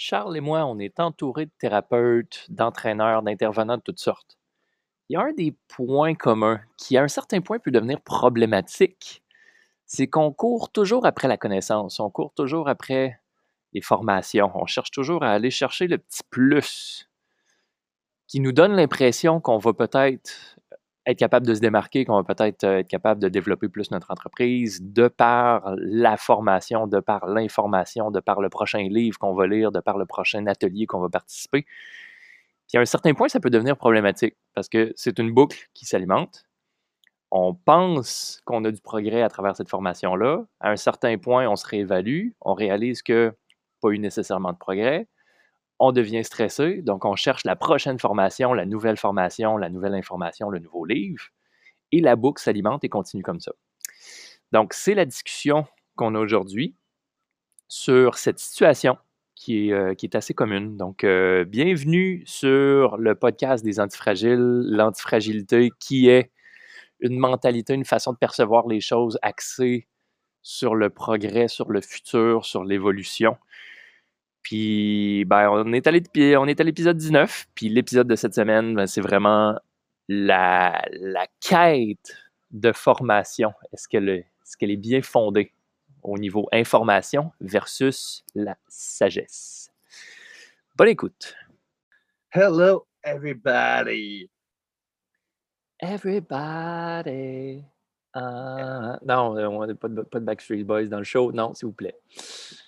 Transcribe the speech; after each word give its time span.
Charles 0.00 0.36
et 0.36 0.40
moi, 0.40 0.64
on 0.64 0.78
est 0.78 1.00
entourés 1.00 1.46
de 1.46 1.50
thérapeutes, 1.58 2.46
d'entraîneurs, 2.50 3.24
d'intervenants 3.24 3.78
de 3.78 3.82
toutes 3.82 3.98
sortes. 3.98 4.38
Il 5.08 5.14
y 5.14 5.16
a 5.16 5.22
un 5.22 5.32
des 5.32 5.56
points 5.66 6.14
communs 6.14 6.60
qui, 6.76 6.96
à 6.96 7.02
un 7.02 7.08
certain 7.08 7.40
point, 7.40 7.58
peut 7.58 7.72
devenir 7.72 8.00
problématique. 8.02 9.24
C'est 9.86 10.06
qu'on 10.06 10.32
court 10.32 10.70
toujours 10.70 11.04
après 11.04 11.26
la 11.26 11.36
connaissance, 11.36 11.98
on 11.98 12.10
court 12.10 12.32
toujours 12.32 12.68
après 12.68 13.20
les 13.72 13.80
formations, 13.80 14.52
on 14.54 14.66
cherche 14.66 14.92
toujours 14.92 15.24
à 15.24 15.32
aller 15.32 15.50
chercher 15.50 15.88
le 15.88 15.98
petit 15.98 16.22
plus 16.30 17.10
qui 18.28 18.38
nous 18.38 18.52
donne 18.52 18.76
l'impression 18.76 19.40
qu'on 19.40 19.58
va 19.58 19.72
peut-être 19.72 20.57
être 21.08 21.18
capable 21.18 21.46
de 21.46 21.54
se 21.54 21.60
démarquer, 21.60 22.04
qu'on 22.04 22.20
va 22.20 22.22
peut-être 22.22 22.64
euh, 22.64 22.78
être 22.78 22.88
capable 22.88 23.20
de 23.20 23.28
développer 23.28 23.68
plus 23.68 23.90
notre 23.90 24.10
entreprise 24.10 24.80
de 24.82 25.08
par 25.08 25.74
la 25.78 26.16
formation, 26.16 26.86
de 26.86 27.00
par 27.00 27.26
l'information, 27.26 28.10
de 28.10 28.20
par 28.20 28.40
le 28.40 28.50
prochain 28.50 28.86
livre 28.88 29.18
qu'on 29.18 29.34
va 29.34 29.46
lire, 29.46 29.72
de 29.72 29.80
par 29.80 29.96
le 29.96 30.04
prochain 30.04 30.46
atelier 30.46 30.86
qu'on 30.86 31.00
va 31.00 31.08
participer. 31.08 31.64
Puis 32.68 32.76
à 32.76 32.80
un 32.82 32.84
certain 32.84 33.14
point, 33.14 33.28
ça 33.28 33.40
peut 33.40 33.48
devenir 33.48 33.76
problématique 33.78 34.36
parce 34.54 34.68
que 34.68 34.92
c'est 34.96 35.18
une 35.18 35.32
boucle 35.32 35.68
qui 35.72 35.86
s'alimente. 35.86 36.44
On 37.30 37.54
pense 37.54 38.42
qu'on 38.44 38.64
a 38.64 38.70
du 38.70 38.80
progrès 38.80 39.22
à 39.22 39.28
travers 39.28 39.56
cette 39.56 39.68
formation-là. 39.68 40.44
À 40.60 40.70
un 40.70 40.76
certain 40.76 41.16
point, 41.16 41.48
on 41.48 41.56
se 41.56 41.66
réévalue, 41.66 42.30
on 42.42 42.52
réalise 42.52 43.02
que 43.02 43.34
pas 43.80 43.90
eu 43.90 43.98
nécessairement 43.98 44.52
de 44.52 44.58
progrès 44.58 45.08
on 45.78 45.92
devient 45.92 46.24
stressé, 46.24 46.82
donc 46.82 47.04
on 47.04 47.14
cherche 47.16 47.44
la 47.44 47.56
prochaine 47.56 47.98
formation, 47.98 48.52
la 48.52 48.66
nouvelle 48.66 48.96
formation, 48.96 49.56
la 49.56 49.70
nouvelle 49.70 49.94
information, 49.94 50.50
le 50.50 50.58
nouveau 50.58 50.84
livre, 50.84 51.22
et 51.92 52.00
la 52.00 52.16
boucle 52.16 52.42
s'alimente 52.42 52.84
et 52.84 52.88
continue 52.88 53.22
comme 53.22 53.40
ça. 53.40 53.52
Donc, 54.52 54.72
c'est 54.72 54.94
la 54.94 55.04
discussion 55.04 55.66
qu'on 55.96 56.14
a 56.14 56.18
aujourd'hui 56.18 56.74
sur 57.68 58.16
cette 58.16 58.38
situation 58.38 58.96
qui 59.34 59.68
est, 59.68 59.72
euh, 59.72 59.94
assez 60.14 60.34
commune. 60.34 60.76
Donc, 60.76 61.04
euh, 61.04 61.44
bienvenue 61.44 62.22
sur 62.26 62.96
le 62.96 63.14
podcast 63.14 63.64
des 63.64 63.78
antifragiles, 63.78 64.64
l'antifragilité 64.64 65.70
qui 65.78 66.08
est 66.08 66.32
une 67.00 67.18
mentalité, 67.18 67.74
une 67.74 67.84
façon 67.84 68.12
de 68.12 68.18
percevoir 68.18 68.66
les 68.66 68.80
choses 68.80 69.18
axée 69.22 69.86
sur 70.42 70.74
le 70.74 70.90
progrès, 70.90 71.46
sur 71.46 71.70
le 71.70 71.80
futur, 71.80 72.44
sur 72.44 72.64
l'évolution. 72.64 73.36
Puis, 74.48 75.26
ben, 75.26 75.50
on 75.50 75.74
est 75.74 75.86
allé, 75.86 76.02
on 76.38 76.46
est 76.46 76.58
à 76.58 76.64
l'épisode 76.64 76.96
19. 76.96 77.48
Puis 77.54 77.68
l'épisode 77.68 78.08
de 78.08 78.16
cette 78.16 78.32
semaine, 78.32 78.74
ben, 78.74 78.86
c'est 78.86 79.02
vraiment 79.02 79.60
la, 80.08 80.82
la 80.90 81.26
quête 81.38 82.16
de 82.50 82.72
formation. 82.72 83.52
Est-ce 83.74 83.86
qu'elle 83.86 84.08
est, 84.08 84.26
est 84.62 84.76
bien 84.78 85.02
fondée 85.02 85.52
au 86.02 86.16
niveau 86.16 86.48
information 86.50 87.30
versus 87.42 88.24
la 88.34 88.56
sagesse? 88.68 89.70
Bonne 90.76 90.88
écoute. 90.88 91.36
Hello, 92.30 92.86
everybody. 93.04 94.30
Everybody. 95.78 97.64
Uh, 98.16 98.96
non, 99.04 99.36
on 99.36 99.66
n'a 99.66 99.74
pas 99.74 99.88
de, 99.88 100.00
pas 100.00 100.20
de 100.20 100.24
Backstreet 100.24 100.64
Boys 100.64 100.86
dans 100.86 100.96
le 100.96 101.04
show. 101.04 101.32
Non, 101.32 101.52
s'il 101.52 101.66
vous 101.66 101.74
plaît. 101.74 101.98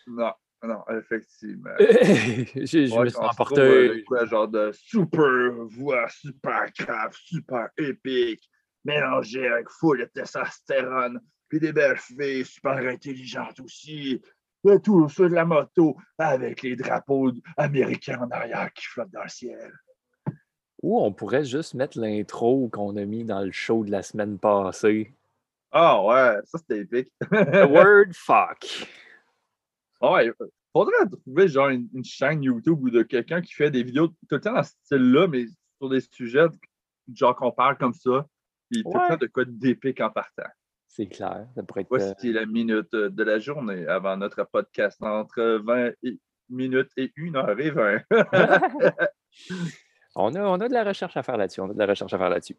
Non. 0.06 0.33
Non, 0.62 0.83
effectivement. 0.91 1.70
je, 1.78 3.00
me 3.00 3.08
suis 3.08 3.19
emporté. 3.19 4.05
Quoi, 4.06 4.27
genre 4.27 4.48
de 4.48 4.70
super 4.72 5.52
voix, 5.69 6.06
super 6.08 6.67
grave, 6.78 7.12
super 7.14 7.70
épique, 7.78 8.48
mélangé 8.84 9.48
avec 9.48 9.70
full 9.70 10.00
de 10.00 10.05
testostérone, 10.05 11.20
puis 11.48 11.61
des 11.61 11.72
belles 11.72 11.97
filles 11.97 12.44
super 12.44 12.77
intelligentes 12.77 13.61
aussi. 13.61 14.20
Et 14.69 14.80
tout 14.80 15.08
sur 15.08 15.30
de 15.30 15.34
la 15.34 15.47
moto 15.47 15.97
avec 16.19 16.61
les 16.61 16.77
drapeaux 16.77 17.33
américains 17.56 18.20
en 18.20 18.30
arrière 18.30 18.70
qui 18.74 18.84
flottent 18.84 19.11
dans 19.11 19.22
le 19.22 19.28
ciel. 19.30 19.72
Ou 20.83 21.00
on 21.00 21.12
pourrait 21.12 21.45
juste 21.45 21.72
mettre 21.72 21.98
l'intro 21.98 22.69
qu'on 22.69 22.97
a 22.97 23.05
mis 23.06 23.24
dans 23.24 23.41
le 23.41 23.52
show 23.52 23.84
de 23.84 23.91
la 23.91 24.02
semaine 24.02 24.39
passée. 24.39 25.14
Ah 25.73 26.02
ouais, 26.02 26.36
ça 26.45 26.58
c'était 26.58 26.80
épique. 26.80 27.11
The 27.30 27.64
word 27.70 28.12
fuck. 28.12 28.67
Ouais, 30.00 30.33
faudrait 30.72 31.06
trouver 31.11 31.48
genre 31.48 31.68
une, 31.68 32.05
chaîne 32.05 32.42
YouTube 32.42 32.83
ou 32.83 32.90
de 32.90 33.02
quelqu'un 33.02 33.40
qui 33.40 33.52
fait 33.52 33.70
des 33.70 33.83
vidéos 33.83 34.08
tout 34.08 34.16
le 34.30 34.40
temps 34.40 34.55
dans 34.55 34.62
ce 34.62 34.72
style-là, 34.84 35.27
mais 35.28 35.46
sur 35.78 35.88
des 35.88 36.00
sujets 36.00 36.46
genre 37.14 37.34
qu'on 37.34 37.52
parle 37.52 37.77
comme 37.77 37.92
ça, 37.92 38.27
puis 38.70 38.83
tout 38.83 38.92
le 38.92 39.08
temps 39.08 39.16
de 39.16 39.27
quoi 39.27 39.44
d'épique 39.46 40.00
en 40.00 40.11
partant. 40.11 40.48
C'est 40.86 41.06
clair, 41.06 41.46
ça 41.55 41.62
pourrait 41.62 41.83
être. 41.83 41.88
Voici 41.88 42.33
la 42.33 42.46
minute 42.46 42.92
de 42.92 43.22
la 43.22 43.38
journée 43.38 43.86
avant 43.86 44.16
notre 44.16 44.44
podcast 44.44 45.02
entre 45.02 45.61
20 45.64 45.92
minutes 46.48 46.90
et 46.96 47.12
1 47.17 47.34
heure 47.36 47.61
et 47.61 47.70
20. 47.70 48.02
on, 50.17 50.34
a, 50.34 50.42
on 50.42 50.61
a 50.61 50.68
de 50.68 50.72
la 50.72 50.84
recherche 50.84 51.17
à 51.17 51.22
faire 51.22 51.36
là-dessus. 51.36 51.61
On 51.61 51.70
a 51.70 51.74
de 51.74 51.78
la 51.78 51.86
recherche 51.86 52.12
à 52.12 52.18
faire 52.18 52.30
là-dessus. 52.30 52.56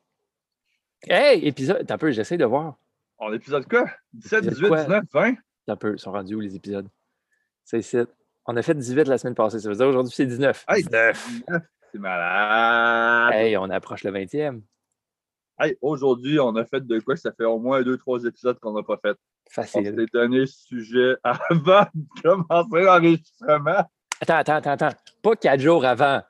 Hey, 1.04 1.46
épisode, 1.46 1.86
t'as 1.86 1.98
peu, 1.98 2.12
j'essaie 2.12 2.38
de 2.38 2.46
voir. 2.46 2.78
En 3.18 3.34
épisode 3.34 3.68
quoi? 3.68 3.90
17, 4.14 4.48
18, 4.48 4.62
19, 4.64 5.04
20? 5.12 5.36
T'as 5.66 5.76
peu, 5.76 5.94
ils 5.94 6.00
sont 6.00 6.12
rendus 6.12 6.36
où 6.36 6.40
les 6.40 6.56
épisodes? 6.56 6.88
C'est 7.64 8.08
On 8.46 8.56
a 8.56 8.62
fait 8.62 8.76
18 8.76 9.08
la 9.08 9.18
semaine 9.18 9.36
passée. 9.36 9.60
Ça 9.60 9.70
veut 9.70 9.76
dire 9.76 9.88
aujourd'hui, 9.88 10.14
c'est 10.14 10.26
19. 10.26 10.66
19. 10.76 11.42
C'est 11.92 12.00
malade. 12.00 13.34
Hey, 13.34 13.58
on 13.58 13.70
approche 13.70 14.04
le 14.04 14.12
20e. 14.12 14.62
Hey, 15.60 15.78
aujourd'hui, 15.82 16.40
on 16.40 16.56
a 16.56 16.66
fait 16.66 16.86
de 16.86 17.00
quoi? 17.00 17.16
Ça 17.16 17.32
fait 17.34 17.46
au 17.46 17.60
moins 17.60 17.84
deux, 17.84 17.98
trois 17.98 18.24
épisodes 18.24 18.58
qu'on 18.60 18.74
n'a 18.74 18.84
pas 18.84 18.98
fait. 18.98 19.18
Facile. 19.50 19.92
On 19.94 19.98
s'est 19.98 20.06
donné 20.14 20.46
ce 20.46 20.64
sujet 20.66 21.16
avant 21.24 21.86
de 21.94 22.22
commencer 22.24 22.82
l'enregistrement. 22.84 23.84
Attends, 24.22 24.36
attends, 24.36 24.56
attends, 24.56 24.72
attends. 24.72 24.98
Pas 25.22 25.36
quatre 25.36 25.60
jours 25.60 25.86
avant. 25.86 26.22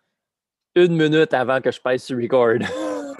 Une 0.75 0.95
minute 0.97 1.33
avant 1.33 1.61
que 1.61 1.71
je 1.71 1.79
passe 1.79 2.03
sur 2.03 2.17
record. 2.17 2.55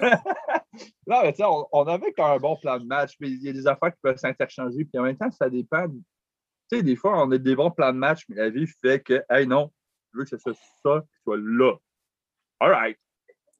non, 1.06 1.22
mais 1.22 1.32
tu 1.32 1.36
sais, 1.36 1.44
on, 1.44 1.66
on, 1.70 1.84
avait 1.84 2.12
quand 2.12 2.32
un 2.32 2.38
bon 2.38 2.56
plan 2.56 2.78
de 2.78 2.84
match, 2.84 3.14
mais 3.20 3.28
il 3.28 3.42
y 3.42 3.48
a 3.48 3.52
des 3.52 3.66
affaires 3.66 3.92
qui 3.92 4.00
peuvent 4.02 4.16
s'interchanger. 4.16 4.84
Puis 4.84 4.98
en 4.98 5.02
même 5.02 5.16
temps, 5.16 5.30
ça 5.30 5.48
dépend 5.48 5.86
des 6.70 6.96
fois, 6.96 7.22
on 7.22 7.30
a 7.30 7.38
des 7.38 7.54
bons 7.54 7.70
plans 7.70 7.92
de 7.92 7.98
match, 7.98 8.24
mais 8.28 8.36
la 8.36 8.50
vie 8.50 8.66
fait 8.66 9.00
que, 9.00 9.22
hey, 9.30 9.46
non, 9.46 9.70
je 10.12 10.18
veux 10.18 10.24
que 10.24 10.30
ce 10.30 10.38
soit 10.38 10.54
ça 10.54 11.00
qui 11.00 11.22
soit 11.22 11.38
là. 11.38 11.74
All 12.60 12.70
right. 12.70 12.98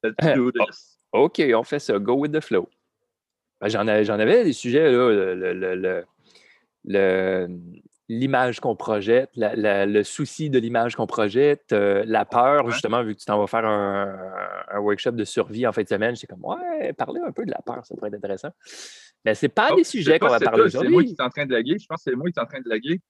Let's 0.02 0.34
do 0.34 0.50
this. 0.52 0.98
OK, 1.12 1.42
on 1.54 1.62
fait 1.62 1.78
ça. 1.78 1.98
Go 1.98 2.14
with 2.14 2.32
the 2.32 2.40
flow. 2.40 2.68
Ben, 3.60 3.68
j'en, 3.68 3.86
avais, 3.86 4.44
des 4.44 4.52
sujets, 4.52 4.90
là, 4.90 5.34
le, 6.84 7.66
l'image 8.18 8.60
qu'on 8.60 8.76
projette, 8.76 9.30
le 9.34 10.02
souci 10.02 10.50
de 10.50 10.58
l'image 10.58 10.96
qu'on 10.96 11.06
projette, 11.06 11.72
euh, 11.72 12.04
la 12.06 12.24
peur, 12.24 12.70
justement, 12.70 13.02
vu 13.02 13.14
que 13.14 13.20
tu 13.20 13.26
t'en 13.26 13.38
vas 13.38 13.46
faire 13.46 13.64
un, 13.64 14.78
workshop 14.78 15.12
de 15.12 15.24
survie 15.24 15.66
en 15.66 15.72
fin 15.72 15.82
de 15.82 15.88
semaine, 15.88 16.14
j'étais 16.14 16.26
comme, 16.26 16.44
ouais, 16.44 16.92
parler 16.92 17.20
un 17.24 17.32
peu 17.32 17.44
de 17.44 17.50
la 17.50 17.60
peur, 17.64 17.84
ça 17.86 17.94
pourrait 17.94 18.08
être 18.08 18.16
intéressant. 18.16 18.50
Mais 19.24 19.34
ce 19.34 19.46
n'est 19.46 19.50
pas 19.50 19.70
oh, 19.72 19.76
des 19.76 19.84
sujets 19.84 20.18
qu'on 20.18 20.28
va 20.28 20.40
parler 20.40 20.62
aujourd'hui. 20.62 20.88
C'est 20.88 20.92
moi 20.92 21.04
qui 21.04 21.12
est 21.12 21.20
en 21.22 21.30
train 21.30 21.46
de 21.46 21.52
laguer. 21.52 21.78
Je 21.78 21.86
pense 21.86 22.02
que 22.02 22.10
c'est 22.10 22.16
moi 22.16 22.30
qui 22.30 22.38
est 22.38 22.42
en 22.42 22.46
train 22.46 22.60
de 22.60 22.68
laguer. 22.68 23.00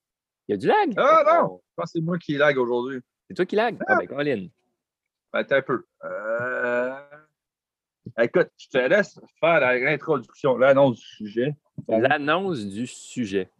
Il 0.48 0.52
y 0.52 0.54
a 0.54 0.56
du 0.56 0.66
lag? 0.66 0.92
Ah 0.96 1.22
non! 1.26 1.60
Je 1.64 1.74
pense 1.74 1.84
que 1.86 1.98
c'est 1.98 2.04
moi 2.04 2.18
qui 2.18 2.36
lag 2.36 2.58
aujourd'hui. 2.58 3.00
C'est 3.28 3.34
toi 3.34 3.46
qui 3.46 3.56
lag? 3.56 3.76
Ah, 3.80 3.84
ah 3.88 3.96
ben, 3.98 4.06
Colin. 4.06 4.46
Ben, 5.32 5.38
attends 5.38 5.56
un 5.56 5.62
peu. 5.62 5.84
Euh... 6.04 6.94
Écoute, 8.20 8.48
je 8.58 8.68
te 8.68 8.78
laisse 8.78 9.18
faire 9.40 9.60
l'introduction, 9.60 10.58
l'annonce 10.58 10.96
du 10.96 11.06
sujet. 11.06 11.56
L'annonce 11.88 12.66
du 12.66 12.86
sujet. 12.86 13.50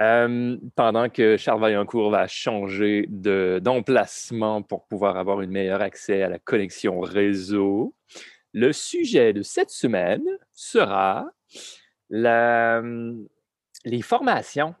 Euh, 0.00 0.56
pendant 0.74 1.08
que 1.08 1.36
Charles 1.36 1.60
Vaillancourt 1.60 2.10
va 2.10 2.26
changer 2.26 3.06
d'emplacement 3.08 4.62
pour 4.62 4.86
pouvoir 4.86 5.16
avoir 5.16 5.38
un 5.38 5.46
meilleur 5.46 5.80
accès 5.82 6.22
à 6.22 6.28
la 6.28 6.38
connexion 6.38 7.00
réseau, 7.00 7.94
le 8.52 8.72
sujet 8.72 9.32
de 9.32 9.42
cette 9.42 9.70
semaine 9.70 10.24
sera 10.52 11.26
la, 12.10 12.82
les 13.84 14.02
formations. 14.02 14.74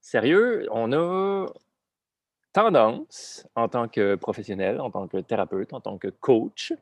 Sérieux, 0.00 0.66
on 0.72 0.92
a 0.92 1.46
tendance, 2.52 3.46
en 3.54 3.68
tant 3.68 3.88
que 3.88 4.16
professionnel, 4.16 4.80
en 4.80 4.90
tant 4.90 5.06
que 5.06 5.18
thérapeute, 5.18 5.72
en 5.72 5.80
tant 5.80 5.98
que 5.98 6.08
coach, 6.08 6.72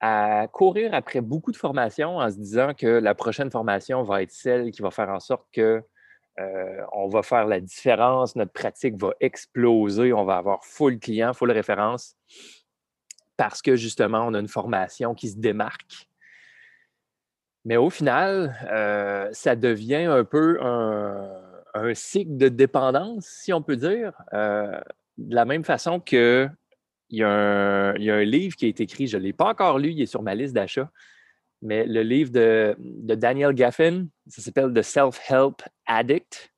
à 0.00 0.46
courir 0.52 0.94
après 0.94 1.20
beaucoup 1.20 1.50
de 1.50 1.56
formations 1.56 2.18
en 2.18 2.30
se 2.30 2.36
disant 2.36 2.72
que 2.74 2.86
la 2.86 3.14
prochaine 3.14 3.50
formation 3.50 4.02
va 4.02 4.22
être 4.22 4.30
celle 4.30 4.70
qui 4.70 4.82
va 4.82 4.90
faire 4.90 5.08
en 5.08 5.18
sorte 5.18 5.46
que 5.52 5.82
euh, 6.40 6.84
on 6.92 7.08
va 7.08 7.22
faire 7.22 7.46
la 7.46 7.60
différence, 7.60 8.36
notre 8.36 8.52
pratique 8.52 8.96
va 8.96 9.12
exploser, 9.20 10.12
on 10.12 10.24
va 10.24 10.36
avoir 10.36 10.64
full 10.64 10.98
client, 10.98 11.32
full 11.34 11.50
référence, 11.50 12.16
parce 13.36 13.62
que 13.62 13.76
justement, 13.76 14.26
on 14.26 14.34
a 14.34 14.40
une 14.40 14.48
formation 14.48 15.14
qui 15.14 15.28
se 15.30 15.38
démarque. 15.38 16.08
Mais 17.64 17.76
au 17.76 17.90
final, 17.90 18.56
euh, 18.70 19.28
ça 19.32 19.56
devient 19.56 20.04
un 20.04 20.24
peu 20.24 20.58
un, 20.62 21.44
cycle 21.94 22.36
de 22.36 22.48
dépendance, 22.48 23.26
si 23.26 23.52
on 23.52 23.62
peut 23.62 23.76
dire, 23.76 24.12
euh, 24.32 24.80
de 25.16 25.34
la 25.34 25.44
même 25.44 25.64
façon 25.64 26.00
que 26.00 26.48
il 27.10 27.18
y, 27.18 27.22
a 27.22 27.30
un, 27.30 28.24
livre 28.24 28.56
qui 28.56 28.66
a 28.66 28.68
été 28.68 28.82
écrit, 28.82 29.06
je 29.06 29.16
ne 29.16 29.22
l'ai 29.22 29.32
pas 29.32 29.46
encore 29.46 29.78
lu, 29.78 29.92
il 29.92 30.02
est 30.02 30.06
sur 30.06 30.22
ma 30.22 30.34
liste 30.34 30.54
d'achat, 30.54 30.90
mais 31.62 31.86
le 31.86 32.02
livre 32.02 32.30
de, 32.30 32.76
Daniel 32.78 33.52
Gaffin, 33.52 34.06
ça 34.26 34.42
s'appelle 34.42 34.72
The 34.72 34.82
Self-Help 34.82 35.62
Addict. 35.88 36.52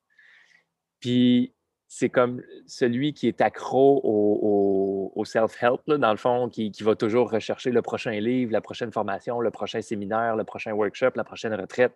Puis 0.99 1.53
c'est 1.87 2.09
comme 2.09 2.41
celui 2.67 3.13
qui 3.13 3.27
est 3.27 3.41
accro 3.41 3.99
au, 4.03 5.25
self-help, 5.25 5.81
dans 5.87 6.11
le 6.11 6.17
fond, 6.17 6.49
qui, 6.49 6.71
va 6.81 6.95
toujours 6.95 7.29
rechercher 7.29 7.69
le 7.71 7.81
prochain 7.81 8.11
livre, 8.11 8.51
la 8.51 8.61
prochaine 8.61 8.91
formation, 8.91 9.39
le 9.39 9.51
prochain 9.51 9.81
séminaire, 9.81 10.35
le 10.35 10.43
prochain 10.43 10.71
workshop, 10.71 11.11
la 11.15 11.23
prochaine 11.23 11.53
retraite, 11.53 11.93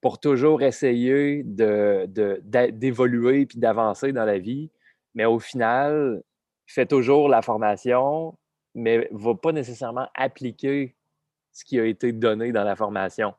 pour 0.00 0.20
toujours 0.20 0.62
essayer 0.62 1.42
d'évoluer 1.44 3.40
de, 3.40 3.44
puis 3.46 3.58
d'avancer 3.58 4.12
dans 4.12 4.24
la 4.24 4.38
vie. 4.38 4.70
Mais 5.14 5.24
au 5.24 5.40
final, 5.40 6.22
fait 6.66 6.86
toujours 6.86 7.28
la 7.28 7.42
formation, 7.42 8.36
mais 8.74 9.08
ne 9.10 9.18
va 9.18 9.34
pas 9.34 9.52
nécessairement 9.52 10.08
appliquer 10.14 10.94
ce 11.52 11.64
qui 11.64 11.80
a 11.80 11.84
été 11.86 12.12
donné 12.12 12.52
dans 12.52 12.64
la 12.64 12.76
formation 12.76 13.34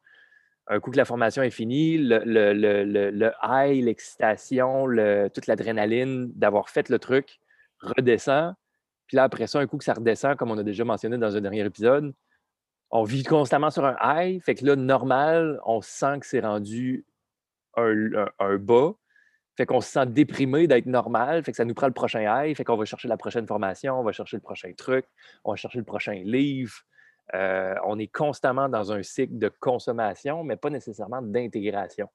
un 0.69 0.79
coup 0.79 0.91
que 0.91 0.97
la 0.97 1.05
formation 1.05 1.41
est 1.43 1.49
finie, 1.49 1.97
le, 1.97 3.31
high, 3.43 3.83
l'excitation, 3.83 4.85
toute 5.33 5.47
l'adrénaline 5.47 6.31
d'avoir 6.33 6.69
fait 6.69 6.89
le 6.89 6.99
truc 6.99 7.39
redescend. 7.79 8.53
Puis 9.07 9.15
là, 9.15 9.23
après 9.23 9.47
ça, 9.47 9.59
un 9.59 9.67
coup 9.67 9.77
que 9.77 9.85
ça 9.85 9.93
redescend, 9.93 10.35
comme 10.35 10.51
on 10.51 10.57
a 10.57 10.63
déjà 10.63 10.83
mentionné 10.83 11.17
dans 11.17 11.35
un 11.35 11.41
dernier 11.41 11.65
épisode, 11.65 12.13
on 12.89 13.03
vit 13.03 13.23
constamment 13.23 13.69
sur 13.69 13.85
un 13.85 13.95
high. 14.01 14.41
Fait 14.43 14.55
que 14.55 14.65
là, 14.65 14.75
normal, 14.75 15.59
on 15.65 15.81
sent 15.81 16.19
que 16.19 16.25
c'est 16.25 16.41
rendu 16.41 17.05
un, 17.75 18.27
un, 18.39 18.57
bas. 18.57 18.93
Fait 19.55 19.65
qu'on 19.65 19.81
se 19.81 19.89
sent 19.89 20.05
déprimé 20.07 20.67
d'être 20.67 20.85
normal. 20.85 21.43
Fait 21.43 21.51
que 21.51 21.57
ça 21.57 21.65
nous 21.65 21.73
prend 21.73 21.87
le 21.87 21.93
prochain 21.93 22.21
high. 22.21 22.55
Fait 22.55 22.63
qu'on 22.63 22.75
va 22.75 22.85
chercher 22.85 23.07
la 23.07 23.17
prochaine 23.17 23.47
formation, 23.47 23.99
on 23.99 24.03
va 24.03 24.11
chercher 24.11 24.37
le 24.37 24.41
prochain 24.41 24.71
truc, 24.73 25.05
on 25.43 25.51
va 25.51 25.55
chercher 25.55 25.79
le 25.79 25.85
prochain 25.85 26.13
livre. 26.13 26.75
Euh, 27.35 27.75
on 27.85 27.99
est 27.99 28.07
constamment 28.07 28.69
dans 28.69 28.91
un 28.91 29.03
cycle 29.03 29.37
de 29.37 29.49
consommation, 29.59 30.43
mais 30.43 30.55
pas 30.55 30.69
nécessairement 30.69 31.21
d'intégration. 31.21 32.09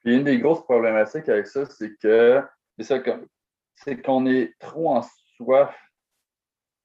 Puis 0.00 0.16
une 0.16 0.24
des 0.24 0.38
grosses 0.38 0.64
problématiques 0.64 1.28
avec 1.28 1.46
ça, 1.46 1.66
c'est 1.66 1.94
que 1.96 2.42
c'est 2.78 4.02
qu'on 4.02 4.26
est 4.26 4.58
trop 4.58 4.96
en 4.96 5.02
soif 5.36 5.74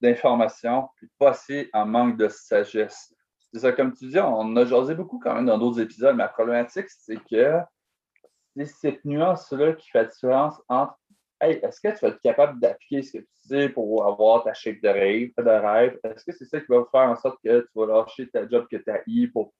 d'information, 0.01 0.89
puis 0.97 1.09
pas 1.17 1.31
assez 1.31 1.69
en 1.73 1.85
manque 1.85 2.17
de 2.17 2.27
sagesse. 2.27 3.13
C'est 3.51 3.59
ça, 3.59 3.71
comme 3.71 3.93
tu 3.93 4.07
dis, 4.07 4.19
on 4.19 4.55
a 4.57 4.65
jasé 4.65 4.95
beaucoup 4.95 5.19
quand 5.19 5.33
même 5.33 5.45
dans 5.45 5.57
d'autres 5.57 5.79
épisodes, 5.79 6.15
mais 6.15 6.23
la 6.23 6.29
problématique, 6.29 6.89
c'est 6.89 7.21
que 7.23 7.59
c'est 8.55 8.65
cette 8.65 9.05
nuance-là 9.05 9.73
qui 9.73 9.89
fait 9.89 10.03
la 10.03 10.05
différence 10.05 10.61
entre 10.67 10.97
est-ce 11.41 11.81
que 11.81 11.89
tu 11.89 11.99
vas 12.05 12.09
être 12.09 12.21
capable 12.21 12.59
d'appliquer 12.59 13.01
ce 13.03 13.17
que 13.17 13.23
tu 13.23 13.47
sais 13.47 13.69
pour 13.69 14.05
avoir 14.05 14.43
ta 14.43 14.53
chèque 14.53 14.81
de 14.81 14.89
rêve? 14.89 15.31
De 15.37 15.49
rêve? 15.49 15.99
Est-ce 16.03 16.23
que 16.23 16.31
c'est 16.31 16.45
ça 16.45 16.59
qui 16.59 16.67
va 16.69 16.85
faire 16.91 17.09
en 17.09 17.15
sorte 17.15 17.39
que 17.43 17.61
tu 17.61 17.69
vas 17.75 17.85
lâcher 17.85 18.29
ta 18.29 18.47
job 18.47 18.67
que 18.69 18.77
tu 18.77 18.89
as 18.89 19.01
eu 19.07 19.31
pour, 19.31 19.53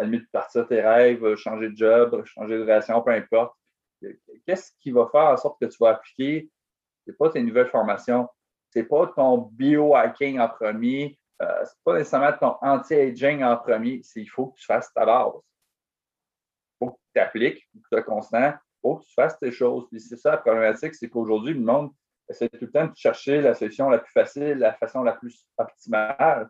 limite, 0.00 0.30
partir 0.30 0.66
tes 0.68 0.80
rêves, 0.80 1.34
changer 1.36 1.70
de 1.70 1.76
job, 1.76 2.24
changer 2.24 2.56
de 2.56 2.62
relation, 2.62 3.02
peu 3.02 3.10
importe? 3.10 3.56
Qu'est-ce 4.46 4.72
qui 4.80 4.90
va 4.90 5.08
faire 5.10 5.30
en 5.30 5.36
sorte 5.36 5.60
que 5.60 5.66
tu 5.66 5.76
vas 5.80 5.90
appliquer? 5.90 6.50
Ce 7.04 7.10
n'est 7.10 7.16
pas 7.16 7.30
tes 7.30 7.42
nouvelles 7.42 7.70
formations, 7.70 8.28
ce 8.72 8.78
n'est 8.78 8.84
pas 8.84 9.06
ton 9.08 9.38
biohacking 9.38 10.38
en 10.38 10.48
premier, 10.48 11.18
euh, 11.42 11.64
ce 11.64 11.70
n'est 11.70 11.82
pas 11.84 11.94
nécessairement 11.94 12.32
ton 12.38 12.56
anti-aging 12.60 13.42
en 13.42 13.56
premier, 13.56 14.00
c'est 14.02 14.20
il 14.20 14.26
faut 14.26 14.48
que 14.48 14.58
tu 14.58 14.66
fasses 14.66 14.92
ta 14.92 15.06
base. 15.06 15.32
Il 15.34 16.84
faut 16.86 16.90
que 16.92 17.00
tu 17.14 17.20
appliques, 17.20 17.68
que 17.72 17.78
tu 17.78 17.84
sois 17.90 18.02
constant, 18.02 18.54
que 18.94 19.04
tu 19.04 19.14
fasses 19.14 19.38
tes 19.38 19.52
choses. 19.52 19.86
Puis 19.90 20.00
c'est 20.00 20.16
ça 20.16 20.30
la 20.32 20.36
problématique, 20.38 20.94
c'est 20.94 21.08
qu'aujourd'hui, 21.08 21.54
le 21.54 21.60
monde 21.60 21.90
essaie 22.28 22.48
tout 22.48 22.64
le 22.64 22.70
temps 22.70 22.86
de 22.86 22.96
chercher 22.96 23.40
la 23.40 23.54
solution 23.54 23.88
la 23.88 23.98
plus 23.98 24.12
facile, 24.12 24.58
la 24.58 24.72
façon 24.74 25.02
la 25.02 25.12
plus 25.12 25.46
optimale. 25.58 26.48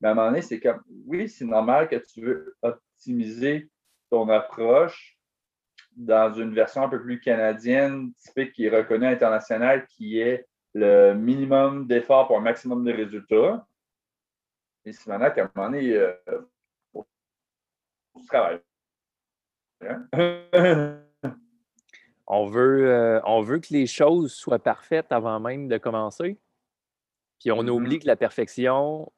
Mais 0.00 0.08
à 0.08 0.10
un 0.12 0.14
moment 0.14 0.28
donné, 0.28 0.42
c'est 0.42 0.60
comme, 0.60 0.82
oui, 1.06 1.28
c'est 1.28 1.44
normal 1.44 1.88
que 1.88 1.96
tu 1.96 2.20
veux 2.20 2.56
optimiser 2.62 3.70
ton 4.10 4.28
approche 4.28 5.16
dans 5.96 6.32
une 6.34 6.54
version 6.54 6.82
un 6.82 6.88
peu 6.88 7.00
plus 7.00 7.20
canadienne, 7.20 8.12
typique, 8.14 8.52
qui 8.52 8.66
est 8.66 8.76
reconnue 8.76 9.06
internationale, 9.06 9.86
qui 9.86 10.20
est 10.20 10.46
le 10.74 11.14
minimum 11.14 11.86
d'efforts 11.86 12.26
pour 12.26 12.36
un 12.36 12.42
maximum 12.42 12.84
de 12.84 12.92
résultats. 12.92 13.66
Et 14.84 14.92
c'est 14.92 15.08
maintenant 15.08 15.30
qu'à 15.30 15.44
un 15.44 15.50
moment 15.54 15.70
donné, 15.70 15.96
euh, 15.96 16.12
faut, 16.92 17.06
travailler. 18.28 18.60
Hein? 19.80 20.06
On 22.26 22.46
veut, 22.46 22.90
euh, 22.90 23.20
on 23.24 23.40
veut 23.40 23.60
que 23.60 23.72
les 23.72 23.86
choses 23.86 24.34
soient 24.34 24.58
parfaites 24.58 25.12
avant 25.12 25.38
même 25.38 25.68
de 25.68 25.78
commencer. 25.78 26.38
Puis 27.40 27.52
on 27.52 27.66
oublie 27.68 27.96
mm-hmm. 27.96 28.02
que 28.02 28.06
la 28.06 28.16
perfection, 28.16 29.12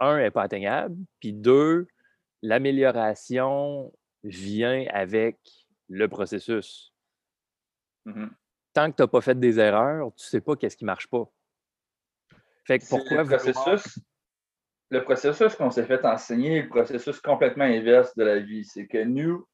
un, 0.00 0.18
n'est 0.18 0.30
pas 0.30 0.42
atteignable. 0.42 0.96
Puis 1.20 1.32
deux, 1.32 1.86
l'amélioration 2.42 3.92
vient 4.24 4.84
avec 4.90 5.38
le 5.88 6.08
processus. 6.08 6.92
Mm-hmm. 8.06 8.30
Tant 8.72 8.90
que 8.90 8.96
tu 8.96 9.02
n'as 9.02 9.08
pas 9.08 9.20
fait 9.20 9.38
des 9.38 9.58
erreurs, 9.58 10.12
tu 10.16 10.24
ne 10.24 10.28
sais 10.28 10.40
pas 10.40 10.56
qu'est-ce 10.56 10.76
qui 10.76 10.84
ne 10.84 10.90
marche 10.90 11.08
pas. 11.08 11.30
Fait 12.64 12.78
que 12.78 12.88
pourquoi 12.88 13.22
le 13.22 13.28
processus, 13.28 13.98
le 14.90 15.02
processus 15.02 15.54
qu'on 15.56 15.70
s'est 15.70 15.86
fait 15.86 16.04
enseigner 16.04 16.58
est 16.58 16.62
le 16.62 16.68
processus 16.68 17.20
complètement 17.20 17.64
inverse 17.64 18.14
de 18.16 18.24
la 18.24 18.38
vie. 18.40 18.64
C'est 18.64 18.86
que 18.86 19.02
nous, 19.02 19.46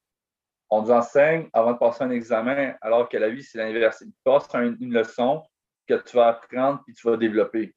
on 0.70 0.82
nous 0.82 0.90
enseigne 0.90 1.48
avant 1.52 1.72
de 1.72 1.78
passer 1.78 2.04
un 2.04 2.10
examen, 2.10 2.74
alors 2.80 3.08
que 3.08 3.16
la 3.16 3.30
vie, 3.30 3.42
c'est 3.42 3.58
l'inverse. 3.58 3.98
Tu 4.00 4.12
passes 4.24 4.48
une 4.54 4.92
leçon 4.92 5.42
que 5.86 5.94
tu 6.02 6.16
vas 6.16 6.28
apprendre 6.28 6.82
puis 6.84 6.94
tu 6.94 7.08
vas 7.08 7.16
développer. 7.16 7.74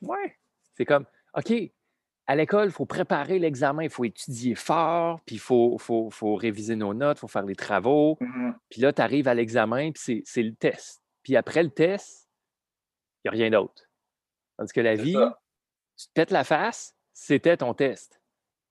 Ouais. 0.00 0.36
C'est 0.74 0.84
comme, 0.84 1.06
OK, 1.34 1.52
à 2.26 2.36
l'école, 2.36 2.68
il 2.68 2.72
faut 2.72 2.86
préparer 2.86 3.38
l'examen, 3.38 3.84
il 3.84 3.90
faut 3.90 4.04
étudier 4.04 4.54
fort, 4.54 5.20
puis 5.24 5.36
il 5.36 5.40
faut, 5.40 5.78
faut, 5.78 6.34
réviser 6.34 6.74
nos 6.74 6.94
notes, 6.94 7.18
il 7.18 7.20
faut 7.20 7.28
faire 7.28 7.44
les 7.44 7.54
travaux. 7.54 8.18
Mm-hmm. 8.20 8.54
Puis 8.70 8.80
là, 8.80 8.92
tu 8.92 9.02
arrives 9.02 9.28
à 9.28 9.34
l'examen, 9.34 9.92
puis 9.92 10.22
c'est 10.24 10.42
le 10.42 10.54
test. 10.54 11.02
Puis 11.22 11.36
après 11.36 11.62
le 11.62 11.70
test, 11.70 12.28
il 13.24 13.30
n'y 13.30 13.36
a 13.36 13.44
rien 13.44 13.50
d'autre. 13.50 13.88
Tandis 14.56 14.72
que 14.72 14.80
la 14.80 14.94
vie, 14.94 15.16
tu 15.96 16.06
te 16.06 16.12
pètes 16.12 16.30
la 16.30 16.44
face, 16.44 16.96
c'était 17.12 17.56
ton 17.56 17.74
test 17.74 18.20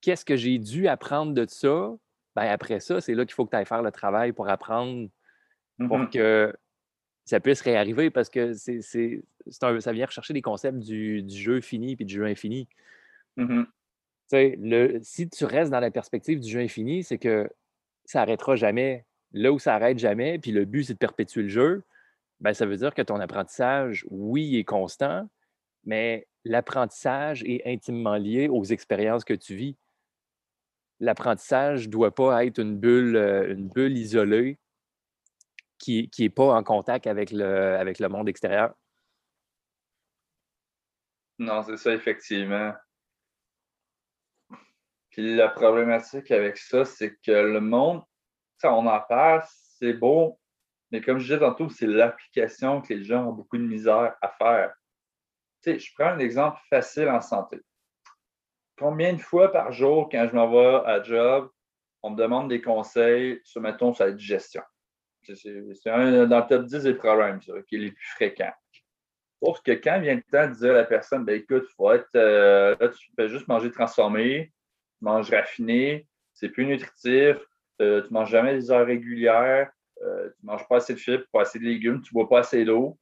qu'est-ce 0.04 0.26
que 0.26 0.36
j'ai 0.36 0.60
dû 0.60 0.88
apprendre 0.88 1.34
de 1.34 1.46
ça? 1.48 1.96
Ben, 2.36 2.44
après 2.44 2.80
ça, 2.80 3.00
c'est 3.00 3.16
là 3.16 3.26
qu'il 3.26 3.34
faut 3.34 3.46
que 3.46 3.52
tu 3.52 3.56
ailles 3.56 3.66
faire 3.66 3.82
le 3.82 3.92
travail 3.92 4.34
pour 4.34 4.50
apprendre, 4.50 5.10
pour 5.80 5.98
mmh 5.98 6.10
que 6.10 6.54
ça 7.26 7.40
puisse 7.40 7.62
réarriver 7.62 8.10
parce 8.10 8.30
que 8.30 8.54
c'est, 8.54 9.24
ça 9.48 9.92
vient 9.94 10.06
rechercher 10.06 10.34
des 10.34 10.42
concepts 10.42 10.78
du, 10.80 11.24
jeu 11.30 11.62
fini 11.62 11.96
puis 11.96 12.06
du 12.06 12.16
jeu 12.16 12.26
infini. 12.26 12.68
Mmh 13.38 13.64
le, 14.32 15.00
si 15.04 15.30
tu 15.30 15.46
restes 15.46 15.72
dans 15.72 15.80
la 15.80 15.92
perspective 15.92 16.40
du 16.40 16.50
jeu 16.50 16.60
infini, 16.60 17.04
c'est 17.04 17.20
que 17.20 17.48
ça 18.04 18.20
n'arrêtera 18.20 18.56
jamais. 18.56 19.06
Là 19.32 19.52
où 19.52 19.60
ça 19.60 19.72
n'arrête 19.72 20.00
jamais, 20.00 20.40
puis 20.40 20.52
le 20.52 20.66
but, 20.66 20.86
c'est 20.86 20.94
de 20.94 20.98
perpétuer 20.98 21.44
le 21.44 21.50
jeu, 21.50 21.84
ben, 22.40 22.54
ça 22.54 22.66
veut 22.66 22.78
dire 22.78 22.96
que 22.96 23.04
ton 23.04 23.20
apprentissage, 23.20 24.06
oui, 24.10 24.58
est 24.58 24.64
constant, 24.64 25.30
mais 25.86 26.28
l'apprentissage 26.46 27.44
est 27.44 27.62
intimement 27.66 28.16
lié 28.16 28.48
aux 28.50 28.64
expériences 28.64 29.24
que 29.24 29.36
tu 29.36 29.56
vis 29.56 29.78
l'apprentissage 31.00 31.88
ne 31.88 31.92
doit 31.92 32.14
pas 32.14 32.46
être 32.46 32.60
une 32.60 32.78
bulle, 32.78 33.16
une 33.50 33.70
bulle 33.70 33.98
isolée 33.98 34.60
qui 35.78 36.10
n'est 36.18 36.30
pas 36.30 36.54
en 36.54 36.64
contact 36.64 37.08
avec 37.08 37.32
le, 37.32 37.76
avec 37.76 38.00
le 38.00 38.08
monde 38.08 38.30
extérieur. 38.30 38.74
Non, 41.40 41.62
c'est 41.64 41.78
ça, 41.78 41.94
effectivement. 41.94 42.74
Puis 45.10 45.36
la 45.36 45.50
problématique 45.50 46.32
avec 46.32 46.58
ça, 46.58 46.86
c'est 46.86 47.18
que 47.18 47.32
le 47.32 47.60
monde, 47.60 48.02
on 48.64 48.88
en 48.88 49.02
parle, 49.02 49.44
c'est 49.78 49.94
beau, 49.94 50.40
mais 50.92 51.02
comme 51.02 51.20
je 51.20 51.24
disais 51.24 51.40
tantôt, 51.40 51.70
c'est 51.70 51.88
l'application 51.88 52.82
que 52.82 52.94
les 52.94 53.04
gens 53.04 53.28
ont 53.28 53.34
beaucoup 53.34 53.58
de 53.58 53.64
misère 53.64 54.16
à 54.22 54.30
faire. 54.30 54.74
Je 55.66 55.94
prends 55.98 56.10
un 56.10 56.20
exemple 56.20 56.60
facile 56.70 57.10
en 57.10 57.22
santé 57.22 57.60
combien 58.84 59.14
de 59.14 59.22
fois 59.22 59.50
par 59.50 59.72
jour, 59.72 60.10
quand 60.12 60.28
je 60.30 60.36
m'en 60.36 60.52
vais 60.52 60.90
à 60.90 61.02
job, 61.02 61.50
on 62.02 62.10
me 62.10 62.18
demande 62.18 62.50
des 62.50 62.62
conseils 62.62 63.40
sur, 63.46 63.62
mettons, 63.62 63.94
sa 63.94 64.12
digestion? 64.12 64.62
C'est 65.24 65.90
un 65.90 66.28
dans 66.28 66.40
le 66.40 66.48
top 66.48 66.66
10 66.66 66.84
des 66.84 66.94
problèmes, 66.94 67.40
qui 67.40 67.76
est 67.76 67.80
les 67.80 67.92
plus 67.92 68.10
fréquents. 68.16 68.52
Sauf 69.42 69.62
que 69.62 69.72
quand 69.72 70.02
vient 70.02 70.16
le 70.16 70.24
temps 70.24 70.50
de 70.50 70.56
dire 70.56 70.72
à 70.72 70.80
la 70.80 70.84
personne, 70.84 71.24
ben 71.24 71.36
écoute, 71.36 71.66
faut 71.78 71.94
être, 71.94 72.10
euh, 72.16 72.76
là, 72.78 72.90
tu 72.90 73.10
peux 73.16 73.30
juste 73.30 73.48
manger 73.48 73.72
transformé, 73.72 74.52
tu 74.98 75.06
manges 75.06 75.32
raffiné, 75.32 76.06
c'est 76.34 76.50
plus 76.50 76.66
nutritif, 76.66 77.38
euh, 77.82 78.02
tu 78.02 78.08
ne 78.10 78.14
manges 78.14 78.32
jamais 78.32 78.54
des 78.54 78.70
heures 78.70 78.86
régulières, 78.86 79.72
euh, 80.02 80.30
tu 80.30 80.46
ne 80.46 80.52
manges 80.52 80.68
pas 80.68 80.78
assez 80.78 80.94
de 80.94 81.00
fibres, 81.00 81.24
pas 81.32 81.44
assez 81.44 81.58
de 81.58 81.64
légumes, 81.64 82.02
tu 82.02 82.14
ne 82.14 82.20
bois 82.20 82.28
pas 82.28 82.40
assez 82.40 82.66
d'eau. 82.66 83.00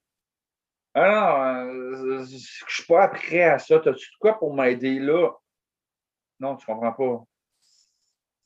Ah 0.93 1.63
non, 1.65 1.73
je 1.95 2.19
ne 2.19 2.25
suis 2.25 2.85
pas 2.87 3.07
prêt 3.07 3.43
à 3.43 3.57
ça. 3.57 3.77
As-tu 3.77 4.09
quoi 4.19 4.37
pour 4.37 4.53
m'aider 4.53 4.99
là? 4.99 5.31
Non, 6.41 6.55
tu 6.55 6.65
comprends 6.65 6.91
pas. 6.91 7.23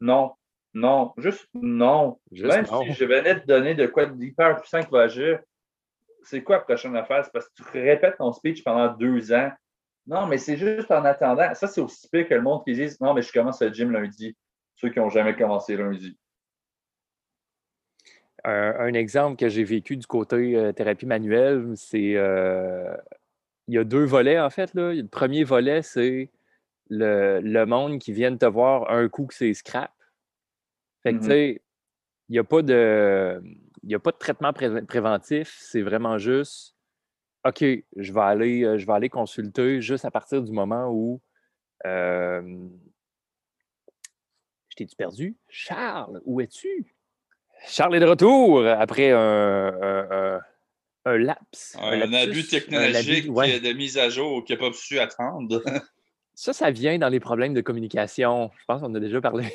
Non, 0.01 0.35
non, 0.73 1.13
juste 1.17 1.47
non. 1.53 2.19
Même 2.29 2.65
si 2.65 2.93
je 2.93 3.05
venais 3.05 3.39
te 3.39 3.47
donner 3.47 3.73
de 3.73 3.87
quoi 3.87 4.05
d'hyper 4.05 4.59
puissant 4.59 4.83
qui 4.83 4.91
va 4.91 5.03
agir, 5.03 5.39
c'est 6.21 6.43
quoi 6.43 6.57
la 6.57 6.63
prochaine 6.63 6.95
affaire? 6.97 7.23
C'est 7.23 7.31
parce 7.31 7.47
que 7.47 7.63
tu 7.71 7.79
répètes 7.79 8.17
ton 8.17 8.33
speech 8.33 8.65
pendant 8.65 8.93
deux 8.93 9.31
ans. 9.31 9.49
Non, 10.07 10.27
mais 10.27 10.37
c'est 10.37 10.57
juste 10.57 10.91
en 10.91 11.05
attendant. 11.05 11.53
Ça, 11.55 11.67
c'est 11.67 11.79
aussi 11.79 12.09
pire 12.09 12.27
que 12.27 12.33
le 12.33 12.41
monde 12.41 12.65
qui 12.65 12.73
dit 12.73 12.93
Non, 12.99 13.13
mais 13.13 13.21
je 13.21 13.31
commence 13.31 13.61
le 13.61 13.73
gym 13.73 13.91
lundi. 13.91 14.35
Ceux 14.75 14.89
qui 14.89 14.99
n'ont 14.99 15.09
jamais 15.09 15.35
commencé 15.35 15.77
lundi. 15.77 16.17
un, 18.43 18.93
exemple 18.93 19.37
que 19.37 19.47
j'ai 19.47 19.63
vécu 19.63 19.95
du 19.95 20.05
côté 20.05 20.57
euh, 20.57 20.73
thérapie 20.73 21.05
manuelle, 21.05 21.71
c'est. 21.75 22.15
Euh, 22.17 22.93
il 23.69 23.75
y 23.75 23.77
a 23.77 23.85
deux 23.85 24.03
volets, 24.03 24.39
en 24.39 24.49
fait. 24.49 24.73
Là. 24.73 24.93
Le 24.93 25.07
premier 25.07 25.45
volet, 25.45 25.81
c'est 25.81 26.29
le, 26.89 27.65
monde 27.65 27.99
qui 27.99 28.13
vient 28.13 28.35
te 28.35 28.45
voir 28.45 28.91
un 28.91 29.07
coup 29.09 29.25
que 29.25 29.33
c'est 29.33 29.53
scrap. 29.53 29.91
Fait 31.03 31.13
que, 31.13 31.19
tu 31.19 31.25
mm-hmm. 31.25 31.27
sais, 31.27 31.61
il 32.29 32.31
n'y 32.33 32.39
a, 32.39 32.43
pas 32.43 32.61
de, 32.61 33.41
a 33.93 33.99
pas 33.99 34.11
de 34.11 34.17
traitement 34.17 34.53
préventif. 34.53 35.55
C'est 35.59 35.81
vraiment 35.81 36.17
juste, 36.17 36.75
OK, 37.45 37.63
je 37.95 38.13
vais, 38.13 38.21
aller, 38.21 38.63
euh, 38.63 38.77
je 38.77 38.85
vais 38.85 38.93
aller 38.93 39.09
consulter 39.09 39.81
juste 39.81 40.05
à 40.05 40.11
partir 40.11 40.41
du 40.41 40.51
moment 40.51 40.89
où. 40.91 41.21
je 41.83 42.41
t'ai-tu 44.75 44.95
perdu? 44.95 45.37
Charles, 45.47 46.21
où 46.25 46.41
es-tu? 46.41 46.95
Charles 47.67 47.95
est 47.95 47.99
de 47.99 48.05
retour 48.05 48.65
après 48.65 49.11
un, 49.11 50.41
un, 51.05 51.17
laps. 51.17 51.77
Un, 51.79 52.13
abus 52.13 52.47
technologique 52.47 53.27
de 53.27 53.73
mise 53.73 53.97
à 53.97 54.09
jour 54.09 54.43
qui 54.43 54.53
n'a 54.53 54.59
pas 54.59 54.71
pu 54.71 54.99
attendre. 54.99 55.63
ça, 56.35 56.53
ça 56.53 56.69
vient 56.69 56.97
dans 56.97 57.09
les 57.09 57.19
problèmes 57.19 57.53
de 57.53 57.61
communication. 57.61 58.51
Je 58.57 58.65
pense 58.65 58.81
qu'on 58.81 58.87
en 58.87 58.95
a 58.95 58.99
déjà 58.99 59.21
parlé. 59.21 59.51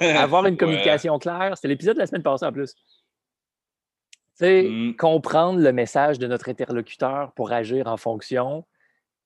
Avoir 0.00 0.46
une 0.46 0.56
communication 0.56 1.18
claire. 1.18 1.52
C'était 1.54 1.68
l'épisode 1.68 1.94
de 1.94 2.00
la 2.00 2.06
semaine 2.06 2.22
passée 2.22 2.46
en 2.46 2.52
plus. 2.52 2.74
Tu 2.74 4.20
sais, 4.36 4.62
mm. 4.64 4.96
comprendre 4.96 5.60
le 5.60 5.72
message 5.72 6.18
de 6.18 6.26
notre 6.26 6.48
interlocuteur 6.48 7.32
pour 7.32 7.52
agir 7.52 7.86
en 7.86 7.96
fonction 7.96 8.64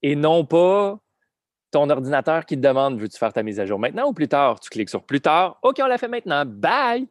et 0.02 0.16
non 0.16 0.44
pas 0.44 0.98
ton 1.70 1.88
ordinateur 1.88 2.44
qui 2.46 2.56
te 2.56 2.60
demande 2.60 2.98
veux-tu 2.98 3.18
faire 3.18 3.32
ta 3.32 3.42
mise 3.42 3.60
à 3.60 3.66
jour 3.66 3.78
maintenant 3.78 4.08
ou 4.08 4.12
plus 4.12 4.28
tard? 4.28 4.60
Tu 4.60 4.70
cliques 4.70 4.90
sur 4.90 5.04
plus 5.04 5.20
tard. 5.20 5.58
OK, 5.62 5.76
on 5.80 5.86
l'a 5.86 5.98
fait 5.98 6.08
maintenant. 6.08 6.44
Bye 6.44 7.08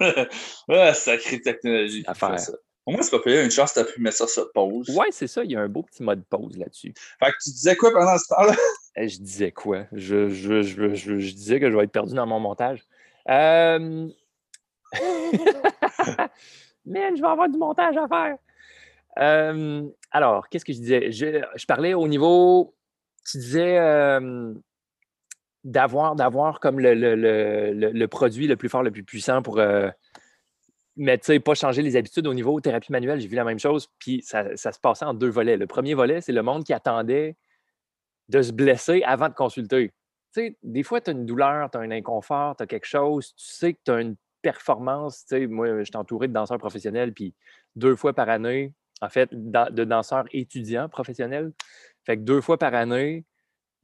ah, 0.68 0.94
sacrée 0.94 1.40
technologie. 1.40 2.04
À 2.06 2.14
faire. 2.14 2.36
Au 2.90 2.92
moins, 2.92 3.02
c'est 3.02 3.12
pas 3.12 3.22
payé 3.22 3.44
une 3.44 3.52
chance, 3.52 3.72
t'as 3.72 3.84
pu 3.84 4.00
mettre 4.00 4.16
ça 4.16 4.26
sur 4.26 4.50
pause. 4.50 4.90
Ouais, 4.90 5.06
c'est 5.12 5.28
ça. 5.28 5.44
Il 5.44 5.52
y 5.52 5.56
a 5.56 5.60
un 5.60 5.68
beau 5.68 5.84
petit 5.84 6.02
mode 6.02 6.24
pause 6.24 6.58
là-dessus. 6.58 6.92
Fait 7.20 7.30
que 7.30 7.36
tu 7.40 7.50
disais 7.50 7.76
quoi 7.76 7.92
pendant 7.92 8.18
ce 8.18 8.26
temps-là? 8.28 8.56
Eh, 8.96 9.08
je 9.08 9.20
disais 9.20 9.52
quoi? 9.52 9.84
Je, 9.92 10.28
je, 10.30 10.62
je, 10.62 10.94
je, 10.94 11.32
disais 11.32 11.60
que 11.60 11.70
je 11.70 11.76
vais 11.76 11.84
être 11.84 11.92
perdu 11.92 12.12
dans 12.12 12.26
mon 12.26 12.40
montage. 12.40 12.84
Euh... 13.28 14.08
Man, 16.84 17.16
je 17.16 17.22
vais 17.22 17.28
avoir 17.28 17.48
du 17.48 17.56
montage 17.56 17.96
à 17.96 18.08
faire. 18.08 18.36
Euh, 19.18 19.88
alors, 20.10 20.48
qu'est-ce 20.48 20.64
que 20.64 20.72
je 20.72 20.78
disais? 20.78 21.12
Je, 21.12 21.40
je, 21.54 21.66
parlais 21.66 21.94
au 21.94 22.08
niveau. 22.08 22.74
Tu 23.30 23.38
disais. 23.38 23.78
Euh, 23.78 24.52
d'avoir, 25.62 26.16
d'avoir 26.16 26.58
comme 26.58 26.80
le, 26.80 26.94
le, 26.94 27.14
le, 27.14 27.72
le, 27.72 28.08
produit 28.08 28.48
le 28.48 28.56
plus 28.56 28.68
fort, 28.68 28.82
le 28.82 28.90
plus 28.90 29.04
puissant 29.04 29.40
pour. 29.40 29.60
Euh, 29.60 29.88
mais 31.00 31.16
tu 31.16 31.24
sais, 31.24 31.40
pas 31.40 31.54
changer 31.54 31.80
les 31.80 31.96
habitudes 31.96 32.26
au 32.26 32.34
niveau 32.34 32.60
thérapie 32.60 32.92
manuelle, 32.92 33.18
j'ai 33.20 33.26
vu 33.26 33.34
la 33.34 33.44
même 33.44 33.58
chose. 33.58 33.88
Puis 33.98 34.20
ça, 34.22 34.54
ça, 34.54 34.70
se 34.70 34.78
passait 34.78 35.06
en 35.06 35.14
deux 35.14 35.30
volets. 35.30 35.56
Le 35.56 35.66
premier 35.66 35.94
volet, 35.94 36.20
c'est 36.20 36.32
le 36.32 36.42
monde 36.42 36.62
qui 36.62 36.74
attendait 36.74 37.36
de 38.28 38.42
se 38.42 38.52
blesser 38.52 39.02
avant 39.04 39.30
de 39.30 39.34
consulter. 39.34 39.88
Tu 40.34 40.42
sais, 40.42 40.58
des 40.62 40.82
fois, 40.82 41.00
tu 41.00 41.08
as 41.08 41.14
une 41.14 41.24
douleur, 41.24 41.70
tu 41.70 41.78
as 41.78 41.80
un 41.80 41.90
inconfort, 41.90 42.54
tu 42.54 42.64
as 42.64 42.66
quelque 42.66 42.86
chose, 42.86 43.34
tu 43.34 43.46
sais 43.46 43.72
que 43.72 43.78
tu 43.82 43.90
as 43.90 44.00
une 44.02 44.14
performance. 44.42 45.24
Tu 45.24 45.36
sais, 45.36 45.46
moi, 45.46 45.78
je 45.78 45.84
suis 45.84 45.96
entouré 45.96 46.28
de 46.28 46.34
danseurs 46.34 46.58
professionnels, 46.58 47.14
puis 47.14 47.34
deux 47.76 47.96
fois 47.96 48.12
par 48.12 48.28
année, 48.28 48.74
en 49.00 49.08
fait, 49.08 49.30
de 49.32 49.84
danseurs 49.84 50.26
étudiants 50.32 50.90
professionnels. 50.90 51.52
Fait 52.04 52.18
que 52.18 52.22
deux 52.22 52.42
fois 52.42 52.58
par 52.58 52.74
année, 52.74 53.24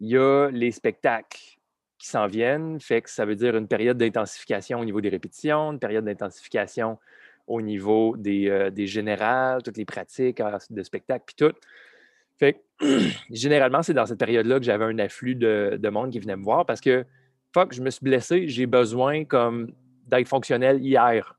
il 0.00 0.10
y 0.10 0.18
a 0.18 0.50
les 0.50 0.70
spectacles 0.70 1.55
qui 1.98 2.08
s'en 2.08 2.26
viennent. 2.26 2.80
Fait 2.80 3.02
que 3.02 3.10
ça 3.10 3.24
veut 3.24 3.36
dire 3.36 3.56
une 3.56 3.68
période 3.68 3.96
d'intensification 3.96 4.80
au 4.80 4.84
niveau 4.84 5.00
des 5.00 5.08
répétitions, 5.08 5.72
une 5.72 5.78
période 5.78 6.04
d'intensification 6.04 6.98
au 7.46 7.62
niveau 7.62 8.16
des, 8.16 8.48
euh, 8.48 8.70
des, 8.70 8.86
générales, 8.86 9.62
toutes 9.62 9.76
les 9.76 9.84
pratiques 9.84 10.40
ah, 10.40 10.58
de 10.68 10.82
spectacle, 10.82 11.24
puis 11.26 11.36
tout. 11.36 11.56
Fait 12.38 12.60
que, 12.80 12.86
généralement, 13.30 13.82
c'est 13.82 13.94
dans 13.94 14.06
cette 14.06 14.18
période-là 14.18 14.58
que 14.58 14.64
j'avais 14.64 14.84
un 14.84 14.98
afflux 14.98 15.34
de, 15.34 15.78
de, 15.80 15.88
monde 15.88 16.10
qui 16.10 16.18
venait 16.18 16.36
me 16.36 16.42
voir 16.42 16.66
parce 16.66 16.80
que, 16.80 17.04
fuck, 17.54 17.72
je 17.72 17.82
me 17.82 17.90
suis 17.90 18.02
blessé, 18.02 18.48
j'ai 18.48 18.66
besoin 18.66 19.24
comme 19.24 19.72
d'être 20.06 20.28
fonctionnel 20.28 20.80
hier. 20.82 21.38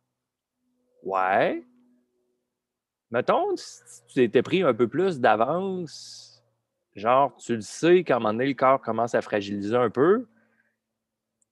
Ouais. 1.03 1.63
Mettons, 3.11 3.55
si 3.55 4.05
tu 4.07 4.23
étais 4.23 4.41
pris 4.41 4.63
un 4.63 4.73
peu 4.73 4.87
plus 4.87 5.19
d'avance, 5.19 6.43
genre, 6.95 7.35
tu 7.37 7.55
le 7.55 7.61
sais 7.61 8.03
qu'à 8.03 8.15
un 8.15 8.19
moment 8.19 8.33
donné, 8.33 8.47
le 8.47 8.53
corps 8.53 8.81
commence 8.81 9.15
à 9.15 9.21
fragiliser 9.21 9.75
un 9.75 9.89
peu, 9.89 10.25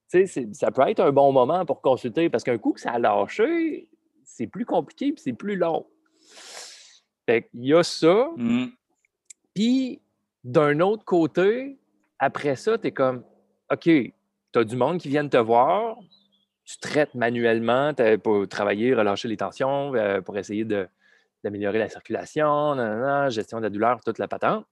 ça 0.08 0.72
peut 0.72 0.88
être 0.88 1.00
un 1.02 1.12
bon 1.12 1.32
moment 1.32 1.66
pour 1.66 1.82
consulter 1.82 2.30
parce 2.30 2.44
qu'un 2.44 2.58
coup 2.58 2.74
que 2.74 2.80
ça 2.80 2.92
a 2.92 3.00
lâché, 3.00 3.88
c'est 4.24 4.48
plus 4.48 4.66
compliqué 4.66 5.08
et 5.08 5.14
c'est 5.18 5.34
plus 5.34 5.56
long. 5.56 5.86
Fait 7.26 7.50
il 7.54 7.66
y 7.66 7.74
a 7.74 7.84
ça. 7.84 8.30
Mmh. 8.36 8.68
Puis, 9.54 10.02
d'un 10.44 10.80
autre 10.80 11.06
côté, 11.06 11.80
après 12.20 12.56
ça, 12.56 12.78
tu 12.78 12.88
es 12.88 12.92
comme, 12.92 13.24
OK, 13.72 13.84
tu 13.84 14.14
as 14.54 14.64
du 14.64 14.76
monde 14.76 15.00
qui 15.00 15.10
vient 15.10 15.28
te 15.28 15.38
voir, 15.38 15.98
tu 16.66 16.78
traites 16.78 17.16
manuellement 17.16 17.94
pour 18.24 18.48
travailler, 18.48 18.94
relâcher 18.94 19.28
les 19.28 19.38
tensions, 19.38 19.94
euh, 19.96 20.22
pour 20.22 20.38
essayer 20.38 20.66
d'améliorer 21.44 21.80
la 21.80 21.90
circulation, 21.90 23.30
gestion 23.30 23.60
de 23.60 23.64
la 23.64 23.70
douleur, 23.70 24.02
toute 24.04 24.20
la 24.20 24.28
patente. 24.28 24.66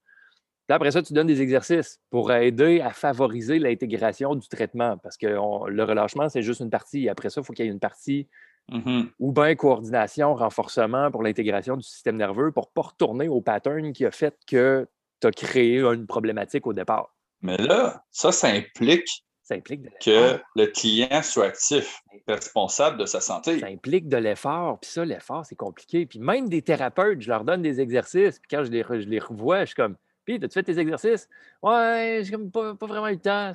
Puis 0.67 0.73
après 0.73 0.91
ça, 0.91 1.01
tu 1.01 1.11
donnes 1.11 1.27
des 1.27 1.41
exercices 1.41 1.99
pour 2.09 2.31
aider 2.31 2.79
à 2.79 2.91
favoriser 2.91 3.59
l'intégration 3.59 4.33
du 4.35 4.47
traitement 4.47 4.97
parce 4.97 5.17
que 5.17 5.27
le 5.27 5.83
relâchement, 5.83 6.29
c'est 6.29 6.41
juste 6.41 6.61
une 6.61 6.69
partie. 6.69 7.09
Après 7.09 7.29
ça, 7.29 7.41
il 7.41 7.43
faut 7.43 7.51
qu'il 7.51 7.65
y 7.65 7.67
ait 7.67 7.71
une 7.71 7.81
partie 7.81 8.29
mm-hmm. 8.71 9.09
ou 9.19 9.33
bien 9.33 9.55
coordination, 9.55 10.33
renforcement 10.35 11.11
pour 11.11 11.21
l'intégration 11.21 11.75
du 11.75 11.83
système 11.83 12.15
nerveux 12.15 12.53
pour 12.53 12.67
ne 12.67 12.81
pas 12.81 12.87
retourner 12.89 13.27
au 13.27 13.41
pattern 13.41 13.91
qui 13.91 14.05
a 14.05 14.11
fait 14.11 14.37
que 14.47 14.87
tu 15.19 15.27
as 15.27 15.31
créé 15.31 15.81
une 15.81 16.07
problématique 16.07 16.65
au 16.65 16.73
départ. 16.73 17.13
Mais 17.41 17.57
là, 17.57 18.05
ça, 18.11 18.31
ça 18.31 18.47
implique, 18.47 19.25
ça 19.41 19.55
implique 19.55 19.81
que 19.99 20.39
le 20.55 20.67
client 20.67 21.21
soit 21.23 21.47
actif, 21.47 22.01
responsable 22.25 22.97
de 22.97 23.05
sa 23.05 23.19
santé. 23.19 23.59
Ça 23.59 23.67
implique 23.67 24.07
de 24.07 24.15
l'effort. 24.15 24.79
Puis 24.79 24.91
ça, 24.91 25.03
l'effort, 25.03 25.45
c'est 25.45 25.57
compliqué. 25.57 26.05
Puis 26.05 26.19
même 26.19 26.47
des 26.47 26.61
thérapeutes, 26.61 27.19
je 27.19 27.27
leur 27.27 27.43
donne 27.43 27.61
des 27.61 27.81
exercices. 27.81 28.39
Puis 28.39 28.47
quand 28.49 28.63
je 28.63 28.71
les, 28.71 28.83
je 28.83 29.09
les 29.09 29.19
revois, 29.19 29.61
je 29.61 29.67
suis 29.67 29.75
comme 29.75 29.97
puis, 30.25 30.35
as-tu 30.35 30.53
fait 30.53 30.63
tes 30.63 30.79
exercices? 30.79 31.27
Ouais, 31.61 32.21
j'ai 32.23 32.31
comme 32.31 32.51
pas, 32.51 32.73
vraiment 32.73 33.07
eu 33.07 33.13
le 33.13 33.19
temps. 33.19 33.53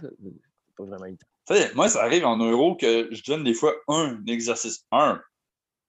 Pas 0.76 0.84
vraiment 0.84 1.06
eu 1.06 1.12
le 1.12 1.16
temps. 1.16 1.74
moi, 1.74 1.88
ça 1.88 2.02
arrive 2.02 2.24
en 2.24 2.36
euros 2.36 2.76
que 2.76 3.08
je 3.10 3.22
donne 3.24 3.44
des 3.44 3.54
fois 3.54 3.74
un 3.88 4.24
exercice. 4.26 4.84
Un. 4.90 5.20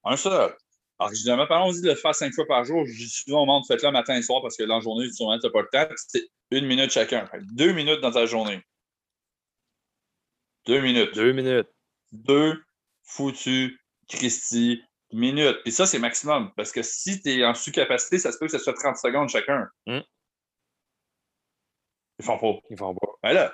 Un 0.05 0.15
seul. 0.15 0.55
Alors, 0.99 1.13
généralement, 1.13 1.47
parlons-y 1.47 1.81
de 1.81 1.89
le 1.89 1.95
faire 1.95 2.13
cinq 2.13 2.33
fois 2.33 2.45
par 2.45 2.65
jour. 2.65 2.85
Je 2.85 2.91
dis 2.91 3.09
souvent 3.09 3.43
au 3.43 3.45
monde, 3.45 3.63
faites-le 3.67 3.91
matin 3.91 4.15
et 4.15 4.21
soir 4.21 4.41
parce 4.41 4.57
que 4.57 4.63
dans 4.63 4.75
la 4.75 4.81
journée, 4.81 5.09
souvent, 5.11 5.37
tu 5.39 5.45
n'as 5.45 5.51
pas 5.51 5.61
le 5.61 5.67
temps. 5.71 5.93
C'est 5.95 6.27
une 6.51 6.65
minute 6.65 6.91
chacun. 6.91 7.29
Deux 7.53 7.71
minutes 7.71 8.01
dans 8.01 8.11
ta 8.11 8.25
journée. 8.25 8.61
Deux 10.65 10.81
minutes. 10.81 11.13
Deux 11.15 11.31
minutes. 11.31 11.69
Deux 12.11 12.61
foutus 13.03 13.79
Christy 14.09 14.81
minutes. 15.11 15.57
Puis 15.63 15.71
ça, 15.71 15.85
c'est 15.85 15.99
maximum. 15.99 16.51
Parce 16.55 16.71
que 16.71 16.81
si 16.83 17.21
tu 17.21 17.29
es 17.29 17.45
en 17.45 17.53
sous-capacité, 17.53 18.17
ça 18.17 18.31
se 18.31 18.37
peut 18.37 18.47
que 18.47 18.51
ce 18.51 18.59
soit 18.59 18.73
30 18.73 18.97
secondes 18.97 19.29
chacun. 19.29 19.67
Hum. 19.87 20.03
Ils 22.19 22.25
font 22.25 22.37
pas. 22.37 22.59
Ils 22.69 22.77
font 22.77 22.93
pas. 22.93 23.07
Ben 23.23 23.33
là, 23.33 23.53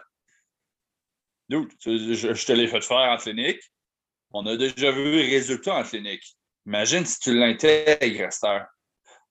je, 1.50 2.46
te 2.46 2.52
l'ai 2.52 2.68
fait 2.68 2.82
faire 2.82 2.98
en 2.98 3.18
clinique. 3.18 3.62
On 4.32 4.46
a 4.48 4.58
déjà 4.58 4.92
vu 4.92 5.12
les 5.12 5.30
résultats 5.30 5.76
en 5.76 5.84
clinique. 5.84 6.36
Imagine 6.66 7.06
si 7.06 7.20
tu 7.20 7.38
l'intègres 7.38 8.30
à 8.44 8.68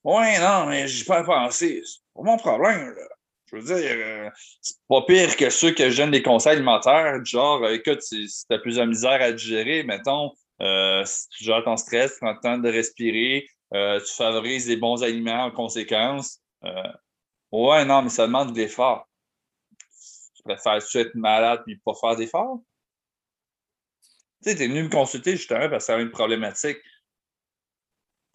Ouais, 0.04 0.38
non, 0.38 0.66
mais 0.66 0.86
j'y 0.86 1.04
pas 1.04 1.24
pensé. 1.24 1.82
C'est 1.84 2.00
pas 2.14 2.22
mon 2.22 2.36
problème, 2.36 2.94
là. 2.94 3.08
Je 3.46 3.56
veux 3.56 3.62
dire, 3.62 3.90
euh, 3.90 4.30
c'est 4.60 4.76
pas 4.88 5.02
pire 5.02 5.36
que 5.36 5.50
ceux 5.50 5.72
que 5.72 5.90
je 5.90 5.96
donne 5.98 6.10
des 6.10 6.22
conseils 6.22 6.54
alimentaires, 6.54 7.24
genre, 7.24 7.62
euh, 7.62 7.74
écoute, 7.74 8.02
si, 8.02 8.26
tu 8.26 8.54
as 8.54 8.58
plus 8.58 8.76
de 8.76 8.84
misère 8.84 9.20
à 9.20 9.32
digérer, 9.32 9.82
mettons, 9.82 10.32
euh, 10.60 11.04
si 11.04 11.28
tu 11.28 11.44
gères 11.44 11.62
ton 11.62 11.76
stress, 11.76 12.18
prends 12.20 12.32
le 12.32 12.40
temps 12.40 12.58
de 12.58 12.68
respirer, 12.68 13.46
tu 13.72 14.14
favorises 14.16 14.66
des 14.66 14.76
bons 14.76 15.02
aliments 15.02 15.44
en 15.44 15.50
conséquence. 15.50 16.40
ouais, 17.52 17.84
non, 17.84 18.02
mais 18.02 18.08
ça 18.08 18.26
demande 18.26 18.52
de 18.52 18.58
l'effort 18.58 19.06
préfères-tu 20.44 20.98
être 20.98 21.14
malade 21.14 21.62
et 21.66 21.76
pas 21.84 21.94
faire 21.94 22.16
d'efforts? 22.16 22.60
Tu 24.42 24.50
sais, 24.50 24.56
tu 24.56 24.62
es 24.62 24.68
venu 24.68 24.84
me 24.84 24.90
consulter 24.90 25.32
justement 25.32 25.68
parce 25.70 25.84
que 25.84 25.86
ça 25.86 25.96
a 25.96 26.00
une 26.00 26.10
problématique. 26.10 26.78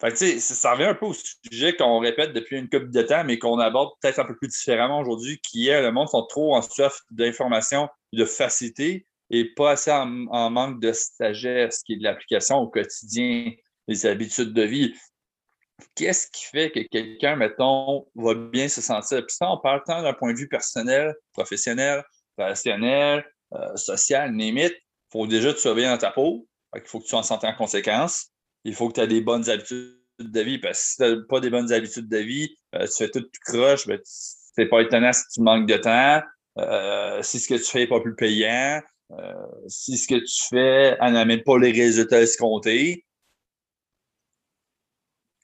Tu 0.02 0.16
sais, 0.16 0.40
ça 0.40 0.72
revient 0.72 0.84
un 0.84 0.94
peu 0.94 1.06
au 1.06 1.14
sujet 1.14 1.76
qu'on 1.76 1.98
répète 1.98 2.32
depuis 2.32 2.56
une 2.56 2.70
couple 2.70 2.90
de 2.90 3.02
temps, 3.02 3.22
mais 3.22 3.38
qu'on 3.38 3.58
aborde 3.58 3.90
peut-être 4.00 4.18
un 4.18 4.24
peu 4.24 4.34
plus 4.34 4.48
différemment 4.48 5.00
aujourd'hui, 5.00 5.38
qui 5.40 5.68
est 5.68 5.82
le 5.82 5.92
monde 5.92 6.08
sont 6.08 6.24
trop 6.26 6.56
en 6.56 6.62
soif 6.62 7.00
d'information, 7.10 7.88
de 8.12 8.24
facilité 8.24 9.06
et 9.28 9.54
pas 9.54 9.72
assez 9.72 9.92
en, 9.92 10.50
manque 10.50 10.80
de 10.80 10.92
sagesse, 10.92 11.82
qui 11.82 11.94
est 11.94 11.96
de 11.96 12.02
l'application 12.02 12.56
au 12.56 12.68
quotidien, 12.68 13.52
des 13.86 14.06
habitudes 14.06 14.52
de 14.52 14.62
vie 14.62 14.94
qu'est-ce 15.94 16.26
qui 16.30 16.44
fait 16.44 16.70
que 16.70 16.80
quelqu'un, 16.80 17.36
mettons, 17.36 18.06
va 18.14 18.34
bien 18.34 18.68
se 18.68 18.80
sentir? 18.80 19.24
Puis 19.26 19.36
ça, 19.36 19.50
on 19.50 19.58
parle 19.58 19.82
tant 19.86 20.02
d'un 20.02 20.12
point 20.12 20.32
de 20.32 20.38
vue 20.38 20.48
personnel, 20.48 21.14
professionnel, 21.32 22.04
relationnel, 22.38 23.24
euh, 23.54 23.76
social, 23.76 24.32
limite. 24.34 24.72
Il 24.72 25.12
faut 25.12 25.26
déjà 25.26 25.52
te 25.52 25.58
surveiller 25.58 25.88
dans 25.88 25.98
ta 25.98 26.10
peau. 26.10 26.46
Il 26.74 26.82
faut 26.86 27.00
que 27.00 27.06
tu 27.06 27.14
en 27.14 27.22
sentes 27.22 27.44
en 27.44 27.54
conséquence. 27.54 28.28
Il 28.64 28.74
faut 28.74 28.88
que 28.88 28.94
tu 28.94 29.00
aies 29.00 29.06
des 29.06 29.20
bonnes 29.20 29.48
habitudes 29.48 29.96
de 30.18 30.40
vie. 30.40 30.58
Parce 30.58 30.78
que 30.78 30.84
si 30.84 30.96
tu 30.96 31.02
n'as 31.02 31.26
pas 31.28 31.40
des 31.40 31.50
bonnes 31.50 31.72
habitudes 31.72 32.08
de 32.08 32.18
vie, 32.18 32.56
euh, 32.74 32.86
tu 32.86 33.04
fais 33.04 33.10
tout, 33.10 33.20
tu 33.20 33.40
croche, 33.44 33.86
ben, 33.86 33.98
c'est 34.04 34.66
pas 34.66 34.80
étonnant 34.80 35.12
si 35.12 35.22
tu 35.34 35.40
manques 35.42 35.68
de 35.68 35.76
temps, 35.76 36.22
euh, 36.58 37.22
si 37.22 37.38
ce 37.38 37.48
que 37.48 37.54
tu 37.54 37.64
fais 37.64 37.80
n'est 37.80 37.88
pas 37.88 38.00
plus 38.00 38.14
payant, 38.14 38.80
si 39.66 39.98
ce 39.98 40.06
que 40.06 40.14
tu 40.14 40.48
fais 40.48 40.96
n'amène 40.98 41.42
pas 41.42 41.58
les 41.58 41.72
résultats 41.72 42.20
escomptés. 42.20 43.04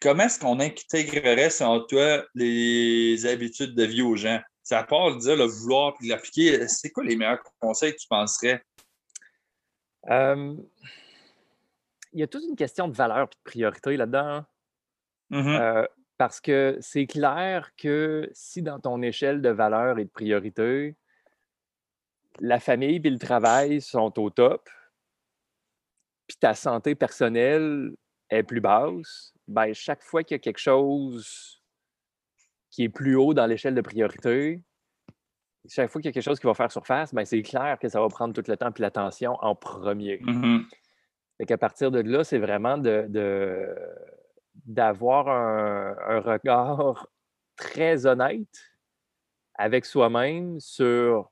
Comment 0.07 0.23
est-ce 0.23 0.39
qu'on 0.39 0.61
intégrerait, 0.61 1.51
selon 1.51 1.85
toi, 1.85 2.25
les 2.37 3.27
habitudes 3.27 3.75
de 3.75 3.83
vie 3.83 4.03
aux 4.03 4.15
gens? 4.15 4.41
À 4.71 4.85
part 4.85 5.11
le 5.11 5.17
dire, 5.17 5.35
le 5.35 5.47
vouloir 5.47 5.95
puis 5.95 6.07
l'appliquer, 6.07 6.69
c'est 6.69 6.93
quoi 6.93 7.03
les 7.03 7.17
meilleurs 7.17 7.43
conseils 7.59 7.93
que 7.93 7.99
tu 7.99 8.07
penserais? 8.07 8.63
il 10.09 10.61
y 12.13 12.23
a 12.23 12.29
toute 12.29 12.45
une 12.45 12.55
question 12.55 12.87
de 12.87 12.95
valeur 12.95 13.25
et 13.25 13.35
de 13.35 13.41
priorité 13.43 13.97
là-dedans. 13.97 14.45
Mmh 15.31 15.87
parce 16.19 16.41
que 16.41 16.79
c'est 16.81 17.07
clair 17.07 17.73
que 17.77 18.31
si 18.33 18.63
dans 18.63 18.79
ton 18.79 19.03
échelle 19.03 19.43
de 19.43 19.51
valeur 19.51 19.99
et 19.99 20.05
de 20.05 20.11
priorité, 20.11 20.97
la 22.39 22.61
famille 22.61 23.01
et 23.05 23.11
le 23.11 23.19
travail 23.19 23.81
sont 23.81 24.19
au 24.21 24.31
top, 24.31 24.71
puis 26.29 26.37
ta 26.39 26.55
santé 26.55 26.95
personnelle 26.95 27.93
est 28.31 28.43
plus 28.43 28.61
basse, 28.61 29.33
ben 29.47 29.73
chaque 29.73 30.03
fois 30.03 30.23
qu'il 30.23 30.35
y 30.35 30.37
a 30.37 30.39
quelque 30.41 30.59
chose 30.59 31.63
qui 32.71 32.85
est 32.85 32.89
plus 32.89 33.17
haut 33.17 33.35
dans 33.35 33.47
l'échelle 33.47 33.75
de 33.75 33.81
priorité, 33.81 34.63
chaque 35.69 35.91
fois 35.91 36.01
qu'il 36.01 36.09
y 36.09 36.11
a 36.11 36.13
quelque 36.13 36.23
chose 36.23 36.39
qui 36.39 36.47
va 36.47 36.55
faire 36.55 36.71
surface, 36.71 37.15
ben 37.15 37.25
c'est 37.25 37.43
clair 37.43 37.79
que 37.81 37.89
ça 37.89 38.01
va 38.01 38.09
prendre 38.09 38.35
tout 38.35 38.43
le 38.49 38.57
temps 38.57 38.71
et 38.71 38.83
l'attention 38.83 39.37
en 39.41 39.55
premier. 39.55 40.19
Mmh 40.23 40.65
à 41.49 41.59
partir 41.59 41.91
de 41.91 42.01
là, 42.01 42.25
c'est 42.25 42.39
vraiment 42.39 42.79
de 42.79 43.07
d'avoir 44.65 45.29
un, 45.29 46.21
regard 46.21 47.09
très 47.57 48.07
honnête 48.07 48.73
avec 49.55 49.85
soi-même 49.85 50.59
sur, 50.61 51.31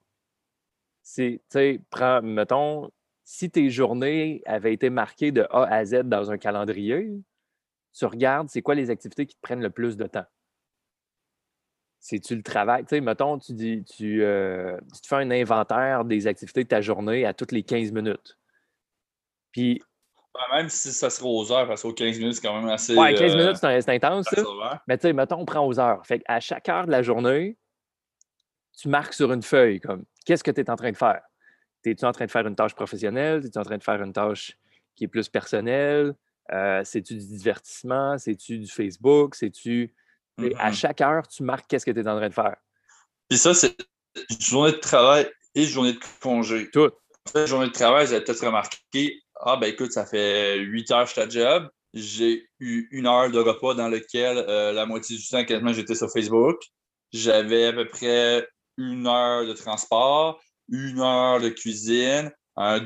tu 1.14 1.40
sais, 1.48 1.80
mettons, 2.22 2.90
si 3.24 3.50
tes 3.50 3.70
journées 3.70 4.42
avaient 4.46 4.74
été 4.74 4.90
marquées 4.90 5.32
de 5.32 5.46
A 5.50 5.64
à 5.64 5.84
Z 5.84 6.02
dans 6.04 6.30
un 6.30 6.38
calendrier, 6.38 7.10
tu 7.94 8.04
regardes 8.04 8.48
c'est 8.48 8.62
quoi 8.62 8.74
les 8.74 8.90
activités 8.90 9.26
qui 9.26 9.34
te 9.34 9.40
prennent 9.40 9.62
le 9.62 9.70
plus 9.70 9.96
de 9.96 10.06
temps? 10.06 10.26
C'est-tu 12.00 12.36
le 12.36 12.42
travail? 12.42 12.82
Tu 12.82 12.96
sais, 12.96 13.00
mettons, 13.00 13.38
tu, 13.38 13.54
dis, 13.54 13.82
tu, 13.84 14.22
euh, 14.22 14.78
tu 14.94 15.00
te 15.00 15.06
fais 15.06 15.16
un 15.16 15.30
inventaire 15.30 16.04
des 16.04 16.26
activités 16.26 16.64
de 16.64 16.68
ta 16.68 16.82
journée 16.82 17.24
à 17.24 17.32
toutes 17.32 17.52
les 17.52 17.62
15 17.62 17.92
minutes. 17.92 18.36
Puis 19.52 19.80
même 20.52 20.68
si 20.68 20.92
ça 20.92 21.10
serait 21.10 21.28
aux 21.28 21.50
heures, 21.52 21.66
parce 21.66 21.82
qu'aux 21.82 21.92
15 21.92 22.18
minutes, 22.18 22.34
c'est 22.34 22.46
quand 22.46 22.60
même 22.60 22.68
assez. 22.68 22.96
Ouais, 22.96 23.14
15 23.14 23.36
minutes, 23.36 23.56
c'est 23.56 23.88
intense, 23.88 24.26
ça. 24.28 24.82
Mais 24.86 24.98
tu 24.98 25.02
sais, 25.02 25.12
mettons, 25.12 25.38
on 25.38 25.44
prend 25.44 25.66
aux 25.66 25.78
heures. 25.78 26.04
Fait 26.04 26.22
à 26.26 26.40
chaque 26.40 26.68
heure 26.68 26.86
de 26.86 26.90
la 26.90 27.02
journée, 27.02 27.56
tu 28.76 28.88
marques 28.88 29.14
sur 29.14 29.32
une 29.32 29.42
feuille, 29.42 29.80
comme, 29.80 30.04
qu'est-ce 30.26 30.44
que 30.44 30.50
tu 30.50 30.60
es 30.60 30.68
en 30.68 30.76
train 30.76 30.90
de 30.90 30.96
faire? 30.96 31.22
Es-tu 31.90 32.04
en 32.04 32.12
train 32.12 32.26
de 32.26 32.30
faire 32.30 32.46
une 32.46 32.56
tâche 32.56 32.74
professionnelle? 32.74 33.44
Es-tu 33.44 33.58
en 33.58 33.62
train 33.62 33.78
de 33.78 33.82
faire 33.82 34.02
une 34.02 34.12
tâche 34.12 34.56
qui 34.94 35.04
est 35.04 35.08
plus 35.08 35.28
personnelle? 35.28 36.14
Euh, 36.52 36.82
c'est-tu 36.84 37.14
du 37.14 37.26
divertissement? 37.26 38.18
C'est-tu 38.18 38.58
du 38.58 38.68
Facebook? 38.68 39.34
C'est-tu. 39.34 39.92
À 40.58 40.72
chaque 40.72 41.00
heure, 41.00 41.26
tu 41.28 41.42
marques 41.42 41.66
qu'est-ce 41.68 41.86
que 41.86 41.90
tu 41.90 42.00
es 42.00 42.08
en 42.08 42.16
train 42.16 42.28
de 42.28 42.34
faire? 42.34 42.56
Puis 43.28 43.38
ça, 43.38 43.54
c'est 43.54 43.76
journée 44.40 44.72
de 44.72 44.78
travail 44.78 45.30
et 45.54 45.64
journée 45.64 45.92
de 45.92 46.00
congé. 46.20 46.70
Tout. 46.70 46.90
En 47.34 47.46
journée 47.46 47.68
de 47.68 47.72
travail, 47.72 48.06
vous 48.06 48.12
avez 48.12 48.24
peut-être 48.24 48.44
remarqué, 48.44 49.22
ah, 49.40 49.56
ben 49.56 49.68
écoute, 49.68 49.92
ça 49.92 50.04
fait 50.04 50.58
huit 50.58 50.90
heures 50.90 51.04
que 51.04 51.08
je 51.08 51.12
suis 51.12 51.20
à 51.22 51.28
job. 51.28 51.70
J'ai 51.94 52.48
eu 52.58 52.88
une 52.90 53.06
heure 53.06 53.30
de 53.30 53.38
repas 53.38 53.74
dans 53.74 53.88
lequel 53.88 54.38
euh, 54.38 54.72
la 54.72 54.84
moitié 54.84 55.16
du 55.16 55.26
temps, 55.26 55.44
quasiment, 55.44 55.72
j'étais 55.72 55.94
sur 55.94 56.10
Facebook. 56.10 56.60
J'avais 57.12 57.66
à 57.66 57.72
peu 57.72 57.86
près 57.86 58.48
une 58.76 59.06
heure 59.06 59.46
de 59.46 59.52
transport, 59.52 60.40
une 60.68 61.00
heure 61.00 61.40
de 61.40 61.48
cuisine, 61.48 62.30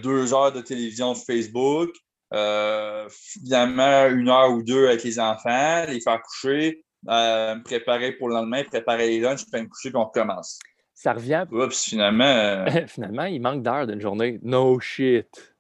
deux 0.02 0.34
heures 0.34 0.52
de 0.52 0.60
télévision 0.60 1.14
Facebook, 1.14 1.90
euh, 2.34 3.08
finalement 3.10 4.06
une 4.06 4.28
heure 4.28 4.50
ou 4.50 4.62
deux 4.62 4.88
avec 4.88 5.02
les 5.02 5.18
enfants, 5.18 5.84
les 5.88 6.00
faire 6.00 6.20
coucher, 6.22 6.84
euh, 7.08 7.54
me 7.54 7.62
préparer 7.62 8.12
pour 8.12 8.28
le 8.28 8.34
lendemain, 8.34 8.64
préparer 8.64 9.08
les 9.08 9.20
lunchs, 9.20 9.44
puis 9.50 9.62
me 9.62 9.68
coucher, 9.68 9.90
puis 9.90 9.98
on 9.98 10.04
recommence. 10.04 10.58
Ça 10.94 11.12
revient. 11.12 11.46
Oups, 11.50 11.84
finalement. 11.84 12.66
finalement, 12.86 13.24
il 13.24 13.40
manque 13.40 13.62
d'heures 13.62 13.86
d'une 13.86 14.00
journée. 14.00 14.38
No 14.42 14.78
shit. 14.80 15.56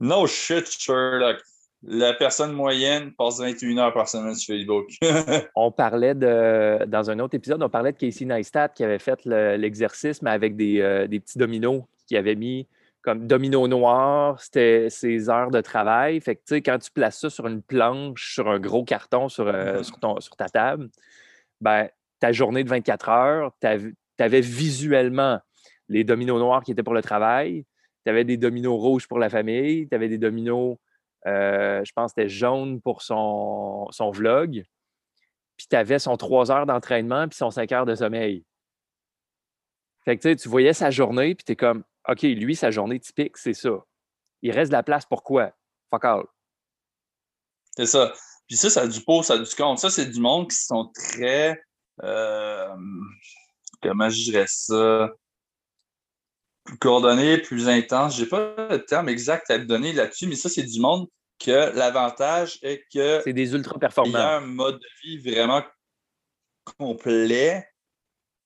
No 0.00 0.26
shit, 0.26 0.66
Sherlock. 0.70 1.42
La 1.82 2.12
personne 2.12 2.52
moyenne 2.52 3.12
passe 3.12 3.38
21 3.38 3.78
heures 3.78 3.92
par 3.92 4.08
semaine 4.08 4.34
sur 4.34 4.54
Facebook. 4.54 4.90
on 5.54 5.70
parlait 5.70 6.14
de, 6.14 6.84
dans 6.86 7.10
un 7.10 7.20
autre 7.20 7.36
épisode, 7.36 7.62
on 7.62 7.68
parlait 7.68 7.92
de 7.92 7.96
Casey 7.96 8.24
Neistat 8.24 8.70
qui 8.70 8.82
avait 8.82 8.98
fait 8.98 9.24
l'exercice, 9.24 10.20
mais 10.22 10.30
avec 10.30 10.60
euh, 10.60 11.06
des, 11.06 11.20
petits 11.20 11.38
dominos 11.38 11.84
qui 12.06 12.16
avait 12.16 12.34
mis 12.34 12.66
comme 13.02 13.28
domino 13.28 13.68
noir, 13.68 14.40
c'était 14.40 14.90
ses 14.90 15.30
heures 15.30 15.52
de 15.52 15.60
travail. 15.60 16.20
Fait 16.20 16.34
que, 16.34 16.40
tu 16.40 16.54
sais, 16.56 16.62
quand 16.62 16.78
tu 16.78 16.90
places 16.90 17.20
ça 17.20 17.30
sur 17.30 17.46
une 17.46 17.62
planche, 17.62 18.34
sur 18.34 18.48
un 18.48 18.58
gros 18.58 18.84
carton 18.84 19.28
sur, 19.28 19.46
euh, 19.46 19.80
mm-hmm. 19.80 20.20
sur, 20.20 20.36
ta 20.36 20.48
table, 20.48 20.88
ben, 21.60 21.88
ta 22.18 22.32
journée 22.32 22.64
de 22.64 22.68
24 22.68 23.08
heures, 23.08 23.52
tu 23.60 23.94
avais 24.18 24.40
visuellement 24.40 25.38
les 25.88 26.04
dominos 26.04 26.38
noirs 26.38 26.62
qui 26.62 26.72
étaient 26.72 26.82
pour 26.82 26.94
le 26.94 27.02
travail, 27.02 27.64
tu 28.04 28.10
avais 28.10 28.24
des 28.24 28.36
dominos 28.36 28.78
rouges 28.78 29.06
pour 29.06 29.18
la 29.18 29.30
famille, 29.30 29.88
tu 29.88 29.94
avais 29.94 30.08
des 30.08 30.18
dominos, 30.18 30.76
euh, 31.26 31.84
je 31.84 31.92
pense, 31.92 32.10
c'était 32.10 32.28
jaune 32.28 32.80
pour 32.80 33.02
son, 33.02 33.86
son 33.90 34.10
vlog. 34.10 34.64
Puis 35.56 35.66
tu 35.68 35.76
avais 35.76 35.98
son 35.98 36.16
trois 36.16 36.50
heures 36.50 36.66
d'entraînement 36.66 37.28
puis 37.28 37.36
son 37.36 37.50
cinq 37.50 37.72
heures 37.72 37.86
de 37.86 37.94
sommeil. 37.94 38.44
Fait 40.04 40.16
que 40.16 40.34
tu 40.34 40.48
voyais 40.48 40.72
sa 40.72 40.90
journée, 40.90 41.34
puis 41.34 41.44
tu 41.44 41.52
es 41.52 41.56
comme, 41.56 41.84
OK, 42.08 42.22
lui, 42.22 42.56
sa 42.56 42.70
journée 42.70 42.98
typique, 42.98 43.36
c'est 43.36 43.52
ça. 43.52 43.84
Il 44.40 44.52
reste 44.52 44.70
de 44.70 44.76
la 44.76 44.82
place 44.82 45.04
pour 45.04 45.22
quoi? 45.22 45.52
Fuck 45.90 46.04
all. 46.04 46.24
C'est 47.76 47.86
ça. 47.86 48.12
Puis 48.46 48.56
ça, 48.56 48.70
ça 48.70 48.82
a 48.82 48.86
du 48.86 49.00
pot, 49.02 49.22
ça 49.22 49.34
a 49.34 49.38
du 49.38 49.54
compte. 49.54 49.78
Ça, 49.78 49.90
c'est 49.90 50.06
du 50.06 50.20
monde 50.20 50.48
qui 50.48 50.56
sont 50.56 50.90
très. 50.94 51.60
Euh, 52.02 52.76
comment 53.82 54.08
je 54.08 54.24
dirais 54.24 54.46
ça? 54.48 55.10
Plus 56.68 56.78
coordonné, 56.78 57.38
plus 57.38 57.68
intense. 57.68 58.16
Je 58.16 58.22
n'ai 58.22 58.28
pas 58.28 58.54
le 58.70 58.84
terme 58.84 59.08
exact 59.08 59.50
à 59.50 59.58
te 59.58 59.64
donner 59.64 59.92
là-dessus, 59.92 60.26
mais 60.26 60.36
ça, 60.36 60.48
c'est 60.48 60.62
du 60.62 60.80
monde 60.80 61.08
que 61.38 61.74
l'avantage 61.74 62.58
est 62.62 62.84
que. 62.92 63.22
C'est 63.24 63.32
des 63.32 63.54
ultra 63.54 63.78
performants. 63.78 64.10
Il 64.10 64.20
y 64.20 64.24
a 64.24 64.36
un 64.36 64.40
mode 64.40 64.78
de 64.78 64.88
vie 65.02 65.18
vraiment 65.18 65.62
complet. 66.78 67.66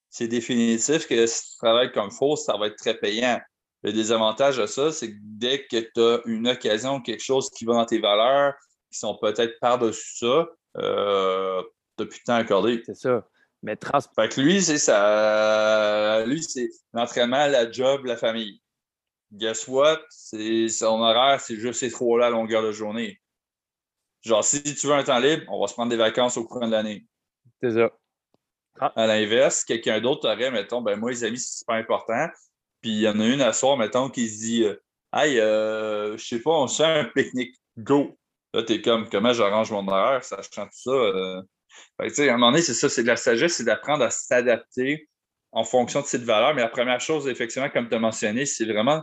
C'est 0.08 0.28
définitif 0.28 1.08
que 1.08 1.26
si 1.26 1.52
tu 1.52 1.56
travailles 1.58 1.90
comme 1.90 2.10
faux, 2.10 2.36
ça 2.36 2.56
va 2.56 2.68
être 2.68 2.76
très 2.76 2.94
payant. 2.94 3.40
Le 3.82 3.92
désavantage 3.92 4.58
de 4.58 4.66
ça, 4.66 4.92
c'est 4.92 5.10
que 5.10 5.18
dès 5.20 5.66
que 5.66 5.80
tu 5.80 6.00
as 6.00 6.20
une 6.26 6.46
occasion, 6.46 7.00
quelque 7.00 7.24
chose 7.24 7.50
qui 7.50 7.64
va 7.64 7.72
dans 7.74 7.86
tes 7.86 7.98
valeurs, 7.98 8.54
qui 8.92 8.98
sont 8.98 9.18
peut-être 9.20 9.58
par-dessus 9.60 10.18
ça, 10.18 10.46
euh, 10.76 11.62
tu 11.96 12.04
n'as 12.04 12.08
plus 12.08 12.18
de 12.20 12.24
temps 12.24 12.34
à 12.34 12.36
accorder. 12.36 12.82
C'est 12.86 12.94
ça. 12.94 13.26
Mais 13.62 13.76
trans... 13.76 14.00
Fait 14.16 14.28
que 14.28 14.40
lui, 14.40 14.62
c'est 14.62 14.78
ça. 14.78 16.24
Lui, 16.26 16.42
c'est 16.42 16.68
l'entraînement, 16.92 17.46
la 17.46 17.70
job, 17.70 18.04
la 18.04 18.16
famille. 18.16 18.60
Guess 19.32 19.68
what? 19.68 20.00
Son 20.10 21.00
horaire, 21.00 21.40
c'est 21.40 21.56
juste 21.56 21.80
ces 21.80 21.90
trois-là 21.90 22.26
à 22.26 22.30
longueur 22.30 22.62
de 22.62 22.72
journée. 22.72 23.20
Genre, 24.22 24.44
si 24.44 24.62
tu 24.62 24.86
veux 24.86 24.94
un 24.94 25.04
temps 25.04 25.18
libre, 25.18 25.44
on 25.48 25.60
va 25.60 25.66
se 25.66 25.74
prendre 25.74 25.90
des 25.90 25.96
vacances 25.96 26.36
au 26.36 26.44
courant 26.44 26.66
de 26.66 26.72
l'année. 26.72 27.06
C'est 27.62 27.72
ça. 27.72 27.90
Ah. 28.80 28.92
À 28.96 29.06
l'inverse, 29.06 29.64
quelqu'un 29.64 30.00
d'autre 30.00 30.28
aurait, 30.28 30.50
mettons, 30.50 30.80
ben 30.80 30.98
moi, 30.98 31.10
les 31.10 31.24
amis, 31.24 31.38
c'est 31.38 31.66
pas 31.66 31.74
important. 31.74 32.28
Puis 32.80 32.90
il 32.90 33.00
y 33.00 33.08
en 33.08 33.18
a 33.20 33.26
une 33.26 33.40
à 33.40 33.52
soir, 33.52 33.76
mettons, 33.76 34.10
qui 34.10 34.28
se 34.28 34.38
dit 34.40 34.64
euh, 34.64 34.76
Hey, 35.12 35.38
euh, 35.38 36.16
je 36.16 36.24
sais 36.24 36.40
pas, 36.40 36.50
on 36.50 36.66
se 36.66 36.82
fait 36.82 36.88
un 36.88 37.04
pique-nique, 37.04 37.54
go. 37.78 38.16
Là, 38.54 38.62
t'es 38.62 38.80
comme, 38.80 39.08
comment 39.08 39.32
j'arrange 39.32 39.70
mon 39.70 39.86
horaire, 39.86 40.24
sachant 40.24 40.66
tout 40.66 40.70
ça. 40.72 40.90
Euh, 40.90 41.42
à 41.98 42.04
un 42.04 42.32
moment 42.32 42.50
donné, 42.50 42.62
c'est 42.62 42.74
ça, 42.74 42.88
c'est 42.88 43.02
de 43.02 43.08
la 43.08 43.16
sagesse, 43.16 43.56
c'est 43.56 43.64
d'apprendre 43.64 44.04
à 44.04 44.10
s'adapter 44.10 45.08
en 45.52 45.64
fonction 45.64 46.00
de 46.00 46.06
cette 46.06 46.22
valeur. 46.22 46.54
Mais 46.54 46.62
la 46.62 46.68
première 46.68 47.00
chose, 47.00 47.28
effectivement, 47.28 47.70
comme 47.70 47.88
tu 47.88 47.94
as 47.94 47.98
mentionné, 47.98 48.46
c'est 48.46 48.64
vraiment 48.64 49.02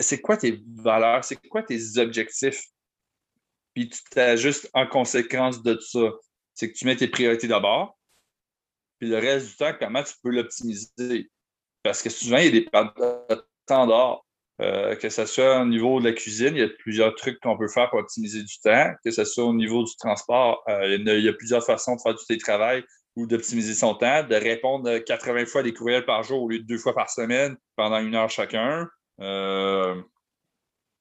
c'est 0.00 0.20
quoi 0.20 0.36
tes 0.36 0.62
valeurs, 0.76 1.24
c'est 1.24 1.36
quoi 1.48 1.62
tes 1.62 1.98
objectifs? 1.98 2.64
Puis 3.74 3.88
tu 3.88 4.00
t'ajustes 4.10 4.70
en 4.74 4.86
conséquence 4.86 5.62
de 5.62 5.78
ça. 5.80 6.10
C'est 6.54 6.70
que 6.70 6.76
tu 6.76 6.84
mets 6.84 6.96
tes 6.96 7.08
priorités 7.08 7.48
d'abord, 7.48 7.98
puis 9.02 9.08
le 9.08 9.18
reste 9.18 9.48
du 9.48 9.56
temps, 9.56 9.72
comment 9.78 10.02
tu 10.02 10.14
peux 10.22 10.30
l'optimiser? 10.30 11.28
Parce 11.82 12.02
que 12.02 12.08
souvent, 12.08 12.36
il 12.36 12.44
y 12.44 12.48
a 12.48 12.50
des 12.52 12.68
temps 13.66 13.86
d'or. 13.86 14.24
Euh, 14.60 14.94
que 14.96 15.08
ce 15.08 15.24
soit 15.24 15.60
au 15.60 15.64
niveau 15.64 15.98
de 15.98 16.04
la 16.04 16.12
cuisine, 16.12 16.54
il 16.54 16.60
y 16.60 16.62
a 16.62 16.68
plusieurs 16.68 17.14
trucs 17.14 17.40
qu'on 17.40 17.56
peut 17.56 17.68
faire 17.68 17.88
pour 17.90 17.98
optimiser 17.98 18.42
du 18.42 18.58
temps. 18.62 18.92
Que 19.04 19.10
ce 19.10 19.24
soit 19.24 19.44
au 19.44 19.54
niveau 19.54 19.82
du 19.82 19.96
transport, 19.96 20.62
euh, 20.68 20.96
il, 20.96 21.24
y 21.24 21.28
a, 21.28 21.32
plusieurs 21.32 21.64
façons 21.64 21.96
de 21.96 22.00
faire 22.00 22.14
du 22.14 22.24
télétravail 22.26 22.84
ou 23.16 23.26
d'optimiser 23.26 23.74
son 23.74 23.94
temps, 23.94 24.22
de 24.22 24.34
répondre 24.34 24.98
80 24.98 25.46
fois 25.46 25.62
des 25.62 25.72
courriels 25.72 26.04
par 26.04 26.22
jour 26.22 26.42
au 26.42 26.48
lieu 26.48 26.58
de 26.58 26.66
deux 26.66 26.78
fois 26.78 26.94
par 26.94 27.10
semaine 27.10 27.56
pendant 27.76 27.98
une 27.98 28.14
heure 28.14 28.30
chacun. 28.30 28.88
Euh, 29.20 30.00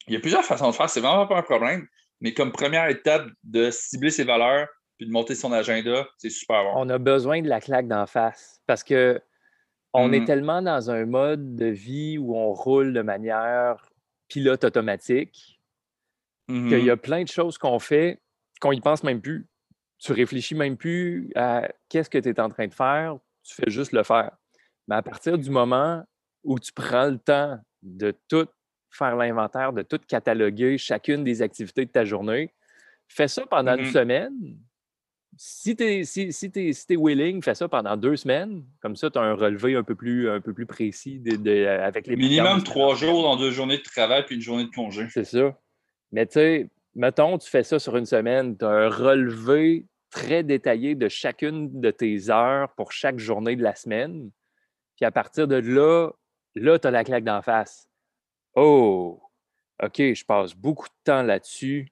Il 0.07 0.13
y 0.13 0.17
a 0.17 0.19
plusieurs 0.19 0.43
façons 0.43 0.69
de 0.69 0.75
faire, 0.75 0.89
c'est 0.89 0.99
vraiment 0.99 1.27
pas 1.27 1.37
un 1.37 1.43
problème. 1.43 1.87
Mais 2.21 2.33
comme 2.33 2.51
première 2.51 2.87
étape 2.89 3.27
de 3.43 3.69
cibler 3.71 4.11
ses 4.11 4.23
valeurs 4.23 4.67
puis 4.97 5.07
de 5.07 5.11
monter 5.11 5.35
son 5.35 5.51
agenda, 5.51 6.07
c'est 6.17 6.29
super 6.29 6.63
bon. 6.63 6.71
On 6.75 6.89
a 6.89 6.97
besoin 6.97 7.41
de 7.41 7.49
la 7.49 7.59
claque 7.59 7.87
d'en 7.87 8.05
face 8.05 8.61
parce 8.67 8.83
que 8.83 9.21
on 9.93 10.11
est 10.11 10.21
Mhm. 10.21 10.25
tellement 10.25 10.61
dans 10.61 10.91
un 10.91 11.05
mode 11.05 11.55
de 11.55 11.65
vie 11.67 12.17
où 12.17 12.35
on 12.35 12.53
roule 12.53 12.93
de 12.93 13.01
manière 13.01 13.89
pilote 14.27 14.63
automatique 14.63 15.59
qu'il 16.67 16.81
y 16.81 16.89
a 16.89 16.97
plein 16.97 17.23
de 17.23 17.27
choses 17.27 17.57
qu'on 17.57 17.79
fait 17.79 18.19
qu'on 18.59 18.71
y 18.71 18.79
pense 18.81 19.03
même 19.03 19.21
plus. 19.21 19.47
Tu 19.97 20.11
réfléchis 20.13 20.53
même 20.55 20.77
plus 20.77 21.31
à 21.35 21.67
qu'est-ce 21.89 22.09
que 22.11 22.17
tu 22.19 22.29
es 22.29 22.39
en 22.39 22.49
train 22.49 22.67
de 22.67 22.73
faire, 22.73 23.17
tu 23.43 23.55
fais 23.55 23.69
juste 23.71 23.91
le 23.91 24.03
faire. 24.03 24.37
Mais 24.87 24.95
à 24.95 25.01
partir 25.01 25.37
du 25.37 25.49
moment 25.49 26.03
où 26.43 26.59
tu 26.59 26.71
prends 26.73 27.07
le 27.09 27.17
temps 27.17 27.59
de 27.81 28.13
tout 28.27 28.47
faire 28.91 29.15
l'inventaire, 29.15 29.73
de 29.73 29.81
tout 29.81 29.99
cataloguer 30.07 30.77
chacune 30.77 31.23
des 31.23 31.41
activités 31.41 31.85
de 31.85 31.91
ta 31.91 32.05
journée, 32.05 32.53
fais 33.07 33.27
ça 33.27 33.45
pendant 33.47 33.75
une 33.77 33.83
Mhm. 33.83 33.85
semaine. 33.85 34.59
Si 35.37 35.75
tu 35.75 35.83
es, 35.83 36.03
si, 36.03 36.33
si 36.33 36.51
t'es- 36.51 36.73
si 36.73 36.95
willing, 36.97 37.41
fais 37.41 37.55
ça 37.55 37.67
pendant 37.69 37.95
deux 37.95 38.17
semaines. 38.17 38.63
Comme 38.81 38.95
ça, 38.95 39.09
tu 39.09 39.17
as 39.17 39.21
un 39.21 39.33
relevé 39.33 39.75
un 39.75 39.83
peu 39.83 39.95
plus, 39.95 40.29
un 40.29 40.41
peu 40.41 40.53
plus 40.53 40.65
précis 40.65 41.19
de, 41.19 41.35
de- 41.37 41.65
avec 41.65 42.05
les 42.07 42.15
Minimum 42.15 42.63
trois 42.63 42.95
jours 42.95 43.23
dans 43.23 43.37
deux 43.37 43.51
journées 43.51 43.77
de 43.77 43.83
travail 43.83 44.25
puis 44.25 44.35
une 44.35 44.41
journée 44.41 44.65
de 44.65 44.71
congé. 44.71 45.07
C'est 45.09 45.23
ça. 45.23 45.57
Mais 46.11 46.25
tu 46.25 46.33
sais, 46.33 46.69
mettons, 46.95 47.37
tu 47.37 47.49
fais 47.49 47.63
ça 47.63 47.79
sur 47.79 47.95
une 47.95 48.05
semaine, 48.05 48.57
tu 48.57 48.65
as 48.65 48.69
un 48.69 48.89
relevé 48.89 49.85
très 50.09 50.43
détaillé 50.43 50.95
de 50.95 51.07
chacune 51.07 51.79
de 51.79 51.89
tes 51.91 52.29
heures 52.29 52.69
pour 52.75 52.91
chaque 52.91 53.17
journée 53.17 53.55
de 53.55 53.63
la 53.63 53.75
semaine. 53.75 54.29
Puis 54.97 55.05
à 55.05 55.11
partir 55.11 55.47
de 55.47 55.55
là, 55.55 56.09
là, 56.55 56.77
tu 56.77 56.87
as 56.87 56.91
la 56.91 57.05
claque 57.05 57.23
d'en 57.23 57.41
face. 57.41 57.89
Oh, 58.55 59.21
OK, 59.81 59.95
je 59.97 60.25
passe 60.25 60.53
beaucoup 60.53 60.87
de 60.87 60.93
temps 61.05 61.23
là-dessus, 61.23 61.87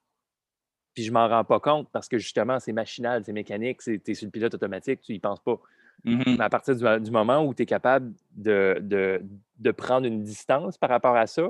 puis 1.00 1.06
je 1.06 1.14
m'en 1.14 1.30
rends 1.30 1.46
pas 1.46 1.62
compte 1.62 1.88
parce 1.94 2.10
que 2.10 2.18
justement, 2.18 2.60
c'est 2.60 2.74
machinal, 2.74 3.24
c'est 3.24 3.32
mécanique, 3.32 3.80
tu 3.82 4.02
es 4.06 4.14
sur 4.14 4.26
le 4.26 4.32
pilote 4.32 4.54
automatique, 4.54 5.00
tu 5.00 5.14
y 5.14 5.20
penses 5.20 5.40
pas. 5.40 5.58
Mhm. 6.04 6.24
Mais 6.38 6.42
à 6.44 6.50
partir 6.50 6.76
du, 6.76 6.84
du 7.06 7.10
moment 7.12 7.46
où 7.46 7.54
tu 7.54 7.64
es 7.64 7.66
capable 7.66 8.12
de, 8.36 8.80
de- 8.82 9.22
de 9.60 9.72
prendre 9.72 10.06
une 10.06 10.22
distance 10.22 10.78
par 10.78 10.90
rapport 10.90 11.16
à 11.16 11.26
ça, 11.26 11.50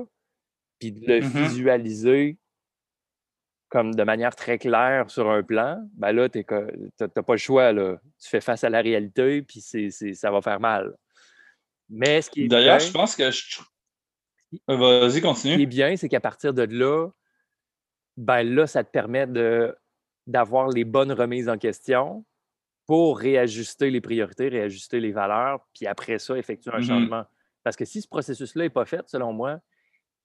puis 0.78 0.92
de 0.92 1.04
le 1.14 1.20
Mhm. 1.20 1.26
visualiser 1.48 2.38
comme 3.70 3.92
de 3.92 4.02
manière 4.04 4.36
très 4.36 4.56
claire 4.56 5.10
sur 5.10 5.28
un 5.28 5.42
plan, 5.42 5.80
ben 5.94 6.12
là, 6.12 6.28
tu 6.28 6.44
n'as 6.48 7.08
pas 7.08 7.32
le 7.34 7.38
choix. 7.38 7.72
Là. 7.72 7.96
Tu 8.22 8.28
fais 8.28 8.40
face 8.40 8.62
à 8.62 8.70
la 8.70 8.80
réalité, 8.82 9.42
puis 9.42 9.60
c'est, 9.60 9.90
c'est- 9.90 10.14
ça 10.14 10.30
va 10.30 10.40
faire 10.42 10.60
mal. 10.60 10.94
Mais 11.88 12.22
ce 12.22 12.30
qui 12.30 12.44
est 12.44 12.46
D'ailleurs, 12.48 12.78
je 12.78 12.92
pense 12.92 13.16
que 13.16 13.32
je. 13.32 13.60
Euh, 14.68 14.76
Vas-y, 14.76 15.10
ce 15.10 15.12
qui 15.14 15.18
est 15.18 15.20
continue. 15.22 15.66
bien, 15.66 15.96
c'est 15.96 16.08
qu'à 16.08 16.20
partir 16.20 16.54
de 16.54 16.62
là, 16.62 17.08
ben 18.16 18.42
là, 18.42 18.66
ça 18.66 18.84
te 18.84 18.90
permet 18.90 19.26
d'avoir 20.26 20.68
les 20.68 20.84
bonnes 20.84 21.12
remises 21.12 21.48
en 21.48 21.58
question 21.58 22.24
pour 22.86 23.18
réajuster 23.18 23.90
les 23.90 24.00
priorités, 24.00 24.48
réajuster 24.48 25.00
les 25.00 25.12
valeurs, 25.12 25.60
puis 25.74 25.86
après 25.86 26.18
ça, 26.18 26.36
effectuer 26.36 26.72
un 26.72 26.78
Mhm. 26.78 26.84
changement. 26.84 27.24
Parce 27.62 27.76
que 27.76 27.84
si 27.84 28.02
ce 28.02 28.08
processus-là 28.08 28.64
n'est 28.64 28.70
pas 28.70 28.84
fait, 28.84 29.08
selon 29.08 29.32
moi, 29.32 29.58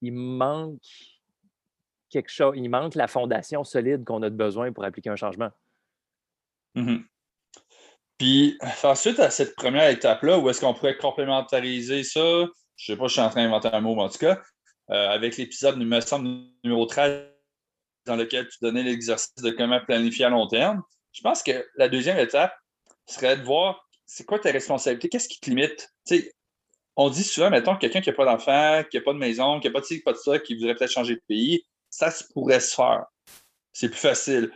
il 0.02 0.14
manque 0.14 0.82
quelque 2.10 2.32
chose, 2.32 2.56
il 2.58 2.70
manque 2.70 2.96
la 2.96 3.08
fondation 3.08 3.64
solide 3.64 4.04
qu'on 4.04 4.22
a 4.24 4.30
de 4.30 4.36
besoin 4.36 4.72
pour 4.72 4.84
appliquer 4.84 5.10
un 5.10 5.16
changement. 5.16 5.52
Mhm. 6.76 7.04
Puis, 8.18 8.58
faire 8.62 8.96
suite 8.98 9.20
à 9.20 9.30
cette 9.30 9.56
première 9.56 9.90
étape-là, 9.90 10.40
où 10.40 10.50
est-ce 10.50 10.62
qu'on 10.62 10.74
pourrait 10.74 10.98
complémentariser 10.98 12.04
ça? 12.04 12.46
Je 12.78 12.86
sais 12.94 12.98
pas, 12.98 13.08
je 13.08 13.14
suis 13.14 13.22
en 13.22 13.30
train 13.30 13.44
d'inventer 13.44 13.70
un 13.72 13.82
mot, 13.82 13.96
mais 13.96 14.04
en 14.04 14.10
tout 14.10 14.20
cas, 14.20 14.42
euh, 14.90 15.10
avec 15.10 15.38
l'épisode, 15.38 15.78
me 15.78 16.00
semble, 16.00 16.30
numéro 16.64 16.86
13, 16.86 17.26
dans 18.06 18.16
lequel 18.16 18.48
tu 18.48 18.58
donnais 18.62 18.84
l'exercice 18.84 19.36
de 19.36 19.52
comment 19.52 19.80
planifier 19.86 20.26
à 20.26 20.30
long 20.30 20.48
terme. 20.48 20.82
Je 21.12 21.22
pense 21.22 21.44
que 21.44 21.66
la 21.76 21.90
deuxième 21.90 22.18
étape 22.18 22.54
serait 23.08 23.38
de 23.38 23.44
voir 23.44 23.86
c'est 24.06 24.26
quoi 24.26 24.40
ta 24.40 24.52
responsabilité, 24.52 25.10
qu'est-ce 25.10 25.28
qui 25.28 25.40
te 25.40 25.50
limite? 25.50 25.90
On 26.96 27.10
dit 27.10 27.24
souvent, 27.24 27.50
mettons, 27.50 27.76
quelqu'un 27.76 28.02
qui 28.02 28.10
n'a 28.10 28.16
pas 28.16 28.26
d'enfant, 28.26 28.84
qui 28.90 28.98
n'a 28.98 29.04
pas 29.04 29.14
de 29.14 29.18
maison, 29.18 29.60
qui 29.60 29.68
n'a 29.68 29.74
pas 29.74 29.82
de 29.82 29.86
ci, 29.86 30.02
pas 30.02 30.14
de 30.14 30.18
ça, 30.18 30.40
qui 30.40 30.56
voudrait 30.56 30.76
peut-être 30.76 30.92
changer 30.92 31.16
de 31.16 31.24
pays, 31.28 31.66
ça 31.90 32.12
se 32.12 32.24
pourrait 32.34 32.60
se 32.60 32.76
faire. 32.76 33.06
C'est 33.74 33.90
plus 33.90 34.00
facile. 34.00 34.52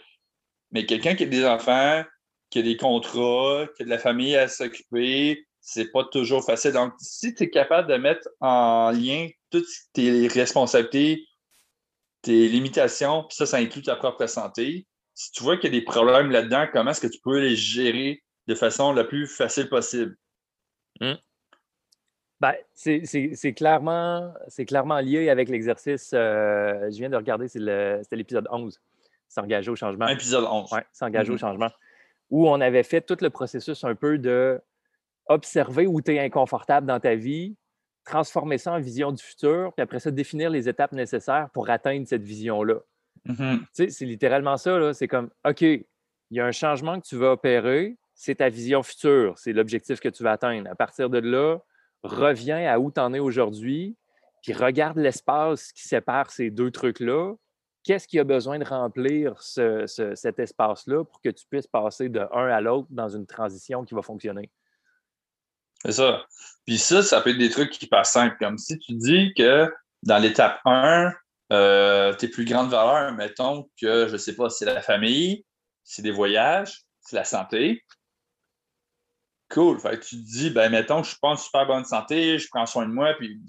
Mais 0.71 0.85
quelqu'un 0.85 1.15
qui 1.15 1.23
a 1.23 1.25
des 1.25 1.45
enfants, 1.45 2.03
qui 2.49 2.59
a 2.59 2.61
des 2.61 2.77
contrats, 2.77 3.67
qui 3.75 3.83
a 3.83 3.85
de 3.85 3.89
la 3.89 3.97
famille 3.97 4.35
à 4.35 4.47
s'occuper, 4.47 5.45
c'est 5.59 5.91
pas 5.91 6.05
toujours 6.05 6.45
facile. 6.45 6.71
Donc, 6.71 6.93
si 6.99 7.33
tu 7.35 7.43
es 7.43 7.49
capable 7.49 7.89
de 7.89 7.97
mettre 7.97 8.29
en 8.39 8.91
lien 8.91 9.27
toutes 9.49 9.67
tes 9.93 10.27
responsabilités, 10.27 11.25
tes 12.21 12.47
limitations, 12.47 13.23
puis 13.23 13.35
ça, 13.35 13.45
ça 13.45 13.57
inclut 13.57 13.81
ta 13.81 13.95
propre 13.95 14.25
santé, 14.27 14.85
si 15.13 15.31
tu 15.31 15.43
vois 15.43 15.57
qu'il 15.57 15.73
y 15.73 15.77
a 15.77 15.79
des 15.79 15.85
problèmes 15.85 16.31
là-dedans, 16.31 16.67
comment 16.71 16.91
est-ce 16.91 17.01
que 17.01 17.07
tu 17.07 17.19
peux 17.21 17.39
les 17.39 17.55
gérer 17.55 18.21
de 18.47 18.55
façon 18.55 18.93
la 18.93 19.03
plus 19.03 19.27
facile 19.27 19.67
possible? 19.69 20.15
Ben, 22.41 22.53
c'est 22.73 23.53
clairement, 23.53 24.33
clairement 24.67 24.99
lié 24.99 25.29
avec 25.29 25.49
l'exercice. 25.49 26.11
euh, 26.13 26.89
je 26.89 26.97
viens 26.97 27.09
de 27.09 27.17
regarder, 27.17 27.47
c'était 27.49 28.15
l'épisode 28.15 28.47
11, 28.49 28.79
s'engager 29.27 29.69
au 29.69 29.75
changement. 29.75 30.07
Épisode 30.07 30.45
11. 30.49 30.69
Oui, 30.71 30.79
s'engager 30.93 31.31
au 31.31 31.33
Mhm. 31.33 31.39
changement. 31.39 31.69
Où 32.29 32.47
on 32.47 32.61
avait 32.61 32.83
fait 32.83 33.01
tout 33.01 33.17
le 33.21 33.29
processus 33.29 33.83
un 33.83 33.95
peu 33.95 34.17
de 34.17 34.61
observer 35.27 35.85
où 35.85 36.01
tu 36.01 36.15
es 36.15 36.19
inconfortable 36.19 36.87
dans 36.87 36.99
ta 36.99 37.15
vie, 37.15 37.55
transformer 38.05 38.57
ça 38.57 38.73
en 38.73 38.79
vision 38.79 39.11
du 39.11 39.21
futur, 39.23 39.71
puis 39.75 39.83
après 39.83 39.99
ça, 39.99 40.09
définir 40.11 40.49
les 40.49 40.67
étapes 40.67 40.91
nécessaires 40.93 41.49
pour 41.53 41.69
atteindre 41.69 42.07
cette 42.07 42.23
vision-là. 42.23 42.75
Tu 43.27 43.65
sais, 43.73 43.89
c'est 43.89 44.05
littéralement 44.05 44.57
ça. 44.57 44.77
là. 44.79 44.93
C'est 44.93 45.07
comme, 45.07 45.29
OK, 45.47 45.61
il 45.61 45.85
y 46.31 46.39
a 46.39 46.45
un 46.45 46.51
changement 46.51 46.99
que 46.99 47.05
tu 47.05 47.15
vas 47.17 47.31
opérer, 47.31 47.97
c'est 48.13 48.35
ta 48.35 48.49
vision 48.49 48.81
future, 48.83 49.37
c'est 49.37 49.53
l'objectif 49.53 49.99
que 49.99 50.09
tu 50.09 50.23
vas 50.23 50.31
atteindre. 50.33 50.69
À 50.69 50.75
partir 50.75 51.09
de 51.09 51.19
là, 51.19 51.57
reviens 52.03 52.65
à 52.71 52.79
où 52.79 52.91
tu 52.91 52.99
en 52.99 53.13
es 53.13 53.19
aujourd'hui, 53.19 53.95
puis 54.41 54.53
regarde 54.53 54.97
l'espace 54.97 55.71
qui 55.73 55.83
sépare 55.87 56.31
ces 56.31 56.49
deux 56.49 56.71
trucs-là. 56.71 57.33
Qu'est-ce 57.83 58.07
qui 58.07 58.19
a 58.19 58.23
besoin 58.23 58.59
de 58.59 58.65
remplir 58.65 59.41
ce- 59.41 59.85
ce- 59.87 60.15
cet 60.15 60.39
espace-là 60.39 61.03
pour 61.03 61.21
que 61.21 61.29
tu 61.29 61.45
puisses 61.49 61.67
passer 61.67 62.09
de 62.09 62.19
un 62.33 62.47
à 62.49 62.61
l'autre 62.61 62.87
dans 62.89 63.09
une 63.09 63.25
transition 63.25 63.83
qui 63.85 63.93
va 63.95 64.01
fonctionner? 64.01 64.49
C'est 65.85 65.93
ça. 65.93 66.25
Puis 66.65 66.77
ça, 66.77 67.01
ça 67.01 67.21
peut 67.21 67.31
être 67.31 67.37
des 67.37 67.49
trucs 67.49 67.71
qui 67.71 67.87
passent 67.87 68.11
simples. 68.11 68.37
Comme 68.39 68.57
si 68.57 68.77
tu 68.79 68.93
dis 68.93 69.33
que 69.35 69.71
dans 70.03 70.17
l'étape 70.17 70.59
1, 70.65 71.13
euh, 71.51 72.13
tes 72.13 72.27
plus 72.27 72.45
grandes 72.45 72.69
valeurs, 72.69 73.13
mettons 73.13 73.69
que, 73.81 74.07
je 74.07 74.17
sais 74.17 74.35
pas, 74.35 74.49
c'est 74.49 74.65
la 74.65 74.81
famille, 74.81 75.45
c'est 75.83 76.01
des 76.01 76.11
voyages, 76.11 76.83
c'est 77.01 77.15
la 77.15 77.23
santé. 77.23 77.83
Cool. 79.49 79.79
Fait 79.79 79.99
que 79.99 80.05
tu 80.05 80.15
te 80.17 80.29
dis, 80.29 80.51
ben, 80.51 80.69
mettons 80.69 81.01
que 81.01 81.05
je 81.05 81.11
suis 81.11 81.19
pas 81.19 81.29
en 81.29 81.37
super 81.37 81.65
bonne 81.65 81.85
santé, 81.85 82.37
je 82.37 82.47
prends 82.51 82.67
soin 82.67 82.85
de 82.85 82.93
moi, 82.93 83.15
puis 83.17 83.39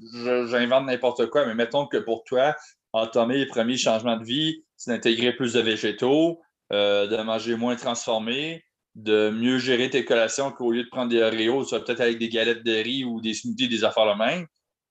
j'invente 0.47 0.87
n'importe 0.87 1.29
quoi, 1.29 1.45
mais 1.45 1.55
mettons 1.55 1.87
que 1.87 1.99
pour 1.99 2.25
toi, 2.25 2.57
entamer 2.93 3.37
les 3.37 3.47
premiers 3.47 3.77
changements 3.77 4.17
de 4.17 4.25
vie, 4.25 4.65
c'est 4.77 4.93
d'intégrer 4.93 5.35
plus 5.35 5.53
de 5.53 5.61
végétaux, 5.61 6.41
euh, 6.73 7.07
de 7.07 7.17
manger 7.19 7.57
moins 7.57 7.77
transformé, 7.77 8.65
de 8.95 9.31
mieux 9.31 9.59
gérer 9.59 9.89
tes 9.89 10.05
collations 10.05 10.51
qu'au 10.51 10.73
lieu 10.73 10.85
de 10.85 10.89
prendre 10.89 11.11
des 11.11 11.23
Oreos, 11.23 11.65
vas 11.65 11.81
peut-être 11.81 12.01
avec 12.01 12.19
des 12.19 12.29
galettes 12.29 12.65
de 12.65 12.73
riz 12.73 13.05
ou 13.05 13.21
des 13.21 13.35
smoothies, 13.35 13.69
des 13.69 13.85
affaires 13.85 14.07
le 14.07 14.17
même. 14.17 14.47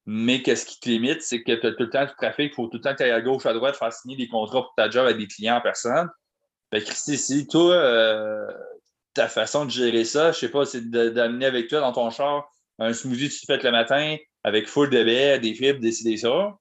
Mais 0.05 0.41
qu'est-ce 0.41 0.65
qui 0.65 0.79
te 0.79 0.89
limite, 0.89 1.21
c'est 1.21 1.43
que 1.43 1.51
tu 1.53 1.67
as 1.67 1.71
tout 1.71 1.83
le 1.83 1.89
temps 1.89 2.05
du 2.05 2.13
trafic, 2.17 2.51
il 2.51 2.55
faut 2.55 2.67
tout 2.67 2.77
le 2.77 2.81
temps 2.81 2.93
que 2.93 2.97
tu 2.97 3.03
ailles 3.03 3.11
à 3.11 3.21
gauche, 3.21 3.45
à 3.45 3.53
droite, 3.53 3.75
faire 3.75 3.93
signer 3.93 4.15
des 4.15 4.27
contrats 4.27 4.63
pour 4.63 4.73
ta 4.75 4.89
job 4.89 5.05
avec 5.05 5.17
des 5.17 5.27
clients 5.27 5.57
en 5.57 5.61
personne. 5.61 6.09
Fait 6.71 6.83
que 6.83 6.93
si 6.93 7.47
toi, 7.47 7.73
euh, 7.75 8.47
ta 9.13 9.27
façon 9.27 9.65
de 9.65 9.71
gérer 9.71 10.05
ça, 10.05 10.31
je 10.31 10.39
sais 10.39 10.49
pas, 10.49 10.65
c'est 10.65 10.89
d'amener 10.89 11.45
avec 11.45 11.67
toi 11.67 11.81
dans 11.81 11.91
ton 11.91 12.09
char 12.09 12.49
un 12.79 12.93
smoothie 12.93 13.29
que 13.29 13.33
tu 13.33 13.45
fais 13.45 13.57
le 13.57 13.71
matin 13.71 14.15
avec 14.43 14.67
full 14.67 14.89
de 14.89 15.03
baies, 15.03 15.39
des 15.39 15.53
fibres, 15.53 15.79
décider 15.79 16.17
ça. 16.17 16.55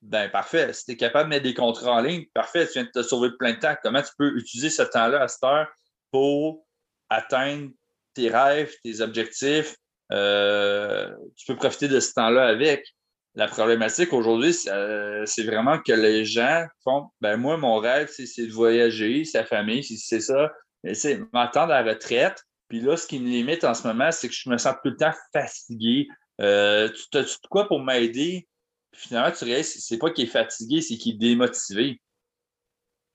Ben 0.00 0.28
parfait. 0.30 0.72
Si 0.72 0.86
tu 0.86 0.92
es 0.92 0.96
capable 0.96 1.30
de 1.30 1.36
mettre 1.36 1.44
des 1.44 1.54
contrats 1.54 1.92
en 1.92 2.00
ligne, 2.00 2.24
parfait, 2.34 2.66
tu 2.66 2.72
viens 2.72 2.84
de 2.84 2.90
te 2.90 3.02
sauver 3.02 3.30
plein 3.38 3.52
de 3.52 3.58
temps. 3.58 3.76
Comment 3.82 4.02
tu 4.02 4.10
peux 4.18 4.36
utiliser 4.36 4.70
ce 4.70 4.82
temps-là 4.82 5.22
à 5.22 5.28
cette 5.28 5.44
heure 5.44 5.68
pour 6.12 6.64
atteindre 7.10 7.70
tes 8.14 8.28
rêves, 8.28 8.72
tes 8.84 9.00
objectifs? 9.00 9.74
Euh, 10.12 11.10
tu 11.36 11.46
peux 11.46 11.56
profiter 11.56 11.88
de 11.88 11.98
ce 11.98 12.12
temps-là 12.12 12.46
avec. 12.46 12.86
La 13.34 13.48
problématique 13.48 14.12
aujourd'hui, 14.12 14.52
c'est 14.52 14.70
euh, 14.70 15.24
vraiment 15.38 15.78
que 15.78 15.92
les 15.92 16.26
gens 16.26 16.66
font 16.84 17.08
ben 17.22 17.38
moi, 17.38 17.56
mon 17.56 17.78
rêve, 17.78 18.10
c'est 18.12 18.46
de 18.46 18.52
voyager, 18.52 19.22
la 19.32 19.44
famille, 19.44 19.82
c'est 19.82 20.20
ça. 20.20 20.52
Mais 20.84 20.92
c'est 20.92 21.18
m'attendre 21.32 21.72
à 21.72 21.82
la 21.82 21.94
retraite. 21.94 22.42
Puis 22.68 22.80
là, 22.80 22.96
ce 22.96 23.06
qui 23.06 23.18
me 23.18 23.28
limite 23.28 23.64
en 23.64 23.72
ce 23.72 23.86
moment, 23.86 24.12
c'est 24.12 24.28
que 24.28 24.34
je 24.34 24.50
me 24.50 24.58
sens 24.58 24.74
tout 24.82 24.90
le 24.90 24.96
temps 24.96 25.12
fatigué. 25.32 26.08
Euh, 26.42 26.90
tu 27.10 27.18
as 27.18 27.38
quoi 27.50 27.66
pour 27.66 27.80
m'aider? 27.82 28.46
Finalement, 28.94 29.30
tu 29.30 29.44
réalises, 29.44 29.82
c'est 29.82 29.98
pas 29.98 30.10
qu'il 30.10 30.24
est 30.24 30.30
fatigué, 30.30 30.82
c'est 30.82 30.96
qu'il 30.96 31.14
est 31.14 31.18
démotivé. 31.18 32.00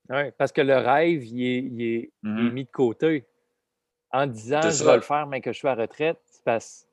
Oui, 0.09 0.31
parce 0.37 0.51
que 0.51 0.61
le 0.61 0.77
rêve, 0.77 1.25
il 1.25 1.43
est, 1.43 1.57
il 1.59 1.81
est- 1.81 2.11
il 2.23 2.29
est 2.29 2.33
Mhm. 2.43 2.53
mis 2.53 2.63
de 2.65 2.71
côté. 2.71 3.25
En 4.11 4.25
disant, 4.25 4.61
je 4.61 4.83
vais 4.85 4.95
le 4.95 5.01
faire, 5.01 5.27
mais 5.27 5.41
que 5.41 5.51
je 5.51 5.57
suis 5.57 5.67
à 5.67 5.75
retraite, 5.75 6.19
c'est 6.25 6.43
parce 6.43 6.83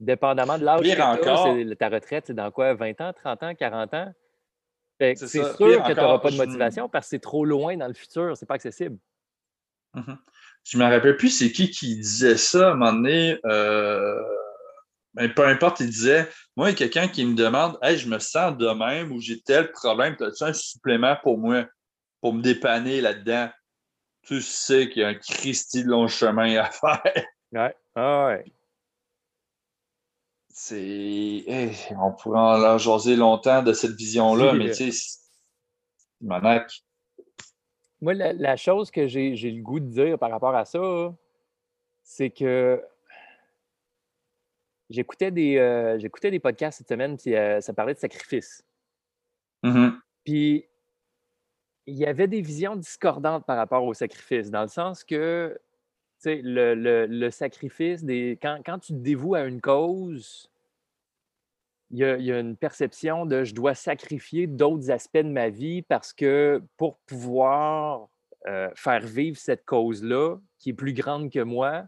Dépendamment 0.00 0.58
de 0.58 0.64
l'âge 0.64 0.82
Pire 0.82 0.96
que 0.96 1.00
t'as, 1.00 1.14
encore- 1.14 1.56
c'est- 1.56 1.76
ta 1.76 1.88
retraite, 1.88 2.24
c'est 2.26 2.34
dans 2.34 2.50
quoi? 2.50 2.74
20 2.74 3.00
ans, 3.00 3.12
30 3.12 3.42
ans, 3.44 3.54
40 3.54 3.94
ans? 3.94 4.12
Fait 4.98 5.14
C'est 5.16 5.28
sûr 5.28 5.56
Pire 5.56 5.82
que 5.84 5.92
tu 5.92 5.98
n'auras 6.00 6.18
pas 6.18 6.30
de 6.30 6.34
je- 6.34 6.42
motivation 6.42 6.88
parce 6.88 7.06
que 7.06 7.10
c'est 7.10 7.20
trop 7.20 7.44
loin 7.44 7.76
dans 7.76 7.86
le 7.88 7.94
futur, 7.94 8.36
c'est 8.36 8.44
pas 8.44 8.54
accessible. 8.54 8.98
Mhm. 9.94 10.18
Je 10.64 10.78
me 10.78 10.84
rappelle 10.84 11.16
plus 11.16 11.30
c'est 11.30 11.52
qui 11.52 11.70
qui 11.70 11.94
disait 11.96 12.36
ça 12.36 12.68
à 12.68 12.72
un 12.72 12.74
moment 12.74 12.92
donné. 12.92 13.38
euh, 13.46 14.20
ben, 15.14 15.32
peu 15.32 15.46
importe, 15.46 15.80
il 15.80 15.86
disait 15.86 16.28
Moi, 16.56 16.72
quelqu'un 16.72 17.08
qui 17.08 17.24
me 17.24 17.34
demande 17.34 17.78
Hey, 17.82 17.98
je 17.98 18.08
me 18.08 18.18
sens 18.18 18.56
de 18.56 18.68
même 18.68 19.10
ou 19.12 19.20
j'ai 19.20 19.40
tel 19.40 19.72
problème, 19.72 20.16
as-tu 20.20 20.44
un 20.44 20.52
supplément 20.52 21.16
pour 21.22 21.36
moi, 21.38 21.66
pour 22.20 22.32
me 22.32 22.42
dépanner 22.42 23.00
là-dedans? 23.00 23.50
Tu 24.22 24.40
sais 24.40 24.88
qu'il 24.88 25.02
y 25.02 25.04
a 25.04 25.08
un 25.08 25.14
Christy 25.14 25.84
de 25.84 25.88
long 25.90 26.06
chemin 26.08 26.56
à 26.56 26.70
faire. 26.70 27.26
Ouais. 27.52 27.76
Ah 27.94 28.26
ouais. 28.28 28.44
C'est. 30.48 30.78
hey, 30.80 31.76
on 32.00 32.12
pourrait 32.12 32.38
en 32.38 32.58
leur 32.58 32.78
jaser 32.78 33.16
longtemps 33.16 33.62
de 33.62 33.72
cette 33.72 33.96
vision-là, 33.96 34.52
mais 34.54 34.70
tu 34.70 34.74
sais, 34.74 34.90
c'est- 34.92 35.18
Manac. 36.20 36.70
Moi, 38.00 38.14
la, 38.14 38.32
la 38.32 38.56
chose 38.56 38.90
que 38.90 39.06
j'ai 39.08 39.32
le 39.34 39.62
goût 39.62 39.80
de 39.80 39.86
dire 39.88 40.18
par 40.18 40.30
rapport 40.30 40.54
à 40.54 40.64
ça, 40.64 40.80
c'est 42.02 42.30
que 42.30 42.82
j'écoutais 44.90 45.30
des, 45.30 45.56
euh, 45.58 45.98
j'écoutais 45.98 46.30
des 46.30 46.40
podcasts 46.40 46.78
cette 46.78 46.88
semaine, 46.88 47.16
puis 47.16 47.34
euh, 47.34 47.60
ça 47.60 47.72
parlait 47.72 47.94
de 47.94 47.98
sacrifice. 47.98 48.62
Mhm. 49.62 50.00
Puis 50.24 50.66
il 51.86 51.94
y 51.96 52.06
avait 52.06 52.28
des 52.28 52.40
visions 52.40 52.76
discordantes 52.76 53.44
par 53.46 53.56
rapport 53.56 53.84
au 53.84 53.94
sacrifice, 53.94 54.50
dans 54.50 54.62
le 54.62 54.68
sens 54.68 55.04
que 55.04 55.58
le, 56.24 56.74
le- 56.74 57.06
le 57.06 57.30
sacrifice, 57.30 58.02
des, 58.02 58.38
quand, 58.40 58.60
quand 58.64 58.78
tu 58.78 58.92
te 58.94 58.98
dévoues 58.98 59.34
à 59.34 59.42
une 59.42 59.60
cause, 59.60 60.50
il 61.90 61.98
y 61.98 62.04
a, 62.04 62.16
il 62.16 62.24
y 62.24 62.32
a 62.32 62.40
une 62.40 62.56
perception 62.56 63.26
de 63.26 63.44
je 63.44 63.54
dois 63.54 63.74
sacrifier 63.74 64.46
d'autres 64.46 64.90
aspects 64.90 65.18
de 65.18 65.28
ma 65.28 65.50
vie 65.50 65.82
parce 65.82 66.12
que 66.14 66.62
pour 66.78 66.96
pouvoir 67.00 68.08
euh, 68.46 68.70
faire 68.74 69.00
vivre 69.00 69.36
cette 69.36 69.64
cause-là, 69.64 70.38
qui 70.58 70.70
est 70.70 70.74
plus 70.74 70.94
grande 70.94 71.30
que 71.30 71.40
moi, 71.40 71.84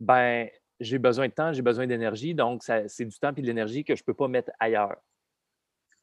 ben 0.00 0.48
j'ai 0.80 0.98
besoin 0.98 1.28
de 1.28 1.32
temps, 1.32 1.52
j'ai 1.52 1.62
besoin 1.62 1.86
d'énergie, 1.86 2.34
donc 2.34 2.62
c'est 2.62 3.04
du 3.04 3.18
temps 3.18 3.32
et 3.36 3.40
de 3.40 3.46
l'énergie 3.46 3.84
que 3.84 3.94
je 3.94 4.02
ne 4.02 4.04
peux 4.04 4.14
pas 4.14 4.28
mettre 4.28 4.50
ailleurs. 4.58 4.96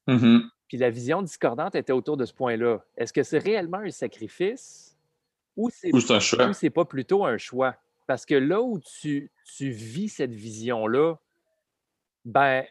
Mhm. 0.07 0.49
Puis 0.67 0.77
la 0.77 0.89
vision 0.89 1.21
discordante 1.21 1.75
était 1.75 1.93
autour 1.93 2.17
de 2.17 2.25
ce 2.25 2.33
point-là. 2.33 2.79
Est-ce 2.95 3.11
que 3.11 3.23
c'est 3.23 3.39
réellement 3.39 3.77
un 3.77 3.89
sacrifice 3.89 4.97
ou 5.55 5.69
c'est 5.69 5.89
c'est 6.53 6.69
pas 6.69 6.85
plutôt 6.85 7.25
un 7.25 7.37
choix? 7.37 7.75
Parce 8.05 8.25
que 8.25 8.35
là 8.35 8.61
où 8.61 8.79
tu, 8.79 9.31
tu 9.43 9.69
vis 9.69 10.09
cette 10.09 10.33
vision-là, 10.33 11.15
ben, 12.23 12.63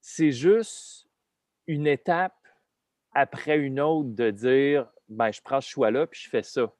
c'est 0.00 0.30
juste 0.30 1.08
une 1.66 1.86
étape 1.86 2.36
après 3.14 3.58
une 3.58 3.80
autre 3.80 4.10
de 4.10 4.30
dire 4.30 4.86
ben, 5.08 5.30
je 5.30 5.40
prends 5.42 5.60
ce 5.60 5.68
choix-là 5.68 6.06
puis 6.06 6.20
je 6.22 6.28
fais 6.28 6.42
ça. 6.42 6.72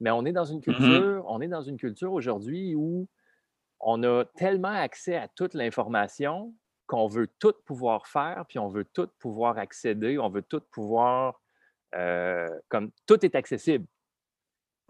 Mais 0.00 0.10
on 0.10 0.24
est 0.24 0.32
dans 0.32 0.44
une 0.44 0.60
culture, 0.60 1.24
on 1.28 1.40
est 1.40 1.48
dans 1.48 1.62
une 1.62 1.76
culture 1.76 2.12
aujourd'hui 2.12 2.74
où 2.74 3.08
on 3.82 4.02
a 4.04 4.24
tellement 4.36 4.68
accès 4.68 5.16
à 5.16 5.28
toute 5.28 5.54
l'information 5.54 6.54
qu'on 6.86 7.06
veut 7.06 7.28
tout 7.38 7.54
pouvoir 7.66 8.06
faire, 8.06 8.44
puis 8.48 8.58
on 8.58 8.68
veut 8.68 8.84
tout 8.84 9.08
pouvoir 9.18 9.58
accéder, 9.58 10.18
on 10.18 10.28
veut 10.28 10.42
tout 10.42 10.62
pouvoir 10.72 11.40
euh, 11.94 12.48
comme 12.68 12.90
tout 13.06 13.24
est 13.24 13.34
accessible. 13.34 13.86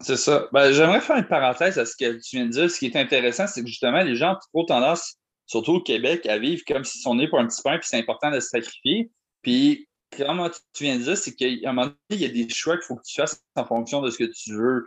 C'est 0.01 0.17
ça. 0.17 0.47
Ben, 0.51 0.71
J'aimerais 0.71 1.01
faire 1.01 1.17
une 1.17 1.27
parenthèse 1.27 1.77
à 1.77 1.85
ce 1.85 1.95
que 1.95 2.19
tu 2.19 2.37
viens 2.37 2.45
de 2.45 2.51
dire. 2.51 2.69
Ce 2.69 2.77
qui 2.77 2.87
est 2.87 2.95
intéressant, 2.95 3.47
c'est 3.47 3.61
que 3.61 3.67
justement, 3.67 4.03
les 4.03 4.15
gens 4.15 4.33
ont 4.33 4.39
trop 4.51 4.65
tendance, 4.65 5.17
surtout 5.45 5.73
au 5.73 5.81
Québec, 5.81 6.25
à 6.25 6.37
vivre 6.37 6.61
comme 6.67 6.83
s'ils 6.83 7.01
sont 7.01 7.15
nés 7.15 7.27
pour 7.27 7.39
un 7.39 7.47
petit 7.47 7.61
pain, 7.61 7.77
puis 7.77 7.87
c'est 7.89 7.99
important 7.99 8.31
de 8.31 8.39
se 8.39 8.49
sacrifier. 8.49 9.11
Puis, 9.41 9.87
comment 10.15 10.49
tu 10.73 10.83
viens 10.83 10.97
de 10.97 11.03
dire, 11.03 11.17
c'est 11.17 11.33
qu'à 11.35 11.45
un 11.69 11.73
moment 11.73 11.87
donné, 11.87 11.97
il 12.09 12.21
y 12.21 12.25
a 12.25 12.29
des 12.29 12.49
choix 12.49 12.75
qu'il 12.77 12.85
faut 12.85 12.95
que 12.95 13.03
tu 13.05 13.15
fasses 13.15 13.41
en 13.55 13.65
fonction 13.65 14.01
de 14.01 14.09
ce 14.09 14.17
que 14.17 14.31
tu 14.31 14.53
veux. 14.55 14.85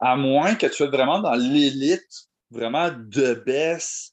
À 0.00 0.16
moins 0.16 0.54
que 0.54 0.66
tu 0.66 0.74
sois 0.74 0.88
vraiment 0.88 1.20
dans 1.20 1.34
l'élite, 1.34 2.28
vraiment 2.50 2.90
de 2.90 3.34
baisse, 3.34 4.12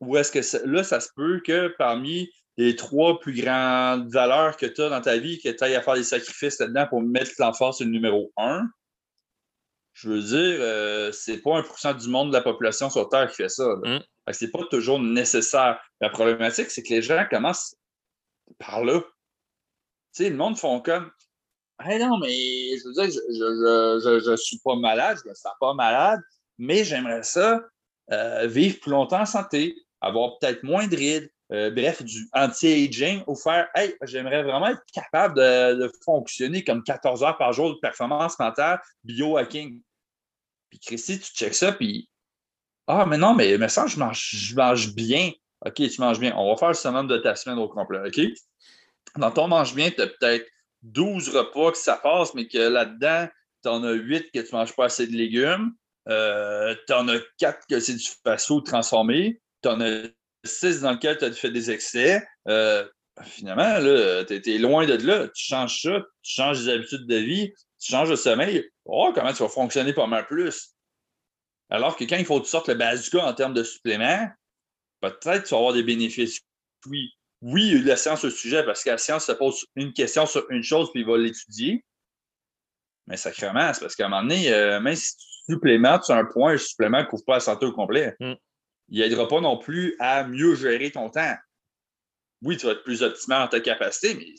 ou 0.00 0.16
est-ce 0.16 0.32
que 0.32 0.42
ça- 0.42 0.64
là, 0.64 0.84
ça 0.84 1.00
se 1.00 1.08
peut 1.14 1.40
que 1.44 1.74
parmi 1.78 2.28
les 2.56 2.76
trois 2.76 3.18
plus 3.18 3.34
grandes 3.34 4.10
valeurs 4.12 4.56
que 4.56 4.66
tu 4.66 4.80
as 4.80 4.88
dans 4.88 5.00
ta 5.00 5.18
vie, 5.18 5.40
que 5.40 5.48
tu 5.48 5.64
ailles 5.64 5.74
à 5.74 5.82
faire 5.82 5.94
des 5.94 6.04
sacrifices 6.04 6.58
là-dedans 6.60 6.86
pour 6.88 7.02
mettre 7.02 7.32
l'enfant 7.38 7.72
sur 7.72 7.84
le 7.84 7.90
numéro 7.90 8.32
un, 8.36 8.68
je 9.92 10.08
veux 10.08 10.22
dire, 10.22 10.58
euh, 10.60 11.12
c'est 11.12 11.38
pas 11.38 11.60
1% 11.60 11.94
du 11.94 12.08
monde 12.08 12.28
de 12.28 12.34
la 12.34 12.42
population 12.42 12.90
sur 12.90 13.08
Terre 13.08 13.28
qui 13.30 13.36
fait 13.36 13.48
ça. 13.48 13.64
là. 13.82 13.98
Mm. 13.98 14.02
Fait 14.26 14.32
c'est 14.32 14.50
pas 14.50 14.64
toujours 14.70 15.00
nécessaire. 15.00 15.80
La 16.00 16.10
problématique, 16.10 16.70
c'est 16.70 16.82
que 16.82 16.94
les 16.94 17.02
gens 17.02 17.24
commencent 17.30 17.76
par 18.58 18.84
là. 18.84 19.00
Tu 20.14 20.24
sais, 20.24 20.30
le 20.30 20.36
monde 20.36 20.58
font 20.58 20.80
comme 20.80 21.10
Hey 21.80 21.98
non, 21.98 22.18
mais 22.18 22.28
je 22.78 22.86
veux 22.86 22.92
dire, 22.92 23.04
je, 23.04 23.34
je, 23.34 24.00
je, 24.04 24.30
je 24.30 24.36
suis 24.36 24.58
pas 24.64 24.76
malade, 24.76 25.18
je 25.24 25.28
me 25.28 25.34
sens 25.34 25.52
pas 25.60 25.74
malade, 25.74 26.20
mais 26.58 26.84
j'aimerais 26.84 27.22
ça 27.22 27.62
euh, 28.12 28.46
vivre 28.46 28.80
plus 28.80 28.90
longtemps 28.90 29.20
en 29.20 29.26
santé, 29.26 29.76
avoir 30.00 30.38
peut-être 30.38 30.62
moins 30.62 30.86
de 30.86 30.96
rides, 30.96 31.30
euh, 31.52 31.70
bref, 31.70 32.02
du 32.02 32.28
anti-aging 32.32 33.22
ou 33.26 33.34
faire 33.34 33.68
Hey, 33.74 33.94
j'aimerais 34.02 34.42
vraiment 34.42 34.68
être 34.68 34.82
capable 34.92 35.36
de, 35.36 35.90
fonctionner 36.04 36.64
comme 36.64 36.82
14 36.82 37.22
heures 37.22 37.36
par 37.36 37.52
jour 37.52 37.74
de 37.74 37.78
performance 37.80 38.38
mentale, 38.38 38.80
biohacking. 39.04 39.80
Puis 40.70 40.78
Christy, 40.80 41.20
tu 41.20 41.32
checkes 41.32 41.54
ça, 41.54 41.72
puis 41.72 42.08
Ah, 42.86 43.06
mais 43.06 43.18
non, 43.18 43.34
mais, 43.34 43.58
mais 43.58 43.68
ça, 43.68 43.86
je 43.86 43.98
mange, 43.98 44.30
je 44.32 44.54
mange 44.54 44.94
bien. 44.94 45.32
OK, 45.64 45.74
tu 45.74 46.00
manges 46.00 46.18
bien. 46.18 46.34
On 46.36 46.50
va 46.50 46.56
faire 46.56 46.68
le 46.68 46.74
summum 46.74 47.06
de 47.06 47.18
ta 47.18 47.34
semaine 47.36 47.58
au 47.58 47.68
complet, 47.68 48.00
OK? 48.06 48.20
Dans 49.16 49.30
ton 49.30 49.48
mange 49.48 49.74
bien, 49.74 49.90
tu 49.90 50.02
as 50.02 50.06
peut-être 50.06 50.46
12 50.82 51.28
repas 51.30 51.72
que 51.72 51.78
ça 51.78 51.96
passe, 51.96 52.34
mais 52.34 52.46
que 52.46 52.58
là-dedans, 52.58 53.28
tu 53.62 53.68
en 53.68 53.84
as 53.84 53.92
8 53.92 54.30
que 54.32 54.40
tu 54.40 54.54
ne 54.54 54.58
manges 54.58 54.74
pas 54.74 54.86
assez 54.86 55.06
de 55.06 55.12
légumes. 55.12 55.72
Euh, 56.08 56.74
tu 56.86 56.92
en 56.92 57.08
as 57.08 57.20
4 57.38 57.66
que 57.68 57.80
c'est 57.80 57.94
du 57.94 58.08
fast-food 58.24 58.64
transformé. 58.64 59.40
Tu 59.62 59.68
en 59.68 59.80
as 59.80 60.08
6 60.44 60.80
dans 60.80 60.92
lequel 60.92 61.18
tu 61.18 61.24
as 61.24 61.32
fait 61.32 61.50
des 61.50 61.70
excès. 61.70 62.22
Euh, 62.48 62.86
finalement, 63.22 63.78
tu 64.26 64.34
es, 64.34 64.58
loin 64.58 64.86
de 64.86 64.94
là. 64.94 65.28
Tu 65.28 65.44
changes 65.44 65.82
ça, 65.82 66.00
tu 66.22 66.34
changes 66.34 66.64
des 66.64 66.72
habitudes 66.72 67.06
de 67.06 67.16
vie, 67.16 67.52
tu 67.78 67.92
changes 67.92 68.10
de 68.10 68.16
sommeil. 68.16 68.68
Oh, 68.84 69.12
comment 69.14 69.32
tu 69.32 69.42
vas 69.42 69.48
fonctionner 69.48 69.92
pas 69.92 70.06
mal 70.06 70.26
plus? 70.26 70.74
Alors 71.70 71.96
que 71.96 72.04
quand 72.04 72.16
il 72.16 72.24
faut 72.24 72.38
que 72.40 72.44
tu 72.44 72.50
sortes 72.50 72.68
le 72.68 72.74
bazooka 72.74 73.24
en 73.24 73.32
termes 73.32 73.54
de 73.54 73.64
suppléments, 73.64 74.28
peut-être 75.00 75.44
tu 75.44 75.50
vas 75.50 75.58
avoir 75.58 75.72
des 75.72 75.82
bénéfices. 75.82 76.40
Oui. 76.86 77.10
Oui, 77.42 77.62
il 77.62 77.68
y 77.68 77.72
a 77.72 77.76
eu 77.76 77.82
de 77.82 77.88
la 77.88 77.96
science 77.96 78.24
au 78.24 78.30
sujet 78.30 78.64
parce 78.64 78.82
que 78.82 78.90
la 78.90 78.96
science 78.96 79.26
se 79.26 79.32
pose 79.32 79.66
une 79.76 79.92
question 79.92 80.24
sur 80.24 80.50
une 80.50 80.62
chose 80.62 80.90
puis 80.92 81.02
il 81.02 81.06
va 81.06 81.18
l'étudier. 81.18 81.84
Mais 83.06 83.16
sacrément, 83.16 83.72
c'est 83.72 83.80
parce 83.80 83.94
qu'à 83.94 84.06
un 84.06 84.08
moment 84.08 84.22
donné, 84.22 84.52
euh, 84.52 84.80
même 84.80 84.96
si 84.96 85.16
tu 85.16 85.52
supplémentes 85.52 86.04
sur 86.04 86.14
un 86.14 86.24
point, 86.24 86.54
un 86.54 86.58
supplément 86.58 87.00
ne 87.00 87.04
couvre 87.04 87.24
pas 87.24 87.34
la 87.34 87.40
santé 87.40 87.66
au 87.66 87.72
complet. 87.72 88.16
Mm. 88.20 88.32
Il 88.88 89.00
n'aidera 89.00 89.28
pas 89.28 89.40
non 89.40 89.58
plus 89.58 89.96
à 89.98 90.24
mieux 90.24 90.54
gérer 90.54 90.90
ton 90.90 91.10
temps. 91.10 91.34
Oui, 92.42 92.56
tu 92.56 92.66
vas 92.66 92.72
être 92.72 92.84
plus 92.84 93.02
optimal 93.02 93.44
dans 93.44 93.48
ta 93.48 93.60
capacité, 93.60 94.14
mais 94.14 94.34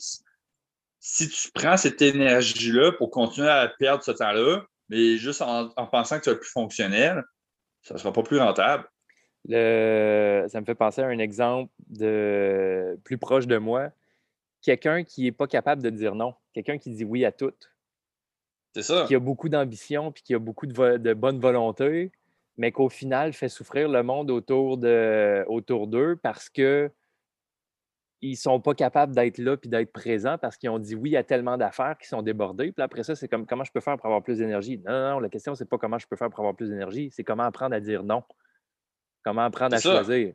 si 1.00 1.28
tu 1.28 1.50
prends 1.52 1.76
cette 1.76 2.02
énergie-là 2.02 2.92
pour 2.92 3.10
continuer 3.10 3.48
à 3.48 3.68
perdre 3.68 4.02
ce 4.02 4.12
temps-là, 4.12 4.64
mais 4.88 5.16
juste 5.16 5.42
en, 5.42 5.70
en, 5.76 5.86
pensant 5.86 6.18
que 6.18 6.24
tu 6.24 6.30
vas 6.30 6.34
être 6.34 6.40
plus 6.40 6.50
fonctionnel, 6.50 7.22
ça 7.82 7.94
ne 7.94 7.98
sera 7.98 8.12
pas 8.12 8.22
plus 8.22 8.38
rentable. 8.38 8.88
Le... 9.48 10.46
Ça 10.48 10.60
me 10.60 10.66
fait 10.66 10.74
penser 10.74 11.02
à 11.02 11.06
un 11.06 11.18
exemple 11.18 11.72
de 11.88 12.98
plus 13.04 13.18
proche 13.18 13.46
de 13.46 13.58
moi. 13.58 13.90
Quelqu'un 14.62 15.04
qui 15.04 15.22
n'est 15.22 15.32
pas 15.32 15.46
capable 15.46 15.82
de 15.82 15.90
dire 15.90 16.14
non. 16.14 16.34
Quelqu'un 16.52 16.78
qui 16.78 16.90
dit 16.90 17.04
oui 17.04 17.24
à 17.24 17.32
tout. 17.32 17.54
C'est 18.76 18.82
ça. 18.82 19.06
Qui 19.08 19.14
a 19.14 19.18
beaucoup 19.20 19.48
d'ambition 19.48 20.12
puis 20.12 20.22
qui 20.22 20.34
a 20.34 20.38
beaucoup 20.38 20.66
de, 20.66 21.14
bonne 21.14 21.40
volonté, 21.40 22.12
mais 22.58 22.72
qu'au 22.72 22.90
final 22.90 23.32
fait 23.32 23.48
souffrir 23.48 23.88
le 23.88 24.02
monde 24.02 24.30
autour 24.30 24.76
d'eux 24.76 25.46
autour 25.48 25.88
parce 26.22 26.50
que 26.50 26.90
ils 28.20 28.32
ne 28.32 28.36
sont 28.36 28.60
pas 28.60 28.74
capables 28.74 29.14
d'être 29.14 29.38
là 29.38 29.56
puis 29.56 29.70
d'être 29.70 29.92
présents 29.92 30.36
parce 30.36 30.58
qu'ils 30.58 30.68
ont 30.68 30.78
dit 30.78 30.94
oui 30.94 31.16
à 31.16 31.22
tellement 31.22 31.56
d'affaires 31.56 31.96
qui 31.96 32.06
sont 32.06 32.20
débordées. 32.20 32.70
Puis 32.70 32.82
après 32.82 33.02
ça, 33.02 33.14
c'est 33.14 33.28
comme 33.28 33.46
comment 33.46 33.64
je 33.64 33.72
peux 33.72 33.80
faire 33.80 33.96
pour 33.96 34.04
avoir 34.04 34.22
plus 34.22 34.36
d'énergie? 34.38 34.76
Non, 34.84 34.92
non, 34.92 35.10
non, 35.12 35.20
la 35.20 35.30
question, 35.30 35.54
c'est 35.54 35.64
pas 35.64 35.78
comment 35.78 35.98
je 35.98 36.06
peux 36.06 36.16
faire 36.16 36.28
pour 36.28 36.40
avoir 36.40 36.54
plus 36.54 36.68
d'énergie, 36.68 37.10
c'est 37.10 37.24
comment 37.24 37.44
apprendre 37.44 37.74
à 37.74 37.80
dire 37.80 38.02
non. 38.02 38.24
Comment 39.24 39.46
apprendre 39.46 39.76
à 39.76 39.78
ça. 39.78 40.02
choisir. 40.04 40.34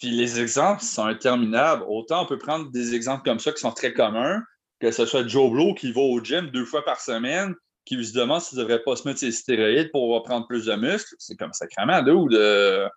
Puis 0.00 0.10
les 0.10 0.40
exemples 0.40 0.82
sont 0.82 1.04
interminables. 1.04 1.84
Autant 1.86 2.24
on 2.24 2.26
peut 2.26 2.38
prendre 2.38 2.68
des 2.72 2.96
exemples 2.96 3.22
comme 3.22 3.38
ça 3.38 3.52
qui 3.52 3.60
sont 3.60 3.70
très 3.70 3.92
communs, 3.92 4.42
que 4.80 4.90
ce 4.90 5.06
soit 5.06 5.26
Joe 5.26 5.50
Blow 5.50 5.74
qui 5.74 5.92
va 5.92 6.00
au 6.00 6.22
gym 6.22 6.50
deux 6.50 6.64
fois 6.64 6.84
par 6.84 7.00
semaine, 7.00 7.54
qui 7.84 8.02
se 8.04 8.12
demande 8.12 8.40
s'il 8.40 8.58
ne 8.58 8.64
devrait 8.64 8.82
pas 8.82 8.96
se 8.96 9.06
mettre 9.06 9.20
ses 9.20 9.32
stéroïdes 9.32 9.90
pour 9.90 10.22
prendre 10.22 10.46
plus 10.46 10.66
de 10.66 10.74
muscles. 10.74 11.14
C'est 11.18 11.36
comme 11.36 11.52
sacrément, 11.52 12.00
là, 12.00 12.14
ou 12.14 12.28
de. 12.28 12.88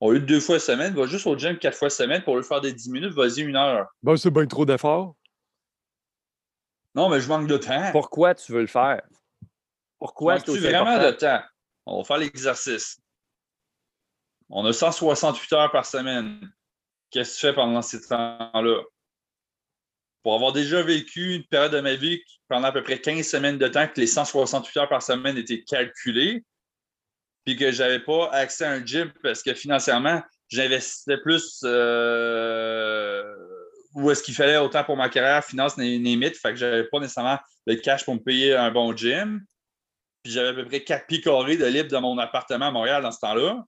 Au 0.00 0.12
lieu 0.12 0.20
de 0.20 0.24
deux 0.24 0.40
fois 0.40 0.58
semaine, 0.58 0.94
va 0.94 1.04
juste 1.06 1.26
au 1.26 1.36
gym 1.36 1.58
quatre 1.58 1.76
fois 1.76 1.90
semaine 1.90 2.22
pour 2.22 2.36
lui 2.36 2.44
faire 2.44 2.62
des 2.62 2.72
10 2.72 2.90
minutes, 2.90 3.12
vas-y 3.12 3.42
une 3.42 3.56
heure. 3.56 3.86
Ben, 4.02 4.16
c'est 4.16 4.30
bien 4.30 4.46
trop 4.46 4.64
d'efforts. 4.64 5.14
Non, 6.94 7.10
mais 7.10 7.20
je 7.20 7.28
manque 7.28 7.46
de 7.46 7.58
temps. 7.58 7.90
Pourquoi 7.92 8.34
tu 8.34 8.52
veux 8.52 8.62
le 8.62 8.66
faire? 8.66 9.02
Pourquoi 9.98 10.40
tu 10.40 10.58
vraiment 10.58 10.98
de 10.98 11.10
temps? 11.10 11.42
On 11.84 11.98
va 11.98 12.04
faire 12.04 12.16
l'exercice. 12.16 12.98
On 14.48 14.64
a 14.64 14.72
168 14.72 15.52
heures 15.52 15.70
par 15.70 15.84
semaine. 15.84 16.50
Qu'est-ce 17.10 17.34
que 17.34 17.40
tu 17.40 17.46
fais 17.46 17.54
pendant 17.54 17.82
ces 17.82 18.00
temps-là? 18.00 18.82
Pour 20.22 20.34
avoir 20.34 20.52
déjà 20.52 20.82
vécu 20.82 21.34
une 21.34 21.44
période 21.44 21.72
de 21.72 21.80
ma 21.80 21.94
vie 21.94 22.20
pendant 22.48 22.68
à 22.68 22.72
peu 22.72 22.82
près 22.82 23.00
15 23.00 23.26
semaines 23.26 23.58
de 23.58 23.68
temps 23.68 23.86
que 23.86 24.00
les 24.00 24.06
168 24.06 24.80
heures 24.80 24.88
par 24.88 25.02
semaine 25.02 25.38
étaient 25.38 25.62
calculées, 25.62 26.44
puis 27.44 27.56
que 27.56 27.72
je 27.72 27.82
n'avais 27.82 28.00
pas 28.00 28.30
accès 28.32 28.64
à 28.64 28.72
un 28.72 28.84
gym 28.84 29.10
parce 29.22 29.42
que 29.42 29.54
financièrement, 29.54 30.22
j'investissais 30.48 31.16
plus 31.18 31.60
euh, 31.64 33.22
où 33.94 34.10
est-ce 34.10 34.22
qu'il 34.22 34.34
fallait 34.34 34.58
autant 34.58 34.84
pour 34.84 34.96
ma 34.96 35.08
carrière, 35.08 35.44
finance, 35.44 35.76
limite. 35.78 36.36
Fait 36.36 36.50
que 36.50 36.56
j'avais 36.56 36.84
pas 36.84 37.00
nécessairement 37.00 37.38
le 37.66 37.76
cash 37.76 38.04
pour 38.04 38.14
me 38.14 38.20
payer 38.20 38.54
un 38.54 38.70
bon 38.70 38.94
gym. 38.94 39.40
Puis 40.22 40.32
j'avais 40.32 40.48
à 40.48 40.54
peu 40.54 40.66
près 40.66 40.84
4 40.84 41.06
pieds 41.06 41.18
de 41.20 41.66
libre 41.66 41.90
dans 41.90 42.02
mon 42.02 42.18
appartement 42.18 42.66
à 42.66 42.70
Montréal 42.70 43.02
dans 43.02 43.12
ce 43.12 43.20
temps-là. 43.20 43.64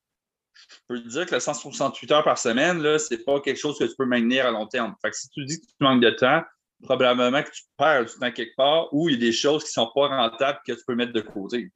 Je 0.54 0.76
peux 0.88 1.02
te 1.02 1.08
dire 1.08 1.26
que 1.26 1.34
le 1.34 1.40
168 1.40 2.12
heures 2.12 2.24
par 2.24 2.38
semaine, 2.38 2.80
ce 2.98 3.14
n'est 3.14 3.22
pas 3.22 3.40
quelque 3.40 3.58
chose 3.58 3.78
que 3.78 3.84
tu 3.84 3.94
peux 3.96 4.06
maintenir 4.06 4.46
à 4.46 4.50
long 4.50 4.66
terme. 4.66 4.94
Fait 5.02 5.10
que 5.10 5.16
si 5.16 5.28
tu 5.30 5.44
dis 5.44 5.60
que 5.60 5.66
tu 5.66 5.74
manques 5.80 6.02
de 6.02 6.10
temps, 6.10 6.42
probablement 6.82 7.42
que 7.42 7.50
tu 7.50 7.62
perds 7.76 8.06
du 8.06 8.12
temps 8.18 8.30
quelque 8.30 8.54
part 8.56 8.92
ou 8.92 9.08
il 9.08 9.14
y 9.14 9.16
a 9.18 9.20
des 9.20 9.32
choses 9.32 9.64
qui 9.64 9.70
ne 9.78 9.84
sont 9.84 9.90
pas 9.94 10.08
rentables 10.08 10.60
que 10.66 10.72
tu 10.72 10.84
peux 10.86 10.94
mettre 10.94 11.12
de 11.12 11.20
côté. 11.20 11.70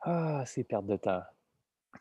Ah, 0.00 0.44
c'est 0.46 0.64
perte 0.64 0.86
de 0.86 0.96
temps. 0.96 1.22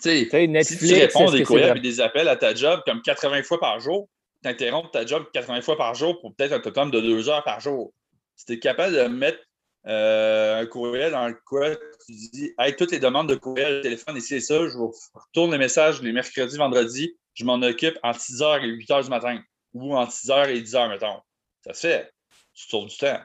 Tu 0.02 0.30
sais, 0.30 0.48
Netflix, 0.48 0.82
si 0.82 0.88
tu 0.88 0.94
réponds 0.94 1.32
des 1.32 1.44
courriels 1.44 1.78
et 1.78 1.82
des 1.82 2.02
appels 2.02 2.28
à 2.28 2.36
ta 2.36 2.54
job 2.54 2.82
comme 2.86 3.02
80 3.02 3.44
fois 3.44 3.60
par 3.60 3.80
jour, 3.80 4.08
tu 4.44 4.50
interromps 4.50 4.92
ta 4.92 5.06
job 5.06 5.26
80 5.34 5.62
fois 5.62 5.78
par 5.78 5.96
jour 5.96 6.20
pour 6.22 6.36
peut-être 6.36 6.54
un 6.54 6.60
total 6.60 6.92
de 6.92 7.02
deux 7.02 7.30
heures 7.30 7.44
par 7.44 7.60
jour. 7.60 7.94
Si 8.36 8.46
tu 8.46 8.54
es 8.54 8.60
capable 8.60 8.96
de 8.96 9.04
mettre 9.08 9.40
euh, 9.88 10.62
un 10.62 10.66
courriel 10.66 11.12
dans 11.12 11.28
le 11.28 11.38
quoi 11.46 11.76
tu 12.06 12.12
dis 12.12 12.54
Hey, 12.60 12.76
toutes 12.76 12.92
les 12.92 13.00
demandes 13.00 13.30
de 13.30 13.36
courriel, 13.36 13.78
de 13.78 13.82
téléphone, 13.82 14.18
ici 14.18 14.36
et 14.36 14.42
ça, 14.42 14.68
je 14.68 14.78
vous 14.78 14.94
retourne 15.14 15.52
les 15.52 15.58
messages 15.58 16.02
les 16.02 16.12
mercredis, 16.12 16.58
vendredis, 16.58 17.18
je 17.34 17.46
m'en 17.46 17.62
occupe 17.62 17.98
entre 18.04 18.20
6h 18.20 18.64
et 18.64 18.68
8h 18.68 19.04
du 19.04 19.10
matin 19.10 19.40
ou 19.74 19.96
entre 19.96 20.12
6h 20.12 20.50
et 20.50 20.62
10h, 20.62 20.90
mettons. 20.90 21.22
Ça 21.62 21.74
se 21.74 21.88
fait. 21.88 22.12
Tu 22.54 22.68
tournes 22.68 22.88
du 22.88 22.98
temps. 22.98 23.20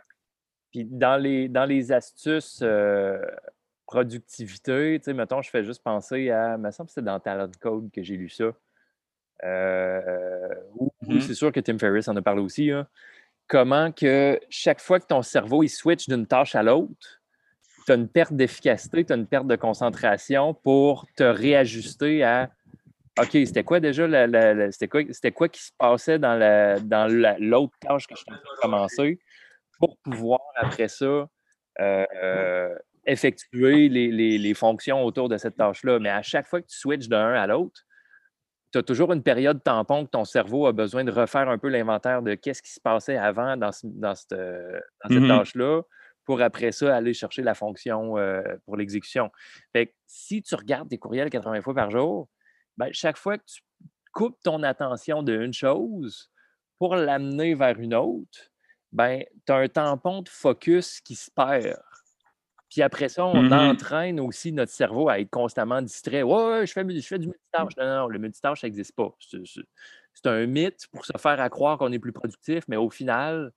Puis 0.71 0.85
dans 0.85 1.21
les, 1.21 1.49
dans 1.49 1.65
les 1.65 1.93
astuces 1.93 2.61
euh, 2.63 3.19
productivité, 3.87 4.99
tu 5.01 5.05
sais, 5.05 5.15
mettons, 5.15 5.43
je 5.43 5.51
fais 5.51 5.65
juste 5.65 5.83
penser 5.83 6.31
à, 6.31 6.55
il 6.57 6.63
me 6.63 6.71
semble 6.71 6.89
que 6.89 6.95
c'est 6.95 7.05
dans 7.05 7.19
Talent 7.19 7.51
Code 7.61 7.91
que 7.91 8.03
j'ai 8.03 8.17
lu 8.17 8.29
ça. 8.29 8.53
Euh, 9.45 10.49
mm-hmm. 11.03 11.21
c'est 11.21 11.35
sûr 11.35 11.51
que 11.51 11.61
Tim 11.61 11.79
Ferriss 11.79 12.09
en 12.09 12.17
a 12.17 12.23
parlé 12.23 12.41
aussi. 12.41 12.71
Comment 13.49 13.93
que 13.93 14.41
chaque 14.49 14.81
fois 14.81 14.99
que 15.01 15.07
ton 15.07 15.23
cerveau 15.23 15.63
il 15.63 15.69
switch 15.69 16.09
d'une 16.09 16.27
tâche 16.27 16.55
à 16.55 16.63
l'autre, 16.63 17.21
tu 17.87 17.93
as 17.93 17.97
une 17.97 18.09
perte 18.09 18.33
d'efficacité, 18.33 19.05
tu 19.05 19.13
as 19.13 19.17
une 19.17 19.27
perte 19.27 19.47
de 19.47 19.57
concentration 19.57 20.55
pour 20.55 21.07
te 21.17 21.25
réajuster 21.25 22.23
à 22.23 22.51
OK, 23.21 23.31
c'était 23.33 23.65
quoi 23.65 23.79
déjà 23.79 24.07
c'était, 24.71 24.89
quoi, 24.89 25.03
quoi 25.35 25.49
qui 25.49 25.63
se 25.63 25.71
passait 25.77 26.19
dans, 26.19 26.81
dans 26.83 27.37
l'autre 27.39 27.75
tâche 27.81 28.07
que 28.07 28.15
je 28.15 28.23
suis 28.23 28.33
en 28.33 28.37
train 28.37 28.55
de 28.57 28.61
commencer 28.61 29.19
pour 29.79 29.99
pouvoir 29.99 30.41
après 30.57 30.89
ça 30.89 31.29
euh, 31.81 32.75
effectuer 33.07 33.89
les, 33.89 34.55
fonctions 34.55 35.05
autour 35.05 35.29
de 35.29 35.37
cette 35.37 35.57
tâche-là. 35.57 35.99
Mais 35.99 36.09
à 36.09 36.23
chaque 36.23 36.47
fois 36.47 36.61
que 36.61 36.69
tu 36.69 36.79
switches 36.79 37.09
d'un 37.09 37.35
à 37.35 37.47
l'autre, 37.47 37.83
tu 38.73 38.79
as 38.79 38.83
toujours 38.83 39.13
une 39.13 39.23
période 39.23 39.63
tampon 39.63 40.05
que 40.07 40.11
ton 40.11 40.25
cerveau 40.25 40.67
a 40.67 40.73
besoin 40.73 41.05
de 41.05 41.11
refaire 41.11 41.49
un 41.49 41.59
peu 41.59 41.69
l'inventaire 41.69 42.23
de 42.23 42.35
qu'est-ce 42.35 42.63
qui 42.63 42.73
se 42.73 42.81
passait 42.81 43.17
avant 43.17 43.57
dans, 43.57 43.71
dans 43.85 44.15
cette, 44.15 44.33
mmh 44.33 45.29
tâche-là 45.29 45.83
pour 46.25 46.41
après 46.41 46.73
ça 46.73 46.97
aller 46.97 47.15
chercher 47.15 47.43
la 47.43 47.55
fonction 47.55 48.17
euh, 48.17 48.43
pour 48.65 48.77
l'exécution. 48.77 49.31
Si 50.07 50.43
tu 50.43 50.55
regardes 50.55 50.89
tes 50.89 50.99
courriels 50.99 51.31
80 51.31 51.63
fois 51.63 51.75
par 51.75 51.91
jour, 51.91 52.29
ben, 52.77 52.89
chaque 52.93 53.17
fois 53.17 53.39
que 53.39 53.45
tu 53.45 53.61
coupes 54.13 54.39
ton 54.43 54.63
attention 54.63 55.23
d'une 55.23 55.53
chose 55.53 56.31
pour 56.79 56.97
l'amener 56.97 57.55
vers 57.55 57.79
une 57.79 57.95
autre, 57.95 58.51
ben, 58.93 59.25
tu 59.47 59.53
as 59.53 59.57
un 59.57 59.69
tampon 59.69 60.23
de 60.23 60.29
focus 60.29 61.01
qui 61.01 61.15
se 61.15 61.31
perd. 61.31 61.81
Puis 62.73 62.81
après 62.81 63.11
ça, 63.11 63.27
on 63.27 63.43
mmh 63.43 63.53
entraîne 63.53 64.19
aussi 64.19 64.51
notre 64.51 64.73
cerveau 64.73 65.11
à 65.11 65.21
être 65.21 65.29
constamment 65.29 65.83
distrait. 65.83 66.23
Ouais, 66.23 66.67
je, 66.67 66.73
fais, 66.73 66.83
je 66.89 67.07
fais 67.07 67.19
du 67.19 67.27
multitâche. 67.27 67.77
Non, 67.77 67.85
non, 67.85 68.09
le 68.09 68.19
multitâche, 68.19 68.63
ça 68.63 68.67
n'existe 68.67 68.97
pas. 68.97 69.15
C'est 69.21 70.27
un 70.27 70.47
mythe 70.47 70.87
pour 70.91 71.05
se 71.05 71.13
faire 71.19 71.39
à 71.39 71.51
croire 71.51 71.77
qu'on 71.77 71.93
est 71.93 71.99
plus 71.99 72.13
productif, 72.13 72.65
mais 72.69 72.77
au 72.77 72.89
final, 72.89 73.53